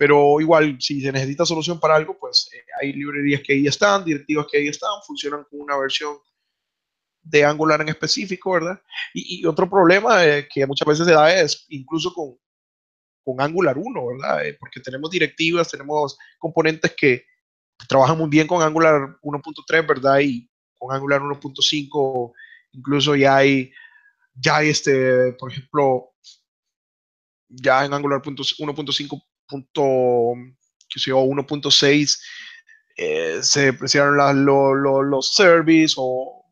Pero 0.00 0.40
igual, 0.40 0.78
si 0.80 1.02
se 1.02 1.12
necesita 1.12 1.44
solución 1.44 1.78
para 1.78 1.94
algo, 1.94 2.16
pues 2.18 2.48
eh, 2.54 2.64
hay 2.80 2.94
librerías 2.94 3.42
que 3.42 3.52
ahí 3.52 3.66
están, 3.66 4.02
directivas 4.02 4.46
que 4.50 4.56
ahí 4.56 4.68
están, 4.68 4.88
funcionan 5.06 5.44
con 5.44 5.60
una 5.60 5.76
versión 5.76 6.16
de 7.22 7.44
Angular 7.44 7.82
en 7.82 7.90
específico, 7.90 8.52
¿verdad? 8.52 8.80
Y, 9.12 9.44
otro 9.44 9.68
problema 9.68 10.22
que 10.50 10.64
muchas 10.64 10.88
veces 10.88 11.06
se 11.06 11.12
da 11.12 11.38
es 11.38 11.66
incluso 11.68 12.14
con, 12.14 12.34
con 13.22 13.42
Angular 13.42 13.76
1, 13.76 14.06
¿verdad? 14.06 14.38
porque 14.58 14.80
tenemos 14.80 15.10
directivas, 15.10 15.70
tenemos 15.70 16.16
componentes 16.38 16.94
que 16.96 17.26
trabajan 17.86 18.16
muy 18.16 18.30
bien 18.30 18.46
con 18.46 18.62
Angular 18.62 19.18
1.3, 19.20 19.86
¿verdad? 19.86 20.20
Y 20.20 20.50
con 20.78 20.96
Angular 20.96 21.20
1.5 21.20 22.32
incluso 22.72 23.14
ya 23.16 23.36
hay, 23.36 23.70
ya 24.32 24.62
este, 24.62 25.34
por 25.34 25.52
ejemplo, 25.52 26.14
ya 27.50 27.84
en 27.84 27.92
Angular 27.92 28.22
1.5, 28.22 29.22
que 29.50 31.00
sea 31.00 31.14
1.6, 31.14 32.20
eh, 32.96 33.38
se 33.42 33.68
apreciaron 33.68 34.44
los 34.44 35.34
services 35.34 35.94
o 35.96 36.44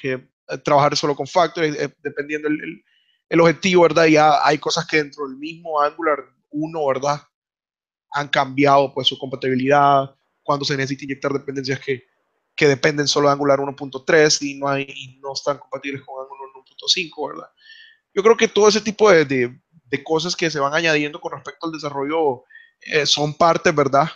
que 0.00 0.12
eh, 0.12 0.58
trabajar 0.64 0.96
solo 0.96 1.14
con 1.14 1.26
factories, 1.26 1.76
eh, 1.76 1.94
dependiendo 2.02 2.48
el, 2.48 2.82
el, 3.28 3.40
objetivo, 3.40 3.82
¿verdad? 3.82 4.06
Ya 4.06 4.46
hay 4.46 4.58
cosas 4.58 4.86
que 4.86 4.98
dentro 4.98 5.28
del 5.28 5.36
mismo 5.36 5.80
Angular 5.80 6.18
1, 6.50 6.86
¿verdad? 6.86 7.20
Han 8.12 8.28
cambiado 8.28 8.92
pues 8.94 9.08
su 9.08 9.18
compatibilidad, 9.18 10.14
cuando 10.42 10.64
se 10.64 10.76
necesita 10.76 11.04
inyectar 11.04 11.32
dependencias 11.32 11.80
que 11.80 12.10
que 12.60 12.68
dependen 12.68 13.08
solo 13.08 13.28
de 13.28 13.32
Angular 13.32 13.58
1.3 13.58 14.42
y 14.42 14.58
no, 14.58 14.68
hay, 14.68 15.18
no 15.22 15.32
están 15.32 15.56
compatibles 15.56 16.02
con 16.02 16.22
Angular 16.22 16.50
1.5, 16.56 17.28
¿verdad? 17.32 17.50
Yo 18.12 18.22
creo 18.22 18.36
que 18.36 18.48
todo 18.48 18.68
ese 18.68 18.82
tipo 18.82 19.10
de, 19.10 19.58
cosas 20.02 20.36
que 20.36 20.50
se 20.50 20.60
van 20.60 20.74
añadiendo 20.74 21.20
con 21.20 21.32
respecto 21.32 21.66
al 21.66 21.72
desarrollo 21.72 22.44
eh, 22.80 23.06
son 23.06 23.34
parte, 23.34 23.72
¿verdad? 23.72 24.08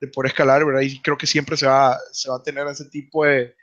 De 0.00 0.08
poder 0.08 0.30
escalar, 0.30 0.64
¿verdad? 0.64 0.82
Y 0.82 1.00
creo 1.00 1.16
que 1.16 1.26
siempre 1.26 1.56
se 1.56 1.66
va, 1.66 1.98
se 2.12 2.30
va 2.30 2.36
a 2.36 2.42
tener 2.42 2.66
ese 2.66 2.86
tipo 2.86 3.24
de, 3.24 3.54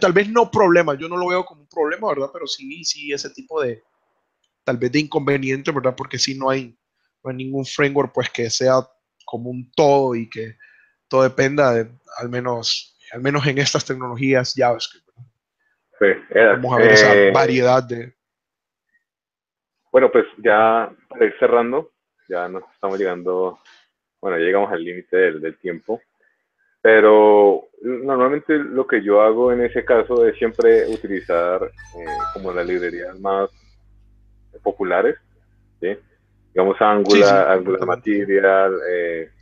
tal, 0.00 0.12
vez 0.12 0.28
no 0.28 0.50
problema, 0.50 0.94
yo 0.94 1.08
no 1.08 1.16
lo 1.16 1.28
veo 1.28 1.44
como 1.44 1.62
un 1.62 1.68
problema, 1.68 2.08
¿verdad? 2.08 2.30
Pero 2.32 2.46
sí, 2.46 2.84
sí, 2.84 3.12
ese 3.12 3.30
tipo 3.30 3.62
de, 3.62 3.82
tal 4.64 4.76
vez 4.76 4.92
de 4.92 5.00
inconveniente, 5.00 5.70
¿verdad? 5.70 5.94
Porque 5.96 6.18
si 6.18 6.36
no 6.36 6.50
hay, 6.50 6.78
no 7.22 7.30
hay 7.30 7.36
ningún 7.36 7.64
framework, 7.64 8.12
pues 8.12 8.30
que 8.30 8.50
sea 8.50 8.86
como 9.24 9.50
un 9.50 9.70
todo 9.72 10.14
y 10.14 10.28
que 10.28 10.56
todo 11.08 11.22
dependa 11.22 11.72
de, 11.72 11.90
al 12.18 12.28
menos 12.28 12.94
al 13.12 13.22
menos 13.22 13.46
en 13.46 13.58
estas 13.58 13.84
tecnologías 13.84 14.54
JavaScript. 14.56 15.08
Sí, 15.98 16.06
Vamos 16.34 16.74
a 16.74 16.76
ver 16.76 16.92
esa 16.92 17.14
eh, 17.14 17.30
variedad 17.32 17.82
de... 17.82 18.14
Bueno, 19.98 20.12
pues 20.12 20.26
ya 20.36 20.92
para 21.08 21.24
ir 21.24 21.34
cerrando, 21.40 21.90
ya 22.28 22.48
nos 22.48 22.62
estamos 22.72 23.00
llegando, 23.00 23.58
bueno, 24.20 24.36
llegamos 24.36 24.70
al 24.70 24.84
límite 24.84 25.32
del, 25.32 25.58
tiempo, 25.58 26.00
pero 26.80 27.64
normalmente 27.82 28.56
lo 28.58 28.86
que 28.86 29.02
yo 29.02 29.20
hago 29.20 29.50
en 29.50 29.64
ese 29.64 29.84
caso 29.84 30.24
es 30.24 30.36
siempre 30.36 30.86
utilizar 30.86 31.64
eh, 31.64 32.06
como 32.32 32.52
las 32.52 32.64
librerías 32.64 33.18
más 33.18 33.50
populares, 34.62 35.16
¿sí? 35.80 35.96
digamos 36.54 36.80
Angular, 36.80 37.50
Angular 37.50 37.84
Material, 37.84 38.78
eh, 38.88 39.32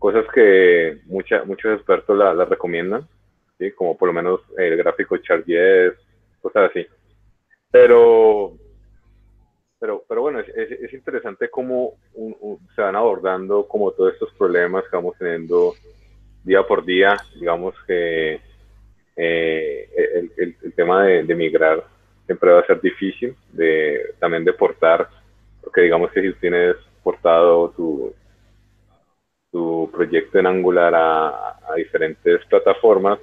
cosas 0.00 0.24
que 0.34 1.02
mucha, 1.04 1.44
muchos 1.44 1.72
expertos 1.72 2.18
la, 2.18 2.34
la 2.34 2.46
recomiendan, 2.46 3.06
¿sí? 3.58 3.70
como 3.70 3.96
por 3.96 4.08
lo 4.08 4.12
menos 4.12 4.40
el 4.58 4.76
gráfico 4.76 5.18
Chart.js, 5.18 5.94
cosas 6.42 6.68
así. 6.68 6.84
Pero, 7.70 8.56
pero, 9.84 10.02
pero 10.08 10.22
bueno, 10.22 10.40
es, 10.40 10.48
es, 10.48 10.94
interesante 10.94 11.50
cómo 11.50 11.92
se 12.74 12.80
van 12.80 12.96
abordando 12.96 13.68
como 13.68 13.92
todos 13.92 14.14
estos 14.14 14.32
problemas 14.32 14.82
que 14.84 14.96
vamos 14.96 15.14
teniendo 15.18 15.74
día 16.42 16.62
por 16.62 16.86
día, 16.86 17.18
digamos 17.38 17.74
que 17.86 18.40
eh, 19.14 19.88
el, 20.38 20.56
el, 20.62 20.72
tema 20.72 21.04
de, 21.04 21.34
migrar 21.34 21.84
siempre 22.24 22.52
va 22.52 22.60
a 22.60 22.66
ser 22.66 22.80
difícil, 22.80 23.36
de, 23.52 24.14
también 24.18 24.42
de 24.46 24.54
portar, 24.54 25.06
porque 25.62 25.82
digamos 25.82 26.10
que 26.12 26.22
si 26.22 26.32
tienes 26.40 26.76
portado 27.02 27.68
tu, 27.76 28.14
tu 29.52 29.90
proyecto 29.92 30.38
en 30.38 30.46
Angular 30.46 30.94
a, 30.94 31.74
diferentes 31.76 32.42
plataformas, 32.46 33.18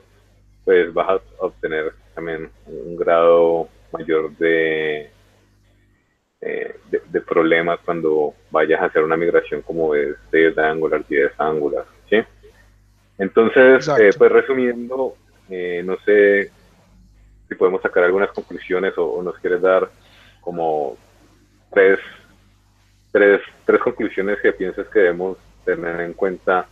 pues 0.63 0.93
vas 0.93 1.09
a 1.09 1.43
obtener 1.43 1.91
también 2.13 2.51
un 2.67 2.95
grado 2.95 3.67
mayor 3.91 4.29
de, 4.37 5.09
eh, 6.41 6.75
de, 6.89 7.21
problemas 7.21 7.79
cuando 7.85 8.33
vayas 8.49 8.81
a 8.81 8.85
hacer 8.85 9.03
una 9.03 9.15
migración 9.15 9.61
como 9.61 9.95
es 9.95 10.15
de 10.31 10.53
Angular 10.57 11.05
10 11.07 11.31
a 11.37 11.47
Angular, 11.47 11.85
¿sí? 12.09 12.17
Entonces, 13.17 13.87
eh, 13.99 14.09
pues 14.17 14.31
resumiendo, 14.31 15.15
eh, 15.49 15.83
no 15.85 15.97
sé 16.05 16.51
si 17.47 17.55
podemos 17.55 17.81
sacar 17.81 18.03
algunas 18.03 18.31
conclusiones 18.31 18.97
o, 18.97 19.05
o, 19.05 19.23
nos 19.23 19.37
quieres 19.39 19.61
dar 19.61 19.89
como 20.41 20.97
tres, 21.71 21.99
tres, 23.11 23.41
tres 23.65 23.79
conclusiones 23.79 24.39
que 24.41 24.53
piensas 24.53 24.87
que 24.87 24.99
debemos 24.99 25.37
tener 25.63 26.01
en 26.01 26.13
cuenta 26.13 26.67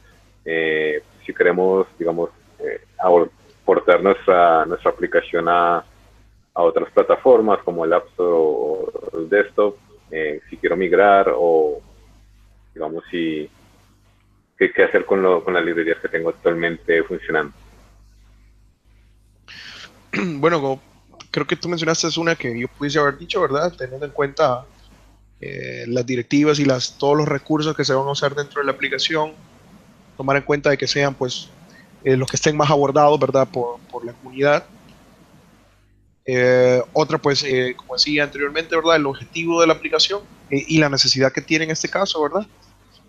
eh, 0.46 1.04
si 1.26 1.34
queremos, 1.34 1.88
digamos, 1.98 2.32
eh, 2.60 2.82
aportar 2.98 4.02
nuestra, 4.02 4.66
nuestra 4.66 4.92
aplicación 4.92 5.48
a, 5.48 5.84
a, 6.54 6.62
otras 6.64 6.92
plataformas 6.92 7.60
como 7.64 7.86
el 7.86 7.94
App 7.94 8.08
Store 8.10 8.30
o 8.32 8.92
el 9.18 9.30
desktop, 9.30 9.76
eh, 10.12 10.42
si 10.50 10.58
quiero 10.58 10.76
migrar 10.76 11.32
o, 11.36 11.80
digamos, 12.74 13.04
si 13.12 13.50
qué, 14.58 14.84
hacer 14.84 15.06
con, 15.06 15.22
lo, 15.22 15.44
con 15.44 15.54
las 15.54 15.64
librerías 15.64 16.00
que 16.00 16.10
tengo 16.10 16.30
actualmente 16.30 17.04
funcionando. 17.04 17.54
Bueno, 20.40 20.82
creo 21.32 21.46
que 21.46 21.56
tú 21.56 21.70
mencionaste 21.70 22.08
es 22.08 22.18
una 22.18 22.36
que 22.36 22.60
yo 22.60 22.68
pudiese 22.68 23.00
haber 23.00 23.18
dicho, 23.18 23.40
¿verdad? 23.42 23.72
Teniendo 23.78 24.06
en 24.06 24.12
cuenta 24.12 24.66
eh, 25.42 25.86
las 25.88 26.06
directivas 26.06 26.60
y 26.60 26.66
las, 26.66 26.98
todos 26.98 27.16
los 27.16 27.28
recursos 27.28 27.76
que 27.76 27.86
se 27.86 27.94
van 27.94 28.08
a 28.08 28.12
usar 28.12 28.36
dentro 28.36 28.62
de 28.62 28.66
la 28.66 28.74
aplicación, 28.74 29.34
tomar 30.18 30.38
en 30.38 30.44
cuenta 30.44 30.70
de 30.70 30.78
que 30.78 30.88
sean 30.88 31.14
pues 31.14 31.50
eh, 32.04 32.18
los 32.18 32.30
que 32.30 32.36
estén 32.36 32.58
más 32.58 32.70
abordados, 32.70 33.20
¿verdad? 33.20 33.48
Por, 33.48 33.80
por 33.92 34.06
la 34.06 34.14
comunidad. 34.14 34.66
Eh, 36.32 36.84
otra, 36.94 37.18
pues, 37.18 37.44
eh, 37.44 37.74
como 37.76 37.96
decía 37.96 38.24
anteriormente, 38.24 38.76
¿verdad? 38.76 38.98
El 38.98 39.08
objetivo 39.08 39.62
de 39.62 39.66
la 39.66 39.74
aplicación 39.74 40.22
y 40.52 40.78
la 40.78 40.88
necesidad 40.88 41.32
que 41.32 41.42
tiene 41.42 41.66
en 41.66 41.72
este 41.72 41.90
caso, 41.90 42.22
¿verdad? 42.22 42.46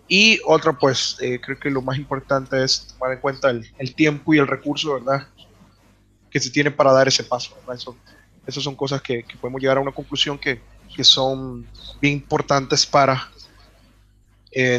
Y 0.07 0.39
otra, 0.43 0.73
pues, 0.73 1.17
creo 1.19 1.59
que 1.59 1.69
lo 1.69 1.83
más 1.83 1.97
importante 1.97 2.63
es 2.63 2.87
tomar 2.87 3.13
en 3.13 3.19
cuenta 3.19 3.51
el, 3.51 3.71
el, 3.77 3.93
tiempo 3.93 4.33
y 4.33 4.39
el 4.39 4.47
recurso, 4.47 4.95
¿verdad? 4.95 5.27
Que 6.31 6.39
se 6.39 6.49
tiene 6.49 6.71
para 6.71 6.93
dar 6.93 7.07
ese 7.07 7.23
paso, 7.23 7.55
¿verdad? 7.59 7.75
Eso, 7.75 7.95
esas 8.47 8.63
son 8.63 8.75
cosas 8.75 9.03
que, 9.03 9.21
que, 9.21 9.37
podemos 9.37 9.61
llegar 9.61 9.77
a 9.77 9.81
una 9.81 9.91
conclusión 9.91 10.39
que, 10.39 10.59
que 10.95 11.03
son 11.03 11.67
bien 12.01 12.15
importantes 12.15 12.87
para 12.87 13.29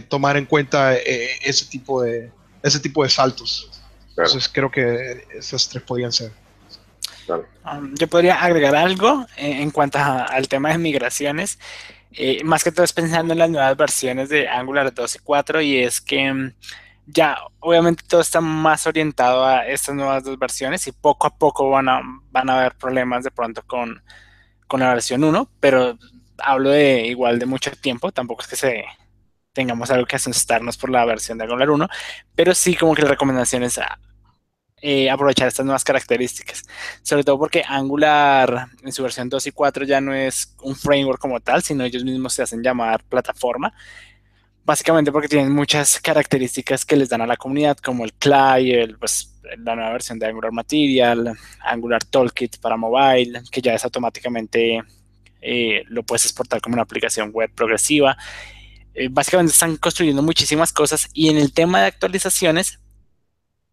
tomar 0.09 0.37
en 0.37 0.47
cuenta 0.47 0.95
ese 0.97 1.65
tipo 1.67 2.03
de 2.03 2.31
ese 2.61 2.81
tipo 2.81 3.05
de 3.05 3.09
saltos. 3.09 3.71
Entonces 4.11 4.51
creo 4.53 4.71
que 4.71 5.27
esas 5.33 5.69
tres 5.69 5.85
podían 5.85 6.13
ser. 6.13 6.42
Um, 7.29 7.95
yo 7.95 8.09
podría 8.09 8.43
agregar 8.43 8.75
algo 8.75 9.27
en 9.37 9.71
cuanto 9.71 9.99
al 9.99 10.49
tema 10.49 10.71
de 10.71 10.79
migraciones. 10.79 11.59
Eh, 12.15 12.45
más 12.45 12.63
que 12.63 12.73
todo 12.73 12.85
es 12.85 12.93
pensando 12.93 13.33
en 13.33 13.39
las 13.39 13.51
nuevas 13.51 13.77
versiones 13.77 14.29
de 14.29 14.49
Angular 14.49 14.93
2 14.93 15.17
y 15.17 15.19
4 15.21 15.63
y 15.63 15.79
es 15.79 16.01
que 16.01 16.33
mm, 16.33 16.53
ya 17.07 17.39
obviamente 17.61 18.05
todo 18.07 18.21
está 18.21 18.41
más 18.41 18.87
orientado 18.87 19.45
a 19.45 19.67
estas 19.67 19.95
nuevas 19.95 20.23
dos 20.23 20.39
versiones 20.39 20.87
y 20.87 20.93
poco 20.93 21.27
a 21.27 21.37
poco 21.37 21.71
van 21.71 21.89
a, 21.89 22.03
van 22.31 22.51
a 22.51 22.59
haber 22.61 22.75
problemas 22.75 23.25
de 23.25 23.31
pronto 23.31 23.63
con, 23.67 24.03
con 24.67 24.81
la 24.81 24.93
versión 24.93 25.25
1, 25.25 25.49
pero 25.59 25.99
hablo 26.39 26.71
de 26.71 27.07
igual 27.07 27.39
de 27.39 27.47
mucho 27.47 27.71
tiempo, 27.73 28.13
tampoco 28.13 28.43
es 28.43 28.49
que 28.49 28.57
se 28.57 28.85
tengamos 29.53 29.91
algo 29.91 30.07
que 30.07 30.17
asustarnos 30.17 30.77
por 30.77 30.91
la 30.91 31.05
versión 31.05 31.39
de 31.39 31.45
Angular 31.45 31.71
1, 31.71 31.89
pero 32.35 32.55
sí 32.55 32.75
como 32.75 32.95
que 32.95 33.03
la 33.03 33.09
recomendación 33.09 33.63
es 33.63 33.81
eh, 34.85 35.09
aprovechar 35.09 35.47
estas 35.47 35.65
nuevas 35.65 35.85
características, 35.85 36.65
sobre 37.03 37.23
todo 37.23 37.39
porque 37.39 37.63
Angular 37.67 38.67
en 38.83 38.91
su 38.91 39.05
versión 39.05 39.29
2 39.29 39.47
y 39.47 39.53
4 39.53 39.85
ya 39.85 40.01
no 40.01 40.13
es 40.13 40.57
un 40.61 40.75
framework 40.75 41.21
como 41.21 41.39
tal, 41.39 41.63
sino 41.63 41.85
ellos 41.85 42.03
mismos 42.03 42.33
se 42.35 42.43
hacen 42.43 42.65
llamar 42.65 43.05
plataforma, 43.05 43.73
básicamente 44.65 45.13
porque 45.13 45.29
tienen 45.29 45.53
muchas 45.53 46.01
características 46.01 46.85
que 46.85 46.97
les 46.97 47.09
dan 47.09 47.21
a 47.21 47.29
la 47.29 47.37
comunidad, 47.37 47.77
como 47.79 48.05
el 48.05 48.13
CLI, 48.15 48.97
pues, 48.99 49.33
la 49.59 49.77
nueva 49.77 49.93
versión 49.93 50.19
de 50.19 50.27
Angular 50.27 50.51
Material, 50.51 51.33
Angular 51.61 52.03
Toolkit 52.05 52.59
para 52.59 52.77
mobile, 52.77 53.41
que 53.53 53.63
ya 53.63 53.75
es 53.75 53.85
automáticamente, 53.85 54.83
eh, 55.41 55.85
lo 55.87 56.03
puedes 56.03 56.25
exportar 56.25 56.61
como 56.61 56.75
una 56.75 56.83
aplicación 56.83 57.31
web 57.31 57.53
progresiva, 57.55 58.17
eh, 58.95 59.09
básicamente 59.09 59.53
están 59.53 59.77
construyendo 59.77 60.23
muchísimas 60.23 60.73
cosas 60.73 61.09
y 61.15 61.29
en 61.29 61.39
el 61.39 61.53
tema 61.53 61.81
de 61.81 61.87
actualizaciones, 61.87 62.81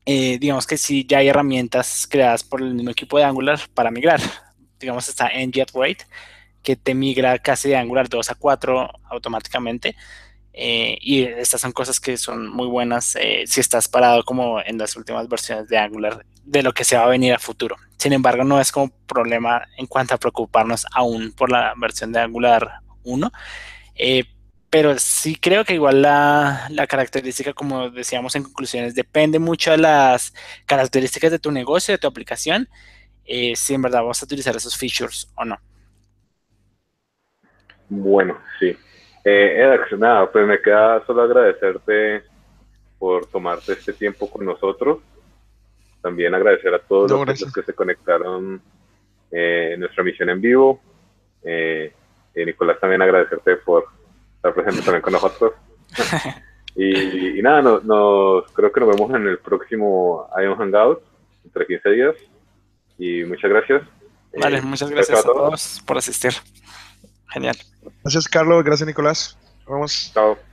eh, 0.06 0.38
digamos 0.40 0.66
que 0.66 0.78
sí 0.78 1.06
ya 1.08 1.20
hay 1.20 1.30
herramientas 1.30 2.08
creadas 2.10 2.44
por 2.44 2.62
el 2.62 2.74
mismo 2.74 2.92
equipo 2.92 3.18
de 3.18 3.24
Angular 3.24 3.60
para 3.74 3.92
migrar. 3.92 4.20
Digamos 4.80 5.08
está 5.10 5.30
NJetWait, 5.30 6.04
que 6.64 6.76
te 6.76 6.94
migra 6.94 7.38
casi 7.40 7.70
de 7.70 7.78
Angular 7.78 8.08
2 8.10 8.32
a 8.32 8.36
4 8.36 8.90
automáticamente. 9.10 9.96
Eh, 10.54 10.98
y 11.02 11.24
estas 11.24 11.62
son 11.62 11.72
cosas 11.72 12.00
que 12.00 12.18
son 12.18 12.50
muy 12.50 12.68
buenas 12.68 13.16
si 13.46 13.60
estás 13.60 13.88
parado 13.88 14.24
como 14.24 14.60
en 14.60 14.78
las 14.78 14.96
últimas 14.96 15.30
versiones 15.30 15.70
de 15.70 15.78
Angular 15.78 16.26
de 16.44 16.64
lo 16.64 16.74
que 16.74 16.84
se 16.84 16.98
va 16.98 17.04
a 17.04 17.10
venir 17.10 17.34
a 17.34 17.40
futuro. 17.40 17.76
Sin 17.98 18.14
embargo, 18.14 18.44
no 18.44 18.60
es 18.60 18.72
como 18.72 18.90
problema 19.06 19.64
en 19.78 19.86
cuanto 19.86 20.16
a 20.16 20.18
preocuparnos 20.18 20.86
aún 20.92 21.32
por 21.34 21.52
la 21.52 21.74
versión 21.78 22.12
de 22.12 22.20
Angular 22.20 22.80
1 23.04 23.32
pero 24.70 24.98
sí 25.00 25.36
creo 25.36 25.66
que 25.66 25.74
igual 25.74 26.02
la, 26.02 26.68
la, 26.70 26.88
característica, 26.88 27.54
como 27.54 27.90
decíamos 27.90 28.36
en 28.36 28.44
conclusiones, 28.44 28.96
depende 28.96 29.40
mucho 29.40 29.72
de 29.72 29.80
las 29.80 30.34
características 30.66 31.32
de 31.32 31.40
tu 31.40 31.52
negocio, 31.52 31.94
de 31.94 31.98
tu 31.98 32.08
aplicación, 32.08 32.68
eh, 33.26 33.56
si 33.56 33.74
en 33.74 33.82
verdad 33.82 34.04
vas 34.04 34.22
a 34.22 34.26
utilizar 34.26 34.56
esos 34.56 34.78
features 34.78 35.32
o 35.36 35.46
no. 35.46 35.58
Bueno, 37.90 38.40
sí. 38.60 38.78
Eh, 39.24 39.56
Edax, 39.58 39.98
nada, 39.98 40.32
pues 40.32 40.46
me 40.46 40.62
queda 40.62 41.04
solo 41.06 41.24
agradecerte 41.24 42.24
por 42.98 43.26
tomarte 43.26 43.74
este 43.74 43.94
tiempo 43.94 44.30
con 44.30 44.46
nosotros. 44.46 45.00
También 46.02 46.34
agradecer 46.34 46.74
a 46.74 46.80
todos 46.80 47.12
los, 47.12 47.54
que 47.54 47.64
se 47.64 47.74
conectaron 47.74 48.62
eh, 49.32 49.72
en 49.74 49.80
nuestra 49.80 50.04
misión 50.04 50.30
en 50.30 50.40
vivo. 50.40 50.82
Eh, 51.44 51.94
Nicolás, 52.36 52.80
también 52.80 53.02
agradecerte 53.02 53.58
por 53.58 53.86
estar 54.40 54.54
presente 54.54 54.82
también 54.82 55.02
con 55.02 55.14
nosotros. 55.14 55.54
y, 56.76 57.42
nada, 57.42 57.62
nos, 57.62 58.52
creo 58.54 58.72
que 58.72 58.80
nos 58.80 58.96
vemos 58.96 59.14
en 59.14 59.28
el 59.28 59.40
próximo 59.40 60.28
Ion 60.42 60.56
Hangout, 60.58 61.02
entre 61.46 61.68
15 61.68 61.90
días. 61.90 62.16
Y 62.98 63.24
muchas 63.26 63.50
gracias. 63.50 63.84
Vale, 64.38 64.58
eh, 64.58 64.62
muchas 64.62 64.90
gracias 64.90 65.20
a 65.20 65.24
todos 65.24 65.82
por 65.86 65.98
asistir. 65.98 66.34
Genial. 67.30 67.58
Gracias, 68.04 68.28
Carlos. 68.28 68.64
Gracias, 68.64 68.88
Nicolás. 68.88 69.38
Nos 69.60 69.68
vemos. 69.68 70.12
Chao. 70.14 70.49